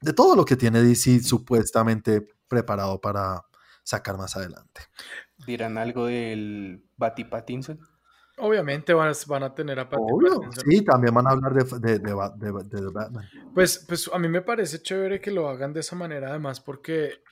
de 0.01 0.13
todo 0.13 0.35
lo 0.35 0.45
que 0.45 0.57
tiene 0.57 0.83
DC 0.83 1.21
supuestamente 1.21 2.27
preparado 2.49 3.01
para 3.01 3.45
sacar 3.85 4.19
más 4.19 4.37
adelante. 4.37 4.83
¿Dirán 5.47 5.79
algo 5.79 6.07
del 6.07 6.85
Batty 6.97 7.25
Pattinson? 7.25 7.79
Obviamente 8.39 8.93
van 8.93 9.09
a, 9.09 9.13
van 9.27 9.43
a 9.45 9.55
tener 9.55 9.79
a 9.79 9.89
Patty 9.89 10.03
Pattinson. 10.03 10.65
Sí, 10.69 10.85
también 10.85 11.15
van 11.15 11.27
a 11.27 11.31
hablar 11.31 11.53
de, 11.55 11.99
de, 11.99 12.15
Batman. 12.93 13.29
Pues, 13.55 13.85
pues 13.87 14.11
a 14.13 14.19
mí 14.19 14.29
me 14.29 14.43
parece 14.43 14.83
chévere 14.83 15.21
que 15.21 15.31
lo 15.31 15.49
hagan 15.49 15.73
de 15.73 15.81
esa 15.81 15.97
manera, 15.97 16.31
además, 16.31 16.61
porque 16.61 17.23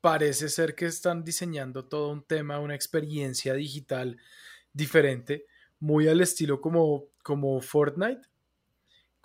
parece 0.00 0.48
ser 0.48 0.74
que 0.74 0.86
están 0.86 1.24
diseñando 1.24 1.86
todo 1.86 2.10
un 2.10 2.24
tema, 2.24 2.60
una 2.60 2.74
experiencia 2.74 3.54
digital 3.54 4.18
diferente, 4.72 5.46
muy 5.78 6.08
al 6.08 6.20
estilo 6.20 6.60
como, 6.60 7.04
como 7.22 7.60
Fortnite 7.60 8.22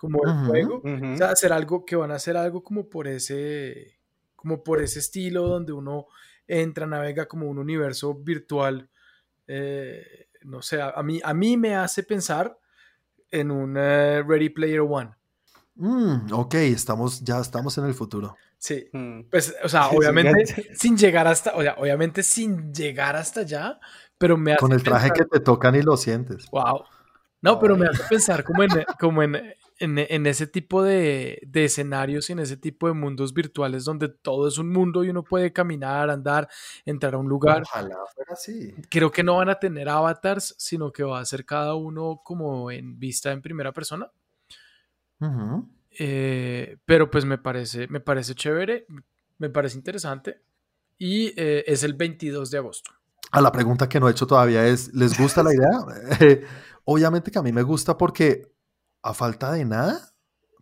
como 0.00 0.24
el 0.24 0.46
juego. 0.46 0.82
O 0.82 1.16
sea, 1.18 1.30
hacer 1.30 1.52
algo 1.52 1.84
que 1.84 1.94
van 1.94 2.10
a 2.10 2.14
hacer 2.14 2.34
algo 2.34 2.64
como 2.64 2.88
por 2.88 3.06
ese, 3.06 3.98
como 4.34 4.64
por 4.64 4.80
ese 4.80 5.00
estilo 5.00 5.46
donde 5.46 5.74
uno 5.74 6.06
entra, 6.46 6.86
navega 6.86 7.26
como 7.26 7.50
un 7.50 7.58
universo 7.58 8.14
virtual. 8.14 8.88
Eh, 9.46 10.28
no 10.44 10.62
sé, 10.62 10.80
a 10.80 11.02
mí, 11.02 11.20
a 11.22 11.34
mí 11.34 11.58
me 11.58 11.76
hace 11.76 12.02
pensar 12.02 12.58
en 13.30 13.50
un 13.50 13.76
eh, 13.76 14.22
Ready 14.26 14.48
Player 14.48 14.80
One. 14.80 15.10
Mm, 15.74 16.32
ok, 16.32 16.54
estamos, 16.54 17.22
ya 17.22 17.38
estamos 17.38 17.76
en 17.76 17.84
el 17.84 17.92
futuro. 17.92 18.38
Sí, 18.56 18.88
mm. 18.90 19.24
pues, 19.30 19.54
o 19.62 19.68
sea, 19.68 19.88
obviamente 19.90 20.74
sin 20.74 20.96
llegar 20.96 21.26
hasta, 21.26 21.54
o 21.54 21.60
sea, 21.60 21.74
obviamente 21.76 22.22
sin 22.22 22.72
llegar 22.72 23.16
hasta 23.16 23.40
allá, 23.40 23.78
pero 24.16 24.38
me 24.38 24.52
hace 24.52 24.60
Con 24.60 24.72
el 24.72 24.82
traje 24.82 25.10
que 25.10 25.26
te 25.26 25.40
tocan 25.40 25.74
y 25.74 25.82
lo 25.82 25.98
sientes. 25.98 26.46
Wow. 26.50 26.84
No, 27.42 27.58
pero 27.58 27.76
me 27.76 27.86
hace 27.86 28.02
pensar 28.08 28.44
como 28.44 28.62
en, 28.62 28.70
como 28.98 29.22
en, 29.22 29.54
en, 29.80 30.26
ese 30.26 30.46
tipo 30.46 30.82
de, 30.82 31.40
escenarios 31.54 32.28
y 32.28 32.34
en 32.34 32.40
ese 32.40 32.58
tipo 32.58 32.86
de 32.86 32.92
mundos 32.92 33.32
virtuales 33.32 33.84
donde 33.84 34.08
todo 34.08 34.46
es 34.46 34.58
un 34.58 34.70
mundo 34.70 35.02
y 35.04 35.08
uno 35.08 35.24
puede 35.24 35.52
caminar, 35.52 36.10
andar, 36.10 36.48
entrar 36.84 37.14
a 37.14 37.18
un 37.18 37.28
lugar. 37.28 37.62
Ojalá 37.62 37.96
fuera 38.14 38.34
así. 38.34 38.74
Creo 38.90 39.10
que 39.10 39.22
no 39.22 39.36
van 39.36 39.48
a 39.48 39.58
tener 39.58 39.88
avatars, 39.88 40.54
sino 40.58 40.92
que 40.92 41.02
va 41.02 41.20
a 41.20 41.24
ser 41.24 41.46
cada 41.46 41.74
uno 41.74 42.20
como 42.22 42.70
en 42.70 42.98
vista 42.98 43.32
en 43.32 43.40
primera 43.40 43.72
persona. 43.72 44.10
Eh, 45.98 46.76
pero 46.84 47.10
pues 47.10 47.24
me 47.24 47.38
parece, 47.38 47.88
me 47.88 48.00
parece 48.00 48.34
chévere, 48.34 48.86
me 49.38 49.48
parece 49.48 49.76
interesante 49.76 50.42
y 50.98 51.32
eh, 51.36 51.64
es 51.66 51.82
el 51.84 51.94
22 51.94 52.50
de 52.50 52.58
agosto. 52.58 52.90
A 53.32 53.40
la 53.40 53.50
pregunta 53.50 53.88
que 53.88 53.98
no 53.98 54.08
he 54.08 54.12
hecho 54.12 54.26
todavía 54.26 54.66
es, 54.66 54.92
¿les 54.92 55.18
gusta 55.18 55.42
la 55.42 55.54
idea? 55.54 56.40
obviamente 56.84 57.30
que 57.30 57.38
a 57.38 57.42
mí 57.42 57.52
me 57.52 57.62
gusta 57.62 57.96
porque 57.96 58.59
a 59.02 59.14
falta 59.14 59.52
de 59.52 59.64
nada, 59.64 60.12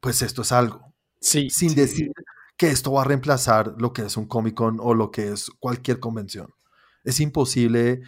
pues 0.01 0.23
esto 0.23 0.43
es 0.43 0.53
algo. 0.53 0.95
Sí. 1.21 1.51
Sin 1.51 1.75
decir 1.75 2.13
que 2.57 2.71
esto 2.71 2.93
va 2.93 3.03
a 3.03 3.05
reemplazar 3.05 3.75
lo 3.79 3.93
que 3.93 4.03
es 4.03 4.17
un 4.17 4.27
Comic 4.27 4.55
Con 4.55 4.79
o 4.81 4.95
lo 4.95 5.11
que 5.11 5.33
es 5.33 5.51
cualquier 5.59 6.01
convención. 6.01 6.53
Es 7.05 7.21
imposible, 7.21 8.03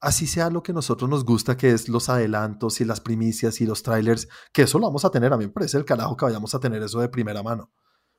así 0.00 0.26
sea 0.26 0.50
lo 0.50 0.62
que 0.62 0.72
a 0.72 0.74
nosotros 0.74 1.08
nos 1.08 1.24
gusta, 1.24 1.56
que 1.56 1.70
es 1.70 1.88
los 1.88 2.08
adelantos 2.08 2.80
y 2.80 2.84
las 2.84 3.00
primicias 3.00 3.60
y 3.60 3.66
los 3.66 3.82
trailers, 3.82 4.28
que 4.52 4.62
eso 4.62 4.78
lo 4.78 4.86
vamos 4.86 5.04
a 5.04 5.10
tener. 5.10 5.32
A 5.32 5.36
mí 5.36 5.46
me 5.46 5.52
parece 5.52 5.76
el 5.76 5.84
carajo 5.84 6.16
que 6.16 6.24
vayamos 6.24 6.54
a 6.54 6.60
tener 6.60 6.82
eso 6.82 7.00
de 7.00 7.08
primera 7.08 7.42
mano. 7.42 7.70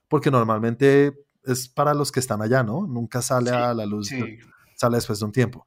Porque 0.08 0.32
normalmente 0.32 1.26
es 1.44 1.68
para 1.68 1.94
los 1.94 2.12
que 2.12 2.20
están 2.20 2.42
allá, 2.42 2.64
¿no? 2.64 2.86
Nunca 2.88 3.22
sale 3.22 3.52
a 3.52 3.74
la 3.74 3.86
luz, 3.86 4.10
sale 4.76 4.98
después 4.98 5.20
de 5.20 5.26
un 5.26 5.32
tiempo. 5.32 5.66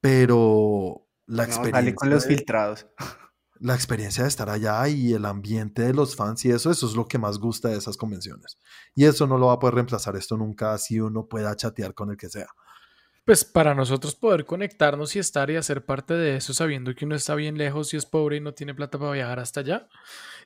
Pero 0.00 1.06
la 1.26 1.44
experiencia. 1.44 1.80
sale 1.80 1.94
con 1.94 2.10
los 2.10 2.26
filtrados 2.26 2.86
la 3.60 3.74
experiencia 3.74 4.22
de 4.22 4.28
estar 4.28 4.50
allá 4.50 4.88
y 4.88 5.12
el 5.12 5.24
ambiente 5.24 5.82
de 5.82 5.94
los 5.94 6.16
fans 6.16 6.44
y 6.44 6.50
eso, 6.50 6.70
eso 6.70 6.86
es 6.86 6.94
lo 6.94 7.06
que 7.06 7.18
más 7.18 7.38
gusta 7.38 7.68
de 7.68 7.78
esas 7.78 7.96
convenciones. 7.96 8.58
Y 8.94 9.04
eso 9.04 9.26
no 9.26 9.38
lo 9.38 9.46
va 9.46 9.54
a 9.54 9.58
poder 9.58 9.74
reemplazar 9.74 10.16
esto 10.16 10.36
nunca, 10.36 10.72
así 10.72 11.00
uno 11.00 11.26
pueda 11.26 11.54
chatear 11.56 11.94
con 11.94 12.10
el 12.10 12.16
que 12.16 12.28
sea. 12.28 12.48
Pues 13.24 13.44
para 13.44 13.74
nosotros 13.74 14.14
poder 14.14 14.46
conectarnos 14.46 15.16
y 15.16 15.18
estar 15.18 15.50
y 15.50 15.56
hacer 15.56 15.84
parte 15.84 16.14
de 16.14 16.36
eso, 16.36 16.54
sabiendo 16.54 16.94
que 16.94 17.04
uno 17.04 17.16
está 17.16 17.34
bien 17.34 17.58
lejos 17.58 17.92
y 17.92 17.96
es 17.96 18.06
pobre 18.06 18.36
y 18.36 18.40
no 18.40 18.54
tiene 18.54 18.74
plata 18.74 18.98
para 18.98 19.10
viajar 19.10 19.40
hasta 19.40 19.60
allá 19.60 19.88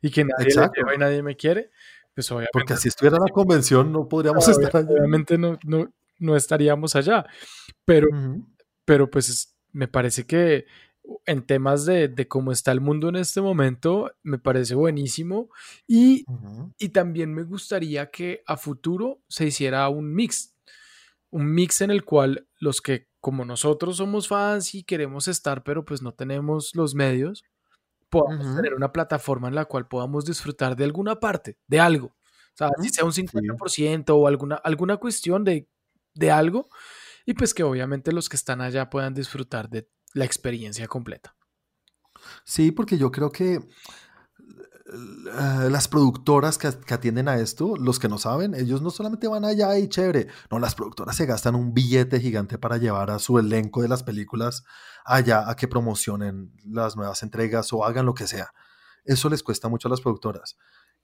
y 0.01 0.11
que 0.11 0.25
nadie, 0.25 0.55
y 0.95 0.99
nadie 0.99 1.23
me 1.23 1.37
quiere, 1.37 1.71
pues 2.15 2.31
obviamente. 2.31 2.51
Porque 2.53 2.77
si 2.77 2.89
estuviera 2.89 3.19
la 3.19 3.31
convención 3.33 3.93
no 3.93 4.09
podríamos 4.09 4.49
estar 4.49 4.75
allá. 4.75 4.89
Obviamente 4.89 5.37
no, 5.37 5.59
no, 5.65 5.93
no 6.19 6.37
estaríamos 6.37 6.97
allá. 6.97 7.27
Pero, 7.85 8.09
pero 8.87 9.11
pues 9.11 9.55
me 9.73 9.89
parece 9.89 10.27
que 10.27 10.67
en 11.27 11.47
temas 11.47 11.87
de, 11.87 12.27
cómo 12.29 12.53
está 12.53 12.73
el 12.73 12.81
mundo 12.81 13.09
en 13.09 13.17
este 13.17 13.41
momento, 13.41 14.11
me 14.23 14.39
parece 14.39 14.75
buenísimo. 14.75 15.49
Y, 15.87 16.25
también 16.93 17.33
me 17.35 17.45
gustaría 17.45 18.11
que 18.11 18.43
a 18.47 18.57
futuro 18.57 19.23
se 19.29 19.47
hiciera 19.47 19.89
un 19.89 20.13
mix, 20.13 20.57
un 21.31 21.53
mix 21.53 21.81
en 21.81 21.91
el 21.91 22.05
cual 22.05 22.49
los 22.59 22.81
que 22.81 23.09
como 23.21 23.45
nosotros 23.45 23.99
somos 23.99 24.29
fans 24.29 24.75
y 24.75 24.83
queremos 24.83 25.29
estar, 25.29 25.63
pero 25.63 25.85
pues 25.85 26.01
no 26.01 26.13
tenemos 26.13 26.75
los 26.75 26.95
medios, 26.95 27.45
podamos 28.09 28.57
tener 28.57 28.75
una 28.75 28.93
plataforma 28.93 29.49
en 29.49 29.55
la 29.55 29.67
cual 29.67 29.87
podamos 29.87 30.25
disfrutar 30.25 30.75
de 30.75 30.85
alguna 30.85 31.21
parte, 31.21 31.59
de 31.67 31.81
algo. 31.81 32.07
O 32.07 32.57
sea, 32.57 32.71
si 32.81 32.89
sea 32.89 33.05
un 33.05 33.13
50% 33.13 34.11
o 34.11 34.27
alguna, 34.27 34.57
alguna 34.57 34.97
cuestión 34.97 35.45
de, 35.45 35.69
de, 36.15 36.31
algo, 36.31 36.61
o 36.61 36.67
alguna, 36.67 36.67
alguna 36.67 36.67
cuestión 36.67 36.67
de, 36.67 36.67
de 36.67 36.67
algo, 36.67 36.69
y 37.27 37.35
pues 37.35 37.55
que 37.55 37.63
obviamente 37.63 38.13
los 38.13 38.29
que 38.29 38.37
están 38.37 38.61
allá 38.61 38.91
puedan 38.91 39.15
disfrutar 39.15 39.69
de 39.69 39.89
la 40.15 40.25
experiencia 40.25 40.87
completa. 40.89 41.35
Sí, 42.45 42.71
porque 42.71 42.99
yo 42.99 43.11
creo 43.11 43.31
que 43.31 43.61
las 45.71 45.89
productoras 45.89 46.59
que, 46.59 46.67
atienden 46.67 47.29
a 47.29 47.39
esto, 47.39 47.77
los 47.77 47.99
que 47.99 48.09
no 48.09 48.19
saben, 48.19 48.55
ellos 48.55 48.83
no 48.83 48.91
solamente 48.91 49.29
van 49.29 49.45
allá 49.45 49.79
y 49.79 49.89
chévere, 49.89 50.27
no, 50.51 50.59
las 50.59 50.75
productoras 50.75 51.17
se 51.17 51.27
gastan 51.27 51.55
un 51.55 51.73
billete 51.73 52.21
gigante 52.21 52.59
para 52.59 52.77
llevar 52.77 53.11
a 53.11 53.19
su 53.19 53.39
elenco 53.39 53.83
de 53.83 53.89
las 53.89 54.03
películas 54.03 54.65
allá 55.05 55.49
a 55.49 55.55
que 55.55 55.69
promocionen 55.69 56.53
las 56.65 56.97
nuevas 56.97 57.23
entregas 57.23 57.73
o 57.73 57.85
hagan 57.85 58.07
lo 58.07 58.15
que 58.15 58.27
sea. 58.27 58.53
Eso 59.05 59.29
les 59.29 59.43
cuesta 59.43 59.69
mucho 59.69 59.89
a 59.89 59.91
las 59.91 60.01
productoras. 60.01 60.57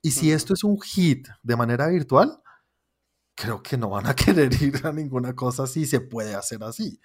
Y 0.02 0.10
si 0.10 0.32
esto 0.32 0.52
es 0.54 0.64
un 0.64 0.80
hit 0.80 1.28
de 1.42 1.56
manera 1.56 1.86
virtual, 1.86 2.42
creo 3.36 3.62
que 3.62 3.76
no 3.76 3.90
van 3.90 4.06
a 4.06 4.16
querer 4.16 4.52
ir 4.60 4.80
a 4.84 4.92
ninguna 4.92 5.36
cosa 5.36 5.66
si 5.66 5.86
se 5.86 6.00
puede 6.00 6.34
hacer 6.34 6.64
así. 6.64 6.98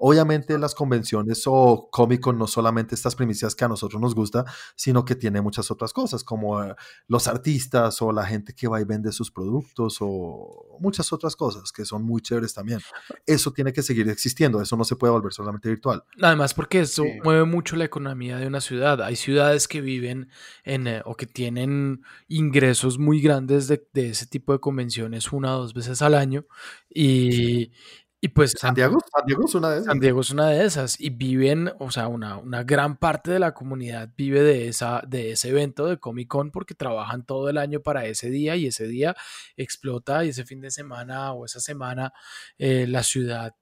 Obviamente 0.00 0.56
las 0.58 0.76
convenciones 0.76 1.42
o 1.46 1.88
Comic 1.90 2.20
Con 2.20 2.38
no 2.38 2.46
solamente 2.46 2.94
estas 2.94 3.16
primicias 3.16 3.56
que 3.56 3.64
a 3.64 3.68
nosotros 3.68 4.00
nos 4.00 4.14
gusta, 4.14 4.44
sino 4.76 5.04
que 5.04 5.16
tiene 5.16 5.40
muchas 5.40 5.72
otras 5.72 5.92
cosas, 5.92 6.22
como 6.22 6.62
eh, 6.62 6.72
los 7.08 7.26
artistas 7.26 8.00
o 8.00 8.12
la 8.12 8.24
gente 8.24 8.54
que 8.54 8.68
va 8.68 8.80
y 8.80 8.84
vende 8.84 9.10
sus 9.10 9.32
productos 9.32 9.96
o 10.00 10.78
muchas 10.78 11.12
otras 11.12 11.34
cosas 11.34 11.72
que 11.72 11.84
son 11.84 12.04
muy 12.04 12.20
chéveres 12.20 12.54
también. 12.54 12.78
Eso 13.26 13.52
tiene 13.52 13.72
que 13.72 13.82
seguir 13.82 14.08
existiendo, 14.08 14.62
eso 14.62 14.76
no 14.76 14.84
se 14.84 14.94
puede 14.94 15.12
volver 15.12 15.32
solamente 15.32 15.68
virtual. 15.68 16.04
Además 16.22 16.54
porque 16.54 16.80
eso 16.80 17.04
mueve 17.24 17.44
mucho 17.44 17.74
la 17.74 17.84
economía 17.84 18.36
de 18.36 18.46
una 18.46 18.60
ciudad. 18.60 19.02
Hay 19.02 19.16
ciudades 19.16 19.66
que 19.66 19.80
viven 19.80 20.30
en, 20.62 20.86
eh, 20.86 21.02
o 21.06 21.16
que 21.16 21.26
tienen 21.26 22.02
ingresos 22.28 23.00
muy 23.00 23.20
grandes 23.20 23.66
de, 23.66 23.84
de 23.92 24.10
ese 24.10 24.26
tipo 24.26 24.52
de 24.52 24.60
convenciones 24.60 25.32
una 25.32 25.56
o 25.56 25.62
dos 25.62 25.74
veces 25.74 25.77
al 26.02 26.14
año 26.14 26.46
y, 26.88 27.72
y 28.20 28.28
pues 28.28 28.52
San 28.58 28.74
Diego, 28.74 28.98
San 29.14 29.24
Diego 29.26 29.44
es 29.44 29.54
una 29.54 29.70
de 29.70 29.76
esas. 29.76 29.86
San 29.86 30.00
Diego 30.00 30.20
es 30.20 30.30
una 30.30 30.48
de 30.48 30.64
esas. 30.64 31.00
Y 31.00 31.10
viven, 31.10 31.70
o 31.78 31.90
sea, 31.92 32.08
una, 32.08 32.36
una 32.36 32.64
gran 32.64 32.96
parte 32.96 33.30
de 33.30 33.38
la 33.38 33.54
comunidad 33.54 34.10
vive 34.16 34.42
de, 34.42 34.68
esa, 34.68 35.02
de 35.06 35.32
ese 35.32 35.50
evento 35.50 35.86
de 35.86 35.98
Comic 35.98 36.26
Con 36.26 36.50
porque 36.50 36.74
trabajan 36.74 37.24
todo 37.24 37.48
el 37.48 37.58
año 37.58 37.80
para 37.80 38.06
ese 38.06 38.28
día 38.28 38.56
y 38.56 38.66
ese 38.66 38.88
día 38.88 39.14
explota 39.56 40.24
y 40.24 40.30
ese 40.30 40.44
fin 40.44 40.60
de 40.60 40.72
semana 40.72 41.32
o 41.32 41.44
esa 41.44 41.60
semana 41.60 42.12
eh, 42.58 42.86
la 42.88 43.04
ciudad 43.04 43.54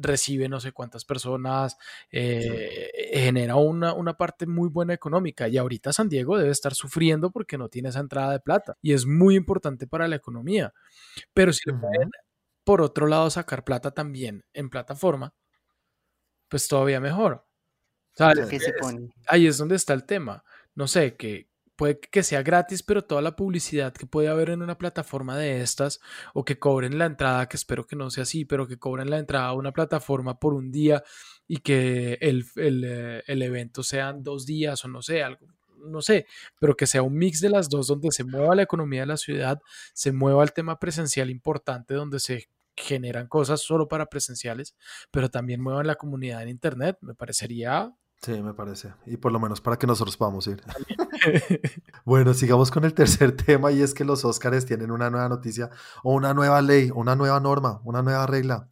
recibe 0.00 0.48
no 0.48 0.60
sé 0.60 0.72
cuántas 0.72 1.04
personas, 1.04 1.76
eh, 2.10 2.90
genera 3.14 3.56
una, 3.56 3.94
una, 3.94 4.14
parte 4.16 4.46
muy 4.46 4.68
buena 4.68 4.94
económica 4.94 5.48
y 5.48 5.58
ahorita 5.58 5.92
San 5.92 6.08
Diego 6.08 6.38
debe 6.38 6.50
estar 6.50 6.74
sufriendo 6.74 7.30
porque 7.30 7.58
no 7.58 7.68
tiene 7.68 7.90
esa 7.90 8.00
entrada 8.00 8.32
de 8.32 8.40
plata 8.40 8.76
y 8.82 8.92
es 8.92 9.06
muy 9.06 9.36
importante 9.36 9.86
para 9.86 10.08
la 10.08 10.16
economía. 10.16 10.72
Pero 11.34 11.52
si 11.52 11.70
pueden 11.70 12.10
por 12.64 12.82
otro 12.82 13.06
lado 13.06 13.30
sacar 13.30 13.64
plata 13.64 13.90
también 13.90 14.44
en 14.52 14.70
plataforma, 14.70 15.34
pues 16.48 16.68
todavía 16.68 17.00
mejor. 17.00 17.46
ahí 19.26 19.46
es 19.46 19.58
donde 19.58 19.76
está 19.76 19.94
el 19.94 20.04
tema. 20.04 20.44
No 20.74 20.88
sé, 20.88 21.16
que 21.16 21.49
puede 21.80 21.98
que 21.98 22.22
sea 22.22 22.42
gratis, 22.42 22.82
pero 22.82 23.04
toda 23.04 23.22
la 23.22 23.36
publicidad 23.36 23.94
que 23.94 24.04
puede 24.04 24.28
haber 24.28 24.50
en 24.50 24.60
una 24.60 24.76
plataforma 24.76 25.38
de 25.38 25.62
estas, 25.62 25.98
o 26.34 26.44
que 26.44 26.58
cobren 26.58 26.98
la 26.98 27.06
entrada, 27.06 27.48
que 27.48 27.56
espero 27.56 27.86
que 27.86 27.96
no 27.96 28.10
sea 28.10 28.24
así, 28.24 28.44
pero 28.44 28.68
que 28.68 28.78
cobren 28.78 29.08
la 29.08 29.16
entrada 29.16 29.46
a 29.46 29.54
una 29.54 29.72
plataforma 29.72 30.38
por 30.38 30.52
un 30.52 30.70
día 30.70 31.02
y 31.48 31.56
que 31.60 32.18
el, 32.20 32.44
el, 32.56 32.84
eh, 32.86 33.22
el 33.26 33.40
evento 33.40 33.82
sean 33.82 34.22
dos 34.22 34.44
días 34.44 34.84
o 34.84 34.88
no 34.88 35.00
sé, 35.00 35.22
algo 35.22 35.46
no 35.82 36.02
sé, 36.02 36.26
pero 36.58 36.76
que 36.76 36.86
sea 36.86 37.00
un 37.00 37.14
mix 37.16 37.40
de 37.40 37.48
las 37.48 37.70
dos 37.70 37.86
donde 37.86 38.10
se 38.10 38.24
mueva 38.24 38.54
la 38.54 38.60
economía 38.60 39.00
de 39.00 39.06
la 39.06 39.16
ciudad, 39.16 39.58
se 39.94 40.12
mueva 40.12 40.42
el 40.42 40.52
tema 40.52 40.78
presencial 40.78 41.30
importante 41.30 41.94
donde 41.94 42.20
se 42.20 42.50
generan 42.76 43.26
cosas 43.26 43.62
solo 43.62 43.88
para 43.88 44.04
presenciales, 44.10 44.76
pero 45.10 45.30
también 45.30 45.62
muevan 45.62 45.86
la 45.86 45.94
comunidad 45.94 46.42
en 46.42 46.50
Internet, 46.50 46.98
me 47.00 47.14
parecería... 47.14 47.94
Sí, 48.22 48.42
me 48.42 48.52
parece. 48.52 48.92
Y 49.06 49.16
por 49.16 49.32
lo 49.32 49.40
menos 49.40 49.60
para 49.60 49.78
que 49.78 49.86
nosotros 49.86 50.16
podamos 50.16 50.46
ir. 50.46 50.62
bueno, 52.04 52.34
sigamos 52.34 52.70
con 52.70 52.84
el 52.84 52.94
tercer 52.94 53.32
tema 53.36 53.72
y 53.72 53.82
es 53.82 53.94
que 53.94 54.04
los 54.04 54.24
Óscares 54.24 54.66
tienen 54.66 54.90
una 54.90 55.10
nueva 55.10 55.28
noticia 55.28 55.70
o 56.02 56.14
una 56.14 56.34
nueva 56.34 56.60
ley, 56.60 56.90
una 56.94 57.16
nueva 57.16 57.40
norma, 57.40 57.80
una 57.84 58.02
nueva 58.02 58.26
regla. 58.26 58.68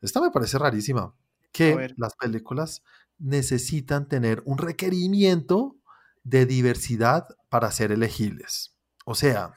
Esta 0.00 0.20
me 0.20 0.30
parece 0.30 0.58
rarísima, 0.58 1.14
que 1.52 1.94
las 1.96 2.14
películas 2.16 2.82
necesitan 3.18 4.08
tener 4.08 4.42
un 4.44 4.58
requerimiento 4.58 5.76
de 6.22 6.44
diversidad 6.44 7.26
para 7.48 7.70
ser 7.70 7.92
elegibles. 7.92 8.76
O 9.06 9.14
sea, 9.14 9.54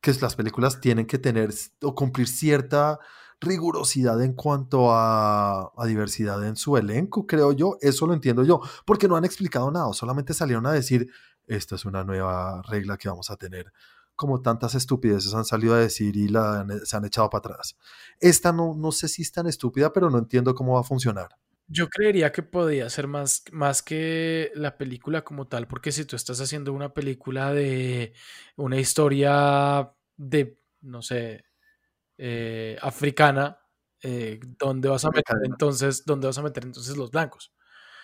que 0.00 0.12
las 0.14 0.34
películas 0.34 0.80
tienen 0.80 1.06
que 1.06 1.18
tener 1.18 1.50
o 1.82 1.94
cumplir 1.94 2.26
cierta 2.26 2.98
rigurosidad 3.42 4.22
en 4.22 4.32
cuanto 4.32 4.92
a, 4.92 5.72
diversidad 5.86 6.46
en 6.46 6.56
su 6.56 6.76
elenco, 6.76 7.26
creo 7.26 7.52
yo. 7.52 7.76
Eso 7.80 8.06
lo 8.06 8.14
entiendo 8.14 8.44
yo, 8.44 8.60
porque 8.86 9.08
no 9.08 9.16
han 9.16 9.24
explicado 9.24 9.70
nada, 9.70 9.92
solamente 9.92 10.32
salieron 10.32 10.66
a 10.66 10.72
decir, 10.72 11.10
esta 11.46 11.74
es 11.74 11.84
una 11.84 12.04
nueva 12.04 12.62
regla 12.62 12.96
que 12.96 13.08
vamos 13.08 13.30
a 13.30 13.36
tener. 13.36 13.72
Como 14.14 14.40
tantas 14.40 14.74
estupideces 14.74 15.34
han 15.34 15.44
salido 15.44 15.74
a 15.74 15.78
decir 15.78 16.16
y 16.16 16.28
la, 16.28 16.66
se 16.84 16.96
han 16.96 17.04
echado 17.04 17.28
para 17.28 17.40
atrás. 17.40 17.76
Esta 18.20 18.52
no, 18.52 18.74
no 18.74 18.92
sé 18.92 19.08
si 19.08 19.22
es 19.22 19.32
tan 19.32 19.46
estúpida, 19.46 19.92
pero 19.92 20.10
no 20.10 20.18
entiendo 20.18 20.54
cómo 20.54 20.74
va 20.74 20.80
a 20.80 20.84
funcionar. 20.84 21.30
Yo 21.66 21.88
creería 21.88 22.32
que 22.32 22.42
podría 22.42 22.90
ser 22.90 23.06
más, 23.06 23.44
más 23.50 23.82
que 23.82 24.52
la 24.54 24.76
película 24.76 25.24
como 25.24 25.46
tal, 25.46 25.66
porque 25.66 25.90
si 25.90 26.04
tú 26.04 26.16
estás 26.16 26.40
haciendo 26.40 26.72
una 26.72 26.92
película 26.92 27.52
de 27.52 28.12
una 28.56 28.78
historia 28.78 29.90
de, 30.16 30.58
no 30.82 31.00
sé, 31.02 31.44
eh, 32.18 32.78
africana, 32.82 33.58
eh, 34.02 34.40
¿dónde 34.58 34.88
vas 34.88 35.04
a 35.04 35.10
meter 35.10 35.36
entonces, 35.44 36.04
dónde 36.04 36.26
vas 36.26 36.38
a 36.38 36.42
meter 36.42 36.64
entonces 36.64 36.96
los 36.96 37.10
blancos? 37.10 37.52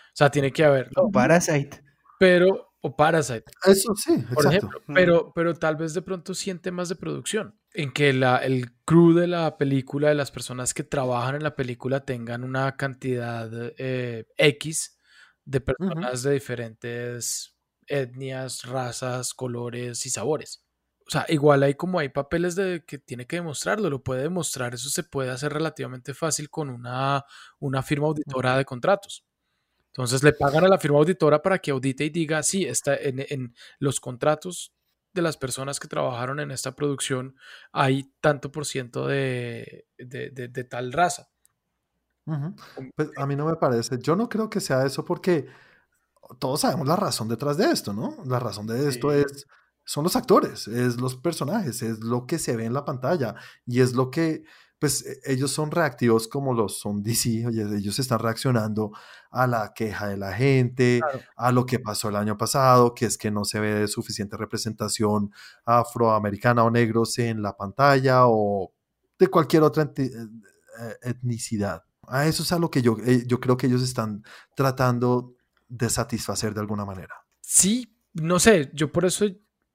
O 0.09 0.17
sea, 0.19 0.31
tiene 0.31 0.53
que 0.53 0.65
haber. 0.65 0.91
Parasite. 1.13 1.83
Pero, 2.19 2.73
o 2.81 2.97
Parasite. 2.97 3.45
Eso 3.65 3.95
sí, 3.95 4.25
por 4.35 4.47
ejemplo. 4.47 4.81
Pero, 4.93 5.33
pero 5.35 5.55
tal 5.55 5.77
vez 5.77 5.95
de 5.95 6.03
pronto 6.03 6.35
siente 6.35 6.71
más 6.71 6.89
de 6.89 6.97
producción 6.97 7.59
en 7.73 7.93
que 7.93 8.13
la, 8.13 8.39
el 8.39 8.73
crew 8.85 9.13
de 9.13 9.27
la 9.27 9.57
película, 9.59 10.09
de 10.09 10.15
las 10.15 10.31
personas 10.31 10.75
que 10.75 10.83
trabajan 10.83 11.37
en 11.37 11.43
la 11.43 11.55
película, 11.55 12.05
tengan 12.05 12.45
una 12.45 12.77
cantidad 12.77 13.51
eh, 13.79 14.27
X 14.37 14.99
de 15.45 15.61
personas 15.61 16.23
de 16.23 16.33
diferentes 16.33 17.57
etnias, 17.87 18.65
razas, 18.65 19.35
colores 19.35 20.05
y 20.07 20.11
sabores. 20.11 20.65
O 21.09 21.11
sea, 21.11 21.25
igual 21.29 21.63
hay 21.63 21.75
como 21.75 21.99
hay 21.99 22.11
papeles 22.11 22.55
de 22.55 22.85
que 22.87 22.99
tiene 22.99 23.27
que 23.27 23.37
demostrarlo, 23.37 23.89
lo 23.89 24.03
puede 24.03 24.25
demostrar, 24.25 24.75
eso 24.75 24.91
se 24.91 25.05
puede 25.05 25.31
hacer 25.31 25.55
relativamente 25.55 26.13
fácil 26.13 26.51
con 26.51 26.69
una, 26.69 27.25
una 27.61 27.83
firma 27.83 28.09
auditora 28.09 28.59
de 28.59 28.67
contratos. 28.67 29.25
Entonces 29.87 30.23
le 30.23 30.35
pagan 30.35 30.65
a 30.65 30.69
la 30.69 30.79
firma 30.79 30.99
auditora 30.99 31.41
para 31.41 31.61
que 31.61 31.71
audite 31.71 32.05
y 32.05 32.11
diga, 32.11 32.43
sí, 32.43 32.67
está 32.67 32.95
en, 32.95 33.25
en 33.31 33.55
los 33.79 34.01
contratos 34.01 34.75
de 35.15 35.23
las 35.23 35.39
personas 35.39 35.81
que 35.81 35.89
trabajaron 35.89 36.41
en 36.41 36.51
esta 36.51 36.75
producción 36.75 37.37
hay 37.73 38.13
tanto 38.21 38.53
por 38.53 38.67
ciento 38.67 39.07
de, 39.07 39.87
de, 39.97 40.65
tal 40.65 40.93
raza. 40.93 41.31
Pues 42.95 43.11
a 43.17 43.27
mí 43.27 43.35
no 43.35 43.47
me 43.47 43.57
parece. 43.57 43.99
Yo 43.99 44.15
no 44.15 44.29
creo 44.29 44.51
que 44.51 44.61
sea 44.61 44.85
eso 44.85 45.05
porque 45.07 45.47
todos 46.39 46.61
sabemos 46.61 46.87
la 46.87 46.97
razón 46.97 47.29
detrás 47.29 47.57
de 47.57 47.71
esto, 47.71 47.95
¿no? 47.95 48.23
La 48.27 48.39
razón 48.39 48.67
de 48.67 48.89
esto 48.89 49.11
es, 49.11 49.47
son 49.89 50.05
los 50.05 50.17
actores, 50.17 50.69
es 50.69 51.01
los 51.01 51.17
personajes, 51.17 51.81
es 51.81 52.01
lo 52.01 52.27
que 52.27 52.39
se 52.39 52.55
ve 52.57 52.67
en 52.67 52.75
la 52.75 52.85
pantalla 52.85 53.35
y 53.65 53.81
es 53.81 53.95
lo 53.95 54.11
que 54.11 54.45
pues 54.79 55.03
e, 55.07 55.33
ellos 55.33 55.51
son 55.51 55.71
reactivos 55.71 56.29
como 56.29 56.53
los 56.53 56.79
son 56.79 57.03
DC, 57.03 57.47
ellos 57.75 57.99
están 57.99 58.19
reaccionando 58.19 58.93
a 59.31 59.47
la 59.47 59.73
queja 59.75 60.09
de 60.09 60.19
la 60.19 60.35
gente, 60.35 61.01
a 61.35 61.53
lo 61.53 61.65
que 61.65 61.79
pasó 61.79 62.11
el 62.11 62.17
año 62.17 62.37
pasado, 62.37 62.95
que 62.95 63.07
es 63.07 63.17
que 63.17 63.31
no 63.31 63.47
se 63.47 63.61
ve 63.61 63.89
suficiente 63.89 64.37
representación 64.37 65.33
afroamericana 65.65 66.65
o 66.65 66.71
negros 66.71 67.19
en 67.19 67.41
la 67.41 67.57
pantalla 67.57 68.27
o 68.27 68.75
de 69.19 69.29
cualquier 69.29 69.63
otra 69.63 69.91
eh, 69.97 70.03
eh, 70.05 70.97
etnicidad. 71.01 71.83
A 72.07 72.27
eso 72.27 72.43
es 72.43 72.53
a 72.53 72.59
lo 72.59 72.71
que 72.71 72.83
yo, 72.83 72.99
eh, 73.07 73.25
yo 73.27 73.41
creo 73.41 73.57
que 73.57 73.69
ellos 73.69 73.83
están 73.83 74.23
tratando 74.55 75.35
de 75.67 75.89
satisfacer 75.89 76.53
de 76.53 76.61
alguna 76.61 76.85
manera. 76.85 77.15
Sí, 77.41 77.99
no 78.13 78.39
sé, 78.39 78.71
yo 78.75 78.93
por 78.93 79.07
eso 79.07 79.25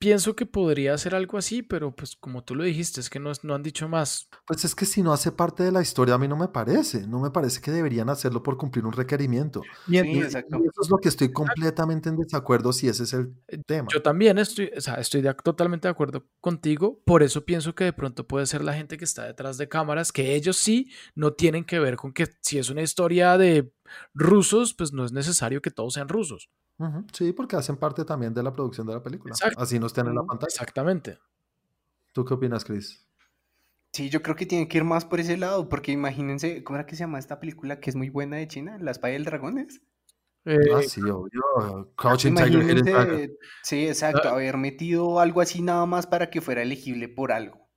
pienso 0.03 0.35
que 0.35 0.45
podría 0.45 0.97
ser 0.97 1.15
algo 1.15 1.37
así, 1.37 1.61
pero 1.61 1.95
pues 1.95 2.17
como 2.17 2.43
tú 2.43 2.55
lo 2.55 2.65
dijiste, 2.65 2.99
es 2.99 3.09
que 3.09 3.21
no, 3.21 3.31
no, 3.43 3.55
han 3.55 3.63
dicho 3.63 3.87
más. 3.87 4.27
Pues 4.45 4.65
es 4.65 4.75
que 4.75 4.85
si 4.85 5.01
no 5.01 5.13
hace 5.13 5.31
parte 5.31 5.63
de 5.63 5.71
la 5.71 5.81
historia, 5.81 6.15
a 6.15 6.17
mí 6.17 6.27
no 6.27 6.35
me 6.35 6.49
parece, 6.49 7.07
no 7.07 7.21
me 7.21 7.31
parece 7.31 7.61
que 7.61 7.71
deberían 7.71 8.09
hacerlo 8.09 8.43
por 8.43 8.57
cumplir 8.57 8.85
un 8.85 8.91
requerimiento. 8.91 9.61
Y, 9.87 9.97
eso 9.99 10.39
es 10.39 10.89
lo 10.89 10.97
que 10.97 11.07
estoy 11.07 11.31
completamente 11.31 12.09
en 12.09 12.17
desacuerdo 12.17 12.73
si 12.73 12.89
ese 12.89 13.03
es 13.03 13.13
el 13.13 13.33
eh, 13.47 13.59
tema. 13.65 13.87
Yo 13.93 14.01
también 14.01 14.37
estoy, 14.39 14.71
o 14.75 14.81
sea, 14.81 14.95
estoy 14.95 15.23
totalmente 15.41 15.87
de 15.87 15.93
acuerdo 15.93 16.25
contigo, 16.41 17.01
por 17.05 17.23
eso 17.23 17.45
pienso 17.45 17.73
que 17.73 17.85
de 17.85 17.93
pronto 17.93 18.27
puede 18.27 18.45
ser 18.45 18.61
la 18.61 18.73
gente 18.73 18.97
que 18.97 19.05
está 19.05 19.25
detrás 19.25 19.57
de 19.57 19.69
cámaras, 19.69 20.11
que 20.11 20.35
ellos 20.35 20.57
sí 20.57 20.91
no 21.15 21.31
tienen 21.31 21.63
que 21.63 21.79
ver 21.79 21.95
con 21.95 22.11
que 22.11 22.27
si 22.41 22.59
es 22.59 22.69
una 22.69 22.81
historia 22.81 23.37
de 23.37 23.71
rusos, 24.13 24.73
pues 24.73 24.93
no 24.93 25.05
es 25.05 25.11
necesario 25.11 25.61
que 25.61 25.71
todos 25.71 25.93
sean 25.93 26.09
rusos. 26.09 26.49
Sí, 27.13 27.31
porque 27.31 27.55
hacen 27.55 27.77
parte 27.77 28.03
también 28.03 28.33
de 28.33 28.43
la 28.43 28.51
producción 28.51 28.85
de 28.87 28.93
la 28.93 29.03
película. 29.03 29.35
Así 29.57 29.79
no 29.79 29.87
estén 29.87 30.07
en 30.07 30.15
la 30.15 30.23
pantalla. 30.23 30.49
Exactamente. 30.49 31.19
¿Tú 32.11 32.25
qué 32.25 32.33
opinas, 32.33 32.65
Chris? 32.65 33.07
Sí, 33.93 34.09
yo 34.09 34.21
creo 34.23 34.35
que 34.35 34.45
tiene 34.45 34.67
que 34.67 34.79
ir 34.79 34.83
más 34.83 35.05
por 35.05 35.19
ese 35.19 35.37
lado, 35.37 35.69
porque 35.69 35.91
imagínense, 35.91 36.63
¿cómo 36.63 36.77
era 36.77 36.85
que 36.85 36.95
se 36.95 37.01
llama 37.01 37.19
esta 37.19 37.39
película 37.39 37.79
que 37.79 37.89
es 37.89 37.95
muy 37.95 38.09
buena 38.09 38.37
de 38.37 38.47
China? 38.47 38.77
La 38.79 38.91
espalda 38.91 39.13
del 39.13 39.25
dragones. 39.25 39.81
Eh, 40.45 40.57
ah, 40.75 40.81
sí, 40.81 41.01
obvio. 41.01 41.93
Crouching 41.95 42.35
Tiger, 42.35 43.31
Sí, 43.61 43.87
exacto. 43.87 44.29
Ah. 44.29 44.31
Haber 44.31 44.57
metido 44.57 45.19
algo 45.19 45.41
así 45.41 45.61
nada 45.61 45.85
más 45.85 46.07
para 46.07 46.29
que 46.29 46.41
fuera 46.41 46.63
elegible 46.63 47.07
por 47.07 47.31
algo. 47.31 47.69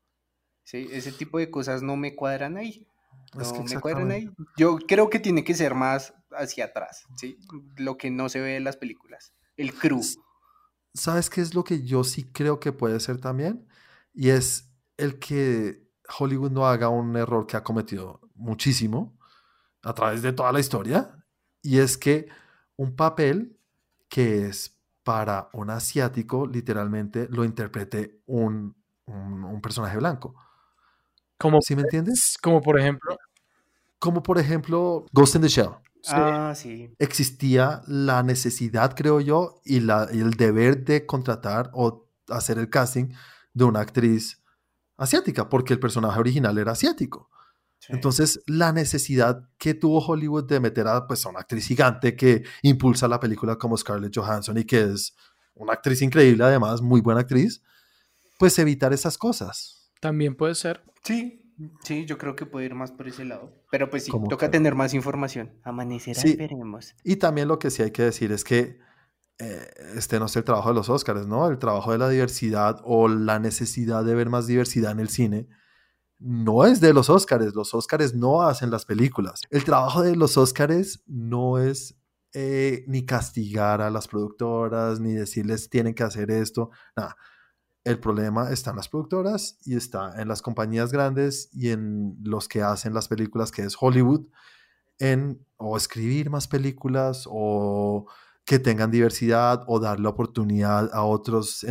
Sí, 0.64 0.88
ese 0.90 1.12
tipo 1.12 1.38
de 1.38 1.50
cosas 1.50 1.82
no 1.82 1.96
me 1.96 2.16
cuadran 2.16 2.56
ahí. 2.56 2.88
No 3.34 3.64
me 3.64 3.80
cuadran 3.80 4.10
ahí. 4.10 4.30
Yo 4.56 4.78
creo 4.78 5.10
que 5.10 5.18
tiene 5.18 5.44
que 5.44 5.54
ser 5.54 5.74
más 5.74 6.14
hacia 6.30 6.66
atrás, 6.66 7.04
¿sí? 7.16 7.38
Lo 7.76 7.96
que 7.96 8.10
no 8.10 8.28
se 8.28 8.40
ve 8.40 8.56
en 8.56 8.64
las 8.64 8.76
películas. 8.76 9.32
El 9.56 9.74
crew. 9.74 10.00
¿Sabes 10.94 11.28
qué 11.30 11.40
es 11.40 11.54
lo 11.54 11.64
que 11.64 11.82
yo 11.82 12.04
sí 12.04 12.24
creo 12.32 12.60
que 12.60 12.72
puede 12.72 13.00
ser 13.00 13.20
también? 13.20 13.68
Y 14.14 14.30
es 14.30 14.70
el 14.96 15.18
que 15.18 15.86
Hollywood 16.18 16.50
no 16.50 16.66
haga 16.66 16.88
un 16.88 17.16
error 17.16 17.46
que 17.46 17.56
ha 17.56 17.62
cometido 17.62 18.20
muchísimo 18.34 19.18
a 19.82 19.92
través 19.94 20.22
de 20.22 20.32
toda 20.32 20.52
la 20.52 20.60
historia. 20.60 21.24
Y 21.62 21.78
es 21.78 21.98
que 21.98 22.28
un 22.76 22.96
papel 22.96 23.58
que 24.08 24.46
es 24.46 24.78
para 25.02 25.50
un 25.52 25.70
asiático, 25.70 26.46
literalmente 26.46 27.28
lo 27.30 27.44
interprete 27.44 28.22
un, 28.26 28.76
un, 29.06 29.60
personaje 29.60 29.96
blanco. 29.98 30.34
Como, 31.38 31.60
¿Sí 31.60 31.76
me 31.76 31.82
entiendes? 31.82 32.36
Como 32.42 32.60
por 32.60 32.78
ejemplo. 32.78 33.16
Como 33.98 34.22
por 34.22 34.38
ejemplo 34.38 35.06
Ghost 35.12 35.36
in 35.36 35.42
the 35.42 35.48
Shell. 35.48 35.70
Ah, 36.08 36.54
sí. 36.54 36.94
Existía 36.98 37.82
la 37.86 38.22
necesidad, 38.22 38.94
creo 38.94 39.20
yo, 39.20 39.60
y, 39.64 39.80
la, 39.80 40.08
y 40.12 40.20
el 40.20 40.32
deber 40.32 40.84
de 40.84 41.04
contratar 41.04 41.70
o 41.72 42.08
hacer 42.28 42.58
el 42.58 42.70
casting 42.70 43.12
de 43.52 43.64
una 43.64 43.80
actriz 43.80 44.42
asiática, 44.96 45.48
porque 45.48 45.72
el 45.72 45.80
personaje 45.80 46.18
original 46.18 46.56
era 46.58 46.72
asiático. 46.72 47.30
Entonces, 47.88 48.40
la 48.46 48.72
necesidad 48.72 49.48
que 49.58 49.74
tuvo 49.74 50.04
Hollywood 50.04 50.44
de 50.44 50.60
meter 50.60 50.88
a, 50.88 51.06
pues, 51.06 51.24
a 51.24 51.28
una 51.28 51.40
actriz 51.40 51.66
gigante 51.66 52.16
que 52.16 52.42
impulsa 52.62 53.06
la 53.06 53.20
película 53.20 53.56
como 53.56 53.76
Scarlett 53.76 54.16
Johansson 54.16 54.58
y 54.58 54.64
que 54.64 54.82
es 54.82 55.14
una 55.54 55.74
actriz 55.74 56.02
increíble, 56.02 56.42
además, 56.44 56.82
muy 56.82 57.00
buena 57.00 57.20
actriz, 57.20 57.62
pues 58.38 58.58
evitar 58.58 58.92
esas 58.92 59.16
cosas. 59.16 59.75
También 60.06 60.36
puede 60.36 60.54
ser. 60.54 60.84
Sí, 61.02 61.46
Sí, 61.82 62.04
yo 62.04 62.18
creo 62.18 62.36
que 62.36 62.44
puede 62.44 62.66
ir 62.66 62.74
más 62.74 62.92
por 62.92 63.08
ese 63.08 63.24
lado. 63.24 63.50
Pero 63.70 63.88
pues 63.88 64.04
sí, 64.04 64.12
toca 64.28 64.50
tener 64.50 64.74
más 64.74 64.92
información. 64.92 65.58
Amanecerá 65.64 66.20
y 66.24 66.36
veremos. 66.36 66.94
Y 67.02 67.16
también 67.16 67.48
lo 67.48 67.58
que 67.58 67.70
sí 67.70 67.82
hay 67.82 67.92
que 67.92 68.02
decir 68.02 68.30
es 68.30 68.44
que 68.44 68.78
eh, 69.38 69.70
este 69.94 70.18
no 70.18 70.26
es 70.26 70.36
el 70.36 70.44
trabajo 70.44 70.68
de 70.68 70.74
los 70.74 70.90
Oscars, 70.90 71.26
¿no? 71.26 71.48
El 71.48 71.58
trabajo 71.58 71.92
de 71.92 71.98
la 71.98 72.10
diversidad 72.10 72.80
o 72.84 73.08
la 73.08 73.38
necesidad 73.38 74.04
de 74.04 74.14
ver 74.14 74.28
más 74.28 74.46
diversidad 74.46 74.92
en 74.92 75.00
el 75.00 75.08
cine 75.08 75.48
no 76.18 76.66
es 76.66 76.80
de 76.80 76.92
los 76.92 77.08
Oscars. 77.08 77.54
Los 77.54 77.72
Oscars 77.72 78.14
no 78.14 78.42
hacen 78.42 78.70
las 78.70 78.84
películas. 78.84 79.40
El 79.48 79.64
trabajo 79.64 80.02
de 80.02 80.14
los 80.14 80.36
Oscars 80.36 81.02
no 81.06 81.58
es 81.58 81.98
eh, 82.34 82.84
ni 82.86 83.06
castigar 83.06 83.80
a 83.80 83.90
las 83.90 84.08
productoras, 84.08 85.00
ni 85.00 85.14
decirles 85.14 85.70
tienen 85.70 85.94
que 85.94 86.02
hacer 86.02 86.30
esto. 86.30 86.70
Nada 86.94 87.16
el 87.86 88.00
problema 88.00 88.50
está 88.50 88.70
en 88.70 88.76
las 88.76 88.88
productoras 88.88 89.58
y 89.64 89.76
está 89.76 90.20
en 90.20 90.26
las 90.26 90.42
compañías 90.42 90.90
grandes 90.90 91.48
y 91.52 91.70
en 91.70 92.16
los 92.24 92.48
que 92.48 92.60
hacen 92.60 92.92
las 92.92 93.06
películas, 93.06 93.52
que 93.52 93.62
es 93.62 93.76
Hollywood, 93.78 94.26
en 94.98 95.46
o 95.56 95.76
escribir 95.76 96.28
más 96.28 96.48
películas 96.48 97.28
o 97.30 98.06
que 98.44 98.58
tengan 98.58 98.90
diversidad 98.90 99.62
o 99.68 99.78
dar 99.78 100.00
la 100.00 100.08
oportunidad 100.08 100.90
a 100.92 101.04
otras 101.04 101.64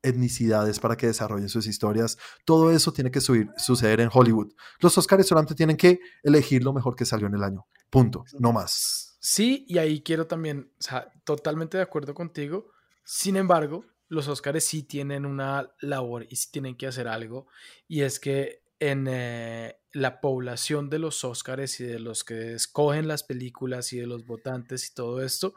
etnicidades 0.00 0.78
para 0.78 0.96
que 0.96 1.08
desarrollen 1.08 1.48
sus 1.48 1.66
historias. 1.66 2.18
Todo 2.44 2.70
eso 2.70 2.92
tiene 2.92 3.10
que 3.10 3.20
subir, 3.20 3.50
suceder 3.56 3.98
en 3.98 4.10
Hollywood. 4.12 4.52
Los 4.78 4.96
Oscars 4.96 5.26
solamente 5.26 5.56
tienen 5.56 5.76
que 5.76 5.98
elegir 6.22 6.62
lo 6.62 6.72
mejor 6.72 6.94
que 6.94 7.04
salió 7.04 7.26
en 7.26 7.34
el 7.34 7.42
año. 7.42 7.66
Punto. 7.90 8.22
No 8.38 8.52
más. 8.52 9.18
Sí, 9.18 9.64
y 9.66 9.78
ahí 9.78 10.02
quiero 10.02 10.28
también, 10.28 10.70
o 10.78 10.82
sea, 10.82 11.10
totalmente 11.24 11.78
de 11.78 11.82
acuerdo 11.82 12.14
contigo. 12.14 12.70
Sin 13.02 13.34
embargo, 13.34 13.84
los 14.08 14.28
Oscars 14.28 14.64
sí 14.64 14.82
tienen 14.82 15.26
una 15.26 15.72
labor 15.80 16.26
y 16.28 16.36
sí 16.36 16.50
tienen 16.50 16.76
que 16.76 16.86
hacer 16.86 17.08
algo, 17.08 17.46
y 17.86 18.02
es 18.02 18.20
que 18.20 18.62
en 18.80 19.06
eh, 19.08 19.80
la 19.92 20.20
población 20.20 20.88
de 20.88 20.98
los 20.98 21.24
Oscars 21.24 21.80
y 21.80 21.84
de 21.84 21.98
los 21.98 22.24
que 22.24 22.54
escogen 22.54 23.08
las 23.08 23.24
películas 23.24 23.92
y 23.92 23.98
de 23.98 24.06
los 24.06 24.24
votantes 24.24 24.88
y 24.88 24.94
todo 24.94 25.22
esto, 25.22 25.54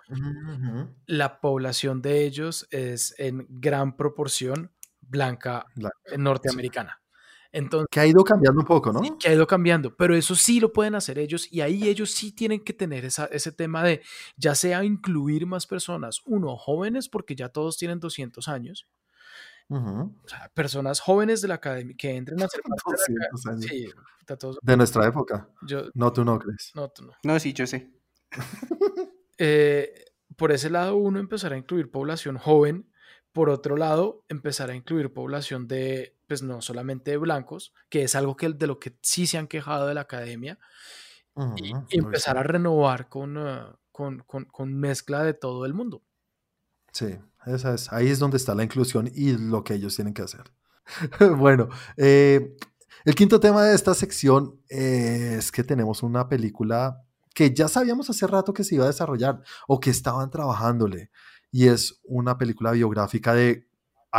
la 1.06 1.40
población 1.40 2.02
de 2.02 2.26
ellos 2.26 2.68
es 2.72 3.14
en 3.20 3.46
gran 3.50 3.96
proporción 3.96 4.72
blanca, 5.02 5.66
norteamericana. 6.18 7.01
Entonces, 7.54 7.88
que 7.92 8.00
ha 8.00 8.08
ido 8.08 8.24
cambiando 8.24 8.62
un 8.62 8.66
poco, 8.66 8.94
¿no? 8.94 9.02
que 9.20 9.28
ha 9.28 9.34
ido 9.34 9.46
cambiando, 9.46 9.96
pero 9.96 10.16
eso 10.16 10.36
sí 10.36 10.60
lo 10.60 10.72
pueden 10.72 10.96
hacer 10.96 11.20
ellos 11.20 11.52
y 11.52 11.62
ahí 11.62 11.90
ellos 11.90 12.12
sí 12.12 12.32
tienen 12.32 12.64
que 12.64 12.72
tener 12.72 13.04
ese 13.06 13.52
tema 13.52 13.84
de 13.84 14.02
ya 14.38 14.56
sea 14.56 14.84
incluir 14.86 15.46
más 15.46 15.68
personas, 15.68 16.22
uno, 16.26 16.56
jóvenes 16.56 17.10
porque 17.10 17.36
ya 17.36 17.50
todos 17.50 17.78
tienen 17.78 18.00
200 18.00 18.48
años, 18.48 18.88
o 19.70 20.28
sea, 20.28 20.50
personas 20.54 21.00
jóvenes 21.00 21.42
de 21.42 21.48
la 21.48 21.56
academia 21.56 21.96
que 21.98 22.16
entren 22.16 22.42
a 22.42 22.48
ser 22.48 22.62
años. 23.50 23.66
Sí, 23.66 23.88
de 24.62 24.78
nuestra 24.78 25.08
época. 25.08 25.50
Yo, 25.62 25.84
no, 25.94 26.12
tú 26.14 26.24
no 26.26 26.38
crees. 26.40 26.72
No, 26.76 26.90
tú 26.90 27.06
no. 27.06 27.14
No, 27.24 27.40
sí, 27.40 27.54
yo 27.54 27.66
sé. 27.68 27.92
eh, 29.38 30.06
por 30.36 30.52
ese 30.52 30.70
lado, 30.70 30.96
uno 30.96 31.20
empezará 31.20 31.56
a 31.56 31.58
incluir 31.58 31.90
población 31.92 32.38
joven. 32.38 32.90
Por 33.32 33.50
otro 33.50 33.78
lado, 33.78 34.26
empezar 34.28 34.70
a 34.70 34.76
incluir 34.76 35.14
población 35.14 35.68
de 35.68 36.18
pues 36.32 36.44
no 36.44 36.62
solamente 36.62 37.12
de 37.12 37.18
blancos, 37.18 37.74
que 37.90 38.04
es 38.04 38.16
algo 38.16 38.38
que, 38.38 38.48
de 38.48 38.66
lo 38.66 38.80
que 38.80 38.98
sí 39.02 39.28
se 39.28 39.38
han 39.38 39.48
quejado 39.48 39.86
de 39.88 39.94
la 39.94 40.00
academia, 40.00 40.60
y, 41.58 41.74
empezar 41.98 42.38
a 42.38 42.44
renovar 42.44 43.02
ah, 43.02 43.78
con, 43.92 44.24
con, 44.26 44.46
con, 44.46 44.74
mezcla 44.74 45.26
de 45.26 45.34
todo 45.34 45.66
el 45.66 45.74
mundo. 45.74 46.06
Sí, 46.94 47.20
esa 47.46 47.74
es, 47.74 47.92
ahí 47.92 48.08
es 48.08 48.20
donde 48.20 48.38
está 48.38 48.56
la 48.56 48.64
inclusión 48.64 49.12
y 49.14 49.34
lo 49.34 49.66
que 49.66 49.74
ellos 49.74 49.94
tienen 49.94 50.14
que 50.14 50.22
hacer. 50.22 50.44
bueno, 51.38 51.68
eh, 51.98 52.56
el 53.04 53.16
quinto 53.16 53.42
tema 53.42 53.66
de 53.66 53.76
esta 53.76 53.94
sección 53.94 54.58
es 54.70 55.52
que 55.52 55.66
tenemos 55.66 56.02
una 56.02 56.30
película 56.30 57.04
que 57.36 57.54
ya 57.54 57.68
sabíamos 57.68 58.10
hace 58.10 58.26
rato 58.26 58.54
que 58.54 58.64
se 58.64 58.76
iba 58.76 58.86
a 58.86 58.88
desarrollar 58.88 59.42
o 59.68 59.82
que 59.82 59.90
estaban 59.90 60.32
trabajándole. 60.32 61.12
Y 61.52 61.68
es 61.68 62.00
una 62.06 62.38
película 62.38 62.72
biográfica 62.72 63.34
de 63.34 63.68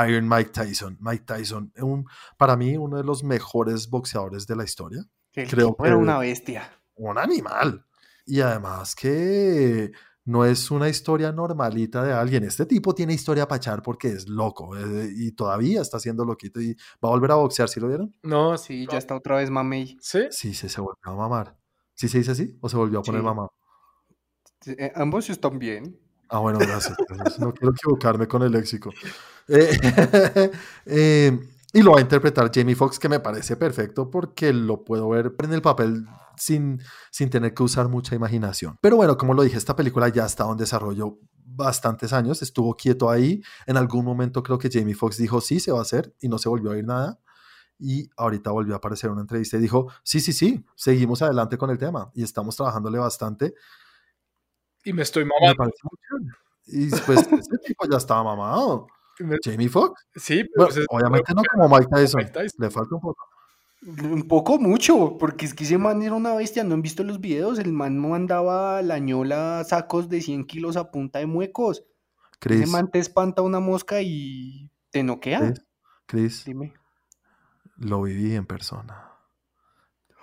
Iron 0.09 0.28
Mike 0.28 0.51
Tyson. 0.51 0.97
Mike 1.01 1.24
Tyson, 1.26 1.72
un, 1.78 2.07
para 2.36 2.57
mí, 2.57 2.76
uno 2.76 2.97
de 2.97 3.05
los 3.05 3.24
mejores 3.24 3.88
boxeadores 3.88 4.47
de 4.47 4.57
la 4.57 4.64
historia. 4.64 5.05
Creo 5.32 5.76
que 5.76 5.86
era 5.86 5.97
una 5.97 6.18
bestia. 6.18 6.70
Un 6.95 7.18
animal. 7.18 7.86
Y 8.26 8.40
además 8.40 8.95
que 8.95 9.93
no 10.24 10.45
es 10.45 10.70
una 10.70 10.88
historia 10.88 11.32
normalita 11.32 12.05
de 12.05 12.12
alguien. 12.12 12.45
Este 12.45 12.66
tipo 12.66 12.95
tiene 12.95 13.14
historia 13.14 13.49
para 13.49 13.57
echar 13.57 13.82
porque 13.82 14.09
es 14.09 14.28
loco 14.28 14.76
eh, 14.76 15.11
y 15.14 15.32
todavía 15.32 15.80
está 15.80 15.99
siendo 15.99 16.24
loquito 16.24 16.61
y 16.61 16.74
va 16.74 17.09
a 17.09 17.11
volver 17.11 17.32
a 17.32 17.36
boxear, 17.36 17.68
¿sí 17.68 17.80
lo 17.80 17.88
vieron? 17.88 18.14
No, 18.22 18.57
sí, 18.57 18.86
ya 18.90 18.99
está 18.99 19.16
otra 19.16 19.36
vez 19.36 19.51
mamey. 19.51 19.97
¿Sí? 20.01 20.20
Sí, 20.30 20.55
se, 20.55 20.68
se 20.68 20.80
volvió 20.80 21.03
a 21.03 21.14
mamar. 21.14 21.57
¿Sí 21.95 22.09
se 22.09 22.18
dice 22.18 22.32
así? 22.32 22.57
¿O 22.61 22.68
se 22.68 22.76
volvió 22.76 23.01
a 23.01 23.03
poner 23.03 23.22
mamá? 23.22 23.49
Eh, 24.66 24.93
ambos 24.95 25.28
están 25.30 25.59
bien. 25.59 25.99
Ah, 26.33 26.39
bueno, 26.39 26.59
gracias. 26.59 26.97
No 27.39 27.53
quiero 27.53 27.72
equivocarme 27.72 28.26
con 28.26 28.43
el 28.43 28.53
léxico. 28.53 28.91
Eh, 29.49 29.78
eh, 30.87 31.39
y 31.74 31.83
lo 31.83 31.93
va 31.93 31.99
a 31.99 32.01
interpretar 32.01 32.51
Jamie 32.53 32.74
Foxx, 32.74 32.99
que 32.99 33.11
me 33.11 33.20
parece 33.20 33.57
perfecto 33.57 34.11
porque 34.11 34.55
lo 34.55 34.83
puedo 34.83 35.11
ver 35.11 35.35
en 35.43 35.53
el 35.53 35.61
papel 35.61 36.07
sin, 36.39 36.80
sin 37.11 37.28
tener 37.28 37.53
que 37.53 37.62
usar 37.62 37.89
mucha 37.89 38.14
imaginación. 38.14 38.78
Pero 38.80 38.97
bueno, 38.97 39.18
como 39.18 39.35
lo 39.35 39.43
dije, 39.43 39.59
esta 39.59 39.76
película 39.76 40.09
ya 40.09 40.24
estado 40.24 40.53
en 40.53 40.57
desarrollo 40.57 41.18
bastantes 41.45 42.14
años, 42.14 42.41
estuvo 42.41 42.74
quieto 42.76 43.11
ahí. 43.11 43.43
En 43.66 43.76
algún 43.76 44.07
momento 44.07 44.43
creo 44.43 44.57
que 44.57 44.70
Jamie 44.72 44.95
Foxx 44.95 45.18
dijo 45.18 45.43
sí, 45.43 45.61
se 45.61 45.70
va 45.70 45.80
a 45.80 45.83
hacer 45.83 46.14
y 46.18 46.28
no 46.28 46.39
se 46.39 46.49
volvió 46.49 46.70
a 46.70 46.74
oír 46.74 46.87
nada. 46.87 47.20
Y 47.78 48.09
ahorita 48.16 48.53
volvió 48.53 48.72
a 48.72 48.78
aparecer 48.78 49.11
una 49.11 49.20
entrevista 49.20 49.59
y 49.59 49.61
dijo, 49.61 49.89
sí, 50.03 50.20
sí, 50.20 50.33
sí, 50.33 50.64
seguimos 50.76 51.20
adelante 51.20 51.59
con 51.59 51.68
el 51.68 51.76
tema 51.76 52.11
y 52.14 52.22
estamos 52.22 52.57
trabajándole 52.57 52.99
bastante 52.99 53.55
y 54.85 54.93
me 54.93 55.03
estoy 55.03 55.24
mamando. 55.24 55.72
y 56.66 56.91
pues 56.91 57.20
ese 57.33 57.59
tipo 57.59 57.87
ya 57.91 57.99
estaba 57.99 58.24
mamado. 58.24 58.87
Jamie 59.43 59.68
Foxx. 59.68 60.07
Sí, 60.16 60.45
pero 60.55 60.68
pues, 60.68 60.87
obviamente 60.89 61.33
no 61.35 61.43
como 61.53 61.68
Mike 61.68 61.89
Tyson. 61.91 62.30
Le 62.59 62.70
falta 62.70 62.95
un 62.95 63.01
poco. 63.01 63.28
Un 63.85 64.28
poco 64.28 64.59
mucho, 64.59 65.18
porque 65.18 65.45
es 65.45 65.55
que 65.55 65.64
ese 65.64 65.76
man 65.76 66.03
era 66.03 66.14
una 66.14 66.35
bestia, 66.35 66.62
no 66.62 66.74
han 66.74 66.83
visto 66.83 67.03
los 67.03 67.20
videos, 67.20 67.59
el 67.59 67.72
man 67.72 67.99
mandaba 67.99 68.80
la 68.80 69.01
ñola 69.01 69.64
sacos 69.64 70.09
de 70.09 70.20
100 70.20 70.45
kilos 70.45 70.76
a 70.76 70.93
punta 70.93 71.18
de 71.18 71.26
muecos. 71.26 71.85
Chris, 72.39 72.61
ese 72.61 72.70
man 72.70 72.93
te 72.93 73.01
espanta 73.01 73.43
una 73.43 73.59
mosca 73.59 74.01
y 74.01 74.70
te 74.91 75.03
noquea. 75.03 75.53
Chris, 76.07 76.45
Dime. 76.45 76.74
lo 77.76 78.03
viví 78.03 78.37
en 78.37 78.47
persona. 78.47 79.12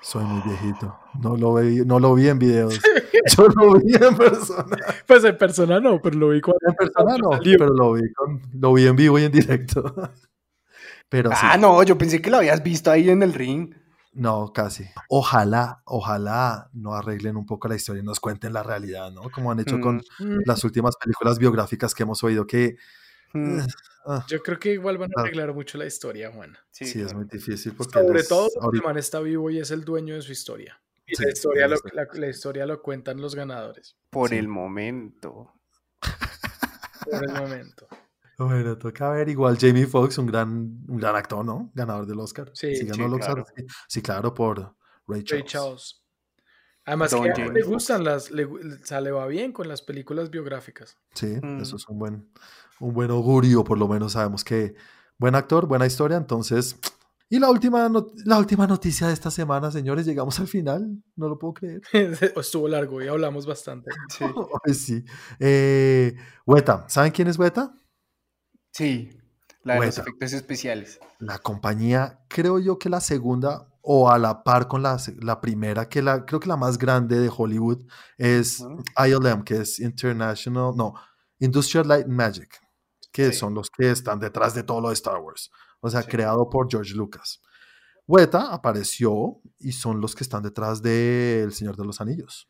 Soy 0.01 0.23
muy 0.23 0.41
viejito. 0.41 0.97
No 1.21 1.35
lo, 1.35 1.55
vi, 1.55 1.83
no 1.85 1.99
lo 1.99 2.15
vi 2.15 2.29
en 2.29 2.39
videos. 2.39 2.79
Yo 3.37 3.47
lo 3.47 3.73
vi 3.79 3.95
en 3.95 4.15
persona. 4.15 4.77
Pues 5.05 5.23
en 5.23 5.37
persona 5.37 5.79
no, 5.79 6.01
pero 6.01 6.17
lo 6.17 6.29
vi 6.29 6.41
cuando. 6.41 6.59
En 6.67 6.75
persona 6.75 7.17
no, 7.17 7.29
pero 7.41 7.67
lo 7.67 7.93
vi, 7.93 8.01
lo 8.53 8.73
vi 8.73 8.87
en 8.87 8.95
vivo 8.95 9.19
y 9.19 9.23
en 9.23 9.31
directo. 9.31 9.93
Pero 11.09 11.31
ah, 11.33 11.57
no, 11.57 11.81
yo 11.81 11.97
pensé 11.97 12.21
que 12.21 12.29
lo 12.29 12.37
habías 12.37 12.61
visto 12.61 12.91
ahí 12.91 13.09
en 13.09 13.23
el 13.23 13.33
ring. 13.33 13.73
No, 14.13 14.53
casi. 14.53 14.85
Ojalá, 15.07 15.81
ojalá 15.85 16.69
no 16.73 16.93
arreglen 16.93 17.35
un 17.35 17.47
poco 17.47 17.67
la 17.67 17.75
historia 17.75 18.01
y 18.01 18.05
nos 18.05 18.19
cuenten 18.19 18.53
la 18.53 18.61
realidad, 18.61 19.11
¿no? 19.11 19.23
Como 19.31 19.51
han 19.51 19.59
hecho 19.59 19.79
con 19.79 20.03
mm. 20.19 20.41
las 20.45 20.63
últimas 20.63 20.95
películas 20.97 21.39
biográficas 21.39 21.95
que 21.95 22.03
hemos 22.03 22.23
oído 22.23 22.45
que... 22.45 22.75
Mm. 23.33 23.59
Eh, 23.59 23.67
ah. 24.05 24.25
Yo 24.27 24.41
creo 24.43 24.59
que 24.59 24.73
igual 24.73 24.99
van 24.99 25.09
a 25.09 25.13
ah. 25.17 25.21
arreglar 25.21 25.53
mucho 25.53 25.79
la 25.79 25.87
historia, 25.87 26.31
Juan. 26.31 26.55
Sí, 26.69 27.01
es 27.01 27.13
muy 27.13 27.25
difícil 27.25 27.73
porque... 27.73 27.99
Sobre 27.99 28.23
todo 28.23 28.49
porque 28.61 28.77
el 28.77 28.83
man 28.83 28.97
está 28.97 29.19
vivo 29.19 29.49
y 29.49 29.57
es 29.57 29.71
el 29.71 29.83
dueño 29.83 30.13
de 30.13 30.21
su 30.21 30.31
historia. 30.31 30.79
Y 31.09 31.23
la, 31.23 31.29
historia 31.29 31.67
lo, 31.67 31.77
la, 32.13 32.27
historia 32.27 32.65
lo 32.65 32.81
cuentan 32.81 33.19
los 33.19 33.35
ganadores. 33.35 33.97
Por 34.09 34.33
el 34.33 34.47
momento. 34.47 35.53
Por 37.09 37.23
el 37.23 37.33
momento. 37.41 37.87
Bueno, 38.37 38.77
toca 38.77 39.09
ver 39.09 39.27
igual 39.27 39.57
Jamie 39.59 39.87
Foxx, 39.87 40.17
un 40.17 40.27
gran, 40.27 40.49
un 40.87 40.97
gran 40.97 41.15
actor, 41.15 41.43
¿no? 41.43 41.71
Ganador 41.73 42.05
del 42.05 42.19
Oscar. 42.19 42.51
Sí, 42.53 42.75
sí, 42.75 42.85
ganó 42.85 43.07
el 43.07 43.13
Oscar. 43.13 43.43
Claro. 43.43 43.67
Sí, 43.87 44.01
claro, 44.01 44.33
por 44.33 44.75
Ray 45.07 45.23
Charles. 45.23 46.03
Además 46.85 47.13
que 47.13 47.49
le 47.49 47.61
gustan 47.61 48.03
las, 48.03 48.31
le, 48.31 48.47
le 48.47 49.11
va 49.11 49.27
bien 49.27 49.51
con 49.51 49.67
las 49.67 49.81
películas 49.81 50.29
biográficas. 50.29 50.97
Sí, 51.13 51.37
mm. 51.41 51.61
eso 51.61 51.75
es 51.75 51.87
un 51.87 51.99
buen, 51.99 52.31
un 52.79 52.93
buen 52.93 53.11
augurio, 53.11 53.63
por 53.63 53.77
lo 53.77 53.87
menos 53.87 54.13
sabemos 54.13 54.43
que 54.43 54.75
buen 55.17 55.35
actor, 55.35 55.67
buena 55.67 55.85
historia, 55.85 56.17
entonces... 56.17 56.79
Y 57.31 57.37
la 57.37 57.49
última, 57.49 57.89
la 58.25 58.39
última 58.39 58.65
noticia 58.65 59.05
de 59.07 59.13
esta 59.13 59.29
semana, 59.29 59.69
señores, 59.69 60.03
llegamos 60.07 60.39
al 60.39 60.47
final, 60.47 61.03
no 61.15 61.29
lo 61.29 61.37
puedo 61.37 61.53
creer. 61.53 61.81
Estuvo 62.35 62.67
largo 62.67 63.03
y 63.03 63.07
hablamos 63.07 63.45
bastante. 63.45 63.91
Sí. 64.09 64.25
sí. 64.73 65.05
Eh, 65.39 66.15
Weta, 66.47 66.85
¿saben 66.89 67.11
quién 67.11 67.27
es 67.27 67.37
Weta? 67.37 67.75
Sí, 68.71 69.11
la 69.61 69.75
de 69.75 69.85
los 69.85 69.97
efectos 69.99 70.33
especiales. 70.33 70.99
La 71.19 71.37
compañía, 71.37 72.19
creo 72.29 72.57
yo 72.57 72.79
que 72.79 72.89
la 72.89 72.99
segunda 72.99 73.67
o 73.81 74.09
a 74.09 74.17
la 74.17 74.43
par 74.43 74.67
con 74.67 74.81
la, 74.81 74.97
la 75.19 75.39
primera, 75.39 75.87
que 75.87 76.01
la, 76.01 76.25
creo 76.25 76.39
que 76.39 76.49
la 76.49 76.57
más 76.57 76.79
grande 76.79 77.19
de 77.19 77.31
Hollywood 77.35 77.85
es 78.17 78.65
ILM, 78.97 79.43
que 79.43 79.57
es 79.61 79.79
International, 79.79 80.73
no, 80.75 80.95
Industrial 81.37 81.87
Light 81.87 82.07
Magic, 82.07 82.59
que 83.11 83.33
son 83.33 83.53
los 83.53 83.69
que 83.69 83.91
están 83.91 84.19
detrás 84.19 84.55
de 84.55 84.63
todo 84.63 84.81
lo 84.81 84.89
de 84.89 84.95
Star 84.95 85.19
Wars. 85.19 85.51
O 85.81 85.89
sea, 85.89 86.03
creado 86.03 86.49
por 86.49 86.69
George 86.69 86.93
Lucas. 86.93 87.41
Weta 88.09 88.51
apareció 88.51 89.39
y 89.59 89.71
son 89.71 90.01
los 90.01 90.15
que 90.15 90.23
están 90.23 90.41
detrás 90.41 90.81
de 90.81 91.43
El 91.43 91.53
Señor 91.53 91.77
de 91.77 91.85
los 91.85 92.01
Anillos. 92.01 92.49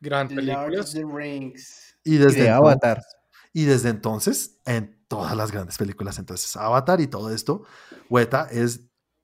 Gran 0.00 0.26
película. 0.26 0.66
Y 2.02 2.16
desde 2.16 2.50
Avatar. 2.50 3.00
Y 3.52 3.64
desde 3.64 3.90
entonces, 3.90 4.58
en 4.66 5.04
todas 5.06 5.36
las 5.36 5.52
grandes 5.52 5.78
películas. 5.78 6.18
Entonces, 6.18 6.56
Avatar 6.56 7.00
y 7.00 7.06
todo 7.06 7.32
esto, 7.32 7.62
Weta 8.10 8.48
es 8.50 8.80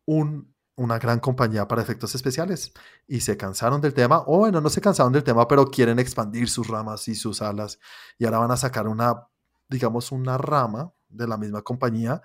un, 0.07 0.55
una 0.77 0.99
gran 1.01 1.19
compañía 1.19 1.67
para 1.67 1.83
efectos 1.83 2.15
especiales. 2.15 2.73
Y 3.09 3.21
se 3.21 3.37
cansaron 3.37 3.81
del 3.81 3.95
tema, 3.95 4.23
o 4.27 4.39
bueno, 4.39 4.61
no 4.61 4.71
se 4.71 4.81
cansaron 4.81 5.13
del 5.13 5.25
tema, 5.25 5.49
pero 5.49 5.67
quieren 5.67 5.99
expandir 5.99 6.49
sus 6.49 6.69
ramas 6.69 7.09
y 7.09 7.17
sus 7.17 7.43
alas. 7.43 7.81
Y 8.17 8.27
ahora 8.27 8.39
van 8.39 8.53
a 8.53 8.57
sacar 8.57 8.87
una, 8.87 9.27
digamos, 9.69 10.13
una 10.13 10.39
rama 10.39 10.93
de 11.09 11.27
la 11.27 11.37
misma 11.37 11.63
compañía 11.63 12.23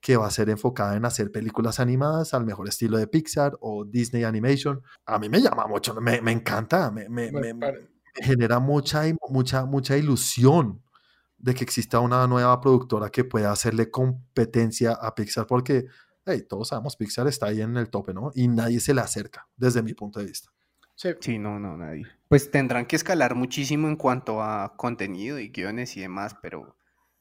que 0.00 0.16
va 0.16 0.26
a 0.26 0.30
ser 0.30 0.48
enfocada 0.48 0.96
en 0.96 1.04
hacer 1.04 1.30
películas 1.30 1.78
animadas 1.78 2.32
al 2.32 2.44
mejor 2.44 2.68
estilo 2.68 2.96
de 2.98 3.06
Pixar 3.06 3.56
o 3.60 3.84
Disney 3.84 4.24
Animation. 4.24 4.82
A 5.04 5.18
mí 5.18 5.28
me 5.28 5.40
llama 5.40 5.66
mucho, 5.66 5.94
me, 6.00 6.20
me 6.22 6.32
encanta, 6.32 6.90
me, 6.90 7.08
me, 7.08 7.30
me, 7.30 7.54
genera 8.14 8.58
mucha, 8.58 9.02
mucha, 9.28 9.64
mucha 9.64 9.96
ilusión 9.96 10.82
de 11.36 11.54
que 11.54 11.64
exista 11.64 12.00
una 12.00 12.26
nueva 12.26 12.60
productora 12.60 13.10
que 13.10 13.24
pueda 13.24 13.52
hacerle 13.52 13.90
competencia 13.90 14.92
a 14.92 15.14
Pixar, 15.14 15.46
porque 15.46 15.86
hey, 16.26 16.44
todos 16.48 16.68
sabemos, 16.68 16.96
Pixar 16.96 17.26
está 17.26 17.46
ahí 17.46 17.60
en 17.60 17.76
el 17.76 17.90
tope, 17.90 18.14
¿no? 18.14 18.30
Y 18.34 18.48
nadie 18.48 18.80
se 18.80 18.94
le 18.94 19.00
acerca, 19.00 19.48
desde 19.56 19.82
mi 19.82 19.94
punto 19.94 20.20
de 20.20 20.26
vista. 20.26 20.50
Sí. 20.96 21.10
sí, 21.20 21.38
no, 21.38 21.58
no, 21.58 21.76
nadie. 21.76 22.06
Pues 22.28 22.50
tendrán 22.50 22.86
que 22.86 22.96
escalar 22.96 23.34
muchísimo 23.34 23.88
en 23.88 23.96
cuanto 23.96 24.42
a 24.42 24.76
contenido 24.76 25.38
y 25.38 25.48
guiones 25.48 25.96
y 25.96 26.00
demás, 26.00 26.36
pero 26.42 26.76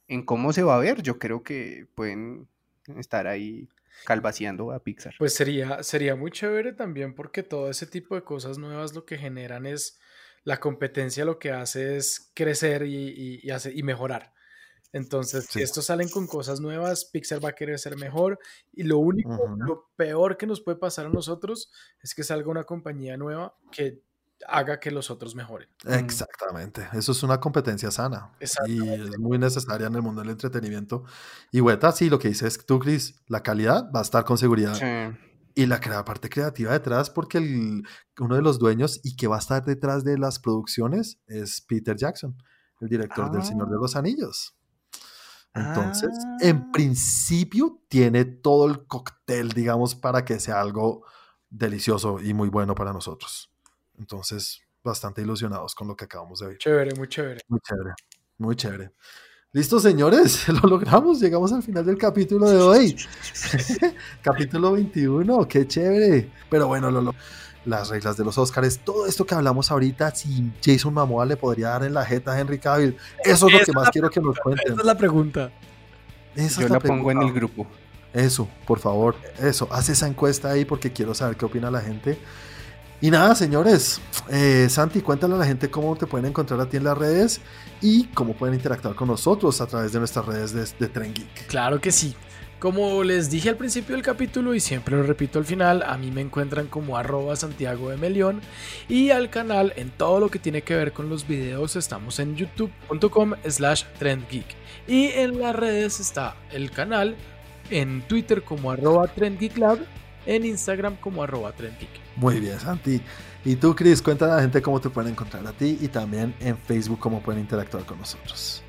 en 0.08 0.26
cómo 0.26 0.52
se 0.52 0.64
va 0.64 0.76
a 0.76 0.80
ver, 0.80 1.02
yo 1.02 1.18
creo 1.18 1.44
que 1.44 1.88
pueden 1.96 2.50
estar 2.98 3.28
ahí 3.28 3.68
calvaciando 4.06 4.72
a 4.72 4.80
Pixar. 4.80 5.16
Pues 5.18 5.34
sería, 5.34 5.84
sería 5.84 6.16
muy 6.16 6.32
chévere 6.32 6.74
también 6.74 7.14
porque 7.14 7.44
todo 7.44 7.70
ese 7.70 7.86
tipo 7.86 8.16
de 8.16 8.24
cosas 8.24 8.58
nuevas 8.58 8.94
lo 8.94 9.06
que 9.06 9.18
generan 9.18 9.66
es 9.66 10.00
la 10.44 10.60
competencia 10.60 11.26
lo 11.26 11.38
que 11.38 11.52
hace 11.52 11.98
es 11.98 12.32
crecer 12.34 12.84
y, 12.84 13.42
y, 13.44 13.84
mejorar. 13.84 14.34
Entonces, 14.92 15.46
si 15.46 15.62
estos 15.62 15.86
salen 15.86 16.10
con 16.10 16.26
cosas 16.26 16.60
nuevas, 16.60 17.06
Pixar 17.06 17.44
va 17.44 17.50
a 17.50 17.56
querer 17.56 17.78
ser 17.78 17.96
mejor. 17.98 18.40
Y 18.74 18.84
lo 18.84 18.98
único, 18.98 19.56
lo 19.60 19.92
peor 19.96 20.38
que 20.38 20.48
nos 20.48 20.62
puede 20.62 20.80
pasar 20.80 21.06
a 21.06 21.10
nosotros 21.10 21.72
es 22.02 22.16
que 22.16 22.24
salga 22.24 22.50
una 22.50 22.64
compañía 22.64 23.16
nueva 23.18 23.56
que 23.72 24.02
haga 24.48 24.80
que 24.80 24.92
los 24.92 25.12
otros 25.12 25.36
mejoren. 25.36 25.68
Mm. 25.84 25.94
Exactamente. 25.94 26.88
Eso 26.94 27.12
es 27.12 27.24
una 27.24 27.40
competencia 27.40 27.92
sana. 27.92 28.32
Y 28.66 28.90
es 28.90 29.20
muy 29.20 29.38
necesaria 29.38 29.88
en 29.88 29.96
el 29.96 30.02
mundo 30.02 30.22
del 30.22 30.32
entretenimiento. 30.32 31.04
Y 31.52 31.62
Weta, 31.62 31.92
sí, 31.92 32.10
lo 32.10 32.20
que 32.20 32.30
dices 32.30 32.66
tú, 32.66 32.80
Chris, 32.80 33.22
la 33.28 33.44
calidad 33.44 33.92
va 33.94 34.00
a 34.00 34.04
estar 34.04 34.24
con 34.24 34.38
seguridad. 34.38 34.76
Sí 34.76 35.18
y 35.60 35.66
la 35.66 35.80
parte 36.06 36.30
creativa 36.30 36.72
detrás, 36.72 37.10
porque 37.10 37.38
el, 37.38 37.84
uno 38.18 38.36
de 38.36 38.42
los 38.42 38.60
dueños 38.60 39.02
y 39.04 39.18
que 39.18 39.28
va 39.28 39.36
a 39.36 39.40
estar 39.40 39.66
detrás 39.66 40.06
de 40.06 40.18
las 40.18 40.40
producciones 40.40 41.20
es 41.28 41.60
Peter 41.60 41.98
Jackson, 41.98 42.38
el 42.80 42.88
director 42.88 43.30
del 43.30 43.44
Señor 43.44 43.70
de 43.70 43.76
los 43.76 43.94
ah. 43.96 44.00
Anillos. 44.00 44.56
Entonces, 45.54 46.12
en 46.40 46.58
ah. 46.58 46.70
principio, 46.72 47.82
tiene 47.90 48.24
todo 48.24 48.68
el 48.68 48.86
cóctel, 48.86 49.50
digamos, 49.50 49.96
para 49.96 50.24
que 50.24 50.40
sea 50.40 50.62
algo 50.62 51.04
delicioso 51.50 52.22
y 52.22 52.34
muy 52.34 52.48
bueno 52.48 52.74
para 52.74 52.94
nosotros. 52.94 53.49
Entonces, 54.00 54.62
bastante 54.84 55.22
ilusionados 55.22 55.76
con 55.76 55.88
lo 55.88 55.96
que 55.96 56.06
acabamos 56.06 56.40
de 56.40 56.48
ver. 56.48 56.58
Chévere, 56.58 56.96
muy 56.96 57.08
chévere. 57.08 57.42
Muy 57.48 57.60
chévere, 57.60 57.94
muy 58.38 58.56
chévere. 58.56 58.92
Listo, 59.52 59.80
señores, 59.80 60.48
lo 60.64 60.70
logramos. 60.70 61.20
Llegamos 61.20 61.52
al 61.52 61.64
final 61.64 61.86
del 61.86 61.98
capítulo 61.98 62.50
de 62.50 62.58
hoy. 62.58 62.96
capítulo 64.22 64.72
21, 64.74 65.48
qué 65.48 65.68
chévere. 65.68 66.32
Pero 66.50 66.68
bueno, 66.68 66.90
lo, 66.90 67.14
las 67.66 67.90
reglas 67.90 68.16
de 68.16 68.24
los 68.24 68.38
Oscars, 68.38 68.80
todo 68.80 69.06
esto 69.06 69.26
que 69.26 69.36
hablamos 69.36 69.72
ahorita, 69.72 70.14
si 70.16 70.52
Jason 70.64 70.94
Momoa 70.94 71.26
le 71.26 71.36
podría 71.36 71.70
dar 71.70 71.84
en 71.84 71.94
la 71.94 72.06
jeta 72.06 72.34
a 72.34 72.40
Henry 72.40 72.60
Cavill, 72.60 72.96
eso 73.24 73.48
es 73.48 73.54
lo 73.54 73.60
que 73.60 73.72
más 73.74 73.90
quiero 73.90 74.10
que 74.10 74.22
nos 74.22 74.40
cuenten. 74.40 74.74
Esa 74.74 74.82
es 74.82 74.86
la 74.86 74.98
pregunta. 74.98 75.52
Yo 76.36 76.68
la, 76.68 76.80
pongo 76.80 77.12
en 77.12 77.22
el 77.22 77.34
grupo. 77.34 77.68
Eso, 78.14 78.48
por 78.66 78.80
favor, 78.80 79.16
eso, 79.40 79.68
haz 79.72 79.90
esa 79.90 80.08
encuesta 80.08 80.50
ahí 80.50 80.66
porque 80.66 80.92
quiero 80.94 81.14
saber 81.14 81.36
qué 81.36 81.46
opina 81.46 81.70
la 81.70 81.82
gente. 81.82 82.18
Y 83.02 83.12
nada, 83.12 83.34
señores, 83.34 84.02
eh, 84.30 84.68
Santi, 84.70 85.02
cuéntale 85.02 85.36
a 85.36 85.38
la 85.38 85.46
gente 85.46 85.70
cómo 85.70 85.96
te 85.96 86.06
pueden 86.06 86.26
encontrar 86.28 86.60
a 86.60 86.68
ti 86.68 86.78
en 86.78 86.84
las 86.84 86.98
redes 86.98 87.40
y 87.82 88.06
cómo 88.08 88.34
pueden 88.34 88.56
interactuar 88.56 88.94
con 88.94 89.08
nosotros 89.08 89.62
a 89.62 89.68
través 89.68 89.94
de 89.94 90.00
nuestras 90.00 90.26
redes 90.26 90.54
de, 90.54 90.88
de 90.88 91.10
Geek. 91.10 91.48
Claro 91.48 91.80
que 91.80 91.92
sí. 91.92 92.14
Como 92.60 93.06
les 93.06 93.30
dije 93.30 93.48
al 93.48 93.56
principio 93.56 93.96
del 93.96 94.04
capítulo 94.04 94.54
y 94.54 94.60
siempre 94.60 94.98
lo 94.98 95.04
repito 95.04 95.40
al 95.40 95.46
final, 95.46 95.82
a 95.82 95.98
mí 95.98 96.12
me 96.12 96.20
encuentran 96.20 96.68
como 96.68 96.98
arroba 96.98 97.38
Santiago 97.38 97.90
de 97.90 97.96
Melión 97.96 98.42
y 98.90 99.12
al 99.12 99.30
canal 99.30 99.72
en 99.78 99.92
todo 99.92 100.20
lo 100.20 100.30
que 100.30 100.40
tiene 100.40 100.62
que 100.62 100.76
ver 100.76 100.92
con 100.92 101.08
los 101.08 101.26
videos 101.26 101.78
estamos 101.78 102.20
en 102.20 102.36
youtube.com 102.36 103.36
slash 103.48 103.86
trendgeek 103.98 104.46
y 104.90 105.06
en 105.06 105.40
las 105.40 105.56
redes 105.56 106.02
está 106.02 106.36
el 106.52 106.70
canal 106.70 107.16
en 107.70 108.02
Twitter 108.02 108.44
como 108.44 108.72
arroba 108.72 109.08
trendgeeklab, 109.08 109.80
en 110.26 110.44
Instagram 110.44 110.98
como 110.98 111.24
arroba 111.24 111.54
trendgeek. 111.54 112.09
Muy 112.20 112.40
bien, 112.42 112.60
Santi. 112.60 113.02
Y 113.46 113.56
tú, 113.56 113.74
Chris, 113.74 114.02
cuéntale 114.02 114.34
a 114.34 114.36
la 114.36 114.42
gente 114.42 114.62
cómo 114.62 114.82
te 114.82 114.90
pueden 114.90 115.14
encontrar 115.14 115.48
a 115.48 115.54
ti 115.54 115.78
y 115.80 115.88
también 115.88 116.36
en 116.42 116.58
Facebook 116.58 117.00
cómo 117.00 117.22
pueden 117.22 117.42
interactuar 117.42 117.86
con 117.86 117.98
nosotros. 117.98 118.62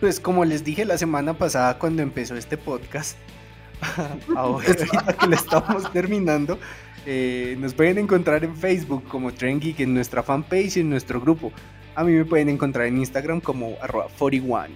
Pues 0.00 0.18
como 0.18 0.44
les 0.44 0.64
dije 0.64 0.84
la 0.84 0.98
semana 0.98 1.32
pasada 1.38 1.78
cuando 1.78 2.02
empezó 2.02 2.34
este 2.34 2.58
podcast, 2.58 3.16
ahora 4.36 4.66
que 5.20 5.26
lo 5.26 5.34
estamos 5.36 5.92
terminando, 5.92 6.58
eh, 7.06 7.56
nos 7.60 7.74
pueden 7.74 7.98
encontrar 7.98 8.42
en 8.42 8.56
Facebook 8.56 9.04
como 9.04 9.32
Trend 9.32 9.62
Geek, 9.62 9.80
en 9.80 9.94
nuestra 9.94 10.24
fanpage 10.24 10.78
y 10.78 10.80
en 10.80 10.90
nuestro 10.90 11.20
grupo. 11.20 11.52
A 11.94 12.02
mí 12.02 12.12
me 12.12 12.24
pueden 12.24 12.48
encontrar 12.48 12.86
en 12.86 12.98
Instagram 12.98 13.40
como 13.40 13.76
arroba 13.80 14.08
41. 14.18 14.74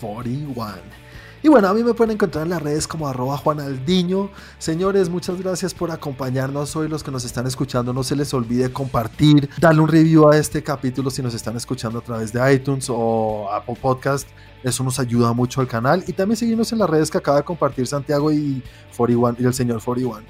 41. 0.00 1.03
Y 1.44 1.48
bueno, 1.48 1.68
a 1.68 1.74
mí 1.74 1.84
me 1.84 1.92
pueden 1.92 2.12
encontrar 2.12 2.44
en 2.44 2.48
las 2.48 2.62
redes 2.62 2.88
como 2.88 3.06
arroba 3.06 3.36
juanaldiño. 3.36 4.30
Señores, 4.56 5.10
muchas 5.10 5.38
gracias 5.38 5.74
por 5.74 5.90
acompañarnos 5.90 6.74
hoy. 6.74 6.88
Los 6.88 7.04
que 7.04 7.10
nos 7.10 7.26
están 7.26 7.46
escuchando, 7.46 7.92
no 7.92 8.02
se 8.02 8.16
les 8.16 8.32
olvide 8.32 8.72
compartir, 8.72 9.50
darle 9.60 9.82
un 9.82 9.88
review 9.88 10.26
a 10.30 10.38
este 10.38 10.62
capítulo 10.62 11.10
si 11.10 11.20
nos 11.20 11.34
están 11.34 11.54
escuchando 11.54 11.98
a 11.98 12.00
través 12.00 12.32
de 12.32 12.54
iTunes 12.54 12.86
o 12.88 13.46
Apple 13.52 13.76
Podcast. 13.78 14.26
Eso 14.62 14.82
nos 14.84 14.98
ayuda 14.98 15.34
mucho 15.34 15.60
al 15.60 15.68
canal. 15.68 16.02
Y 16.06 16.14
también 16.14 16.38
seguirnos 16.38 16.72
en 16.72 16.78
las 16.78 16.88
redes 16.88 17.10
que 17.10 17.18
acaba 17.18 17.36
de 17.36 17.42
compartir 17.44 17.86
Santiago 17.86 18.32
y, 18.32 18.62
41, 18.96 19.36
y 19.38 19.44
el 19.44 19.52
señor 19.52 19.84
41. 19.84 20.26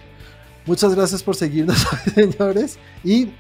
Muchas 0.67 0.97
gracias 0.97 1.23
por 1.23 1.37
seguirnos, 1.37 1.79
señores. 2.17 2.77
Y 3.05 3.33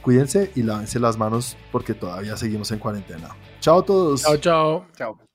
cuídense 0.00 0.52
y 0.54 0.62
lávense 0.62 0.98
las 0.98 1.18
manos 1.18 1.58
porque 1.70 1.92
todavía 1.92 2.34
seguimos 2.38 2.70
en 2.70 2.78
cuarentena. 2.78 3.36
Chao 3.60 3.80
a 3.80 3.84
todos. 3.84 4.22
Chao, 4.22 4.38
chao. 4.38 4.86
Chao. 4.96 5.29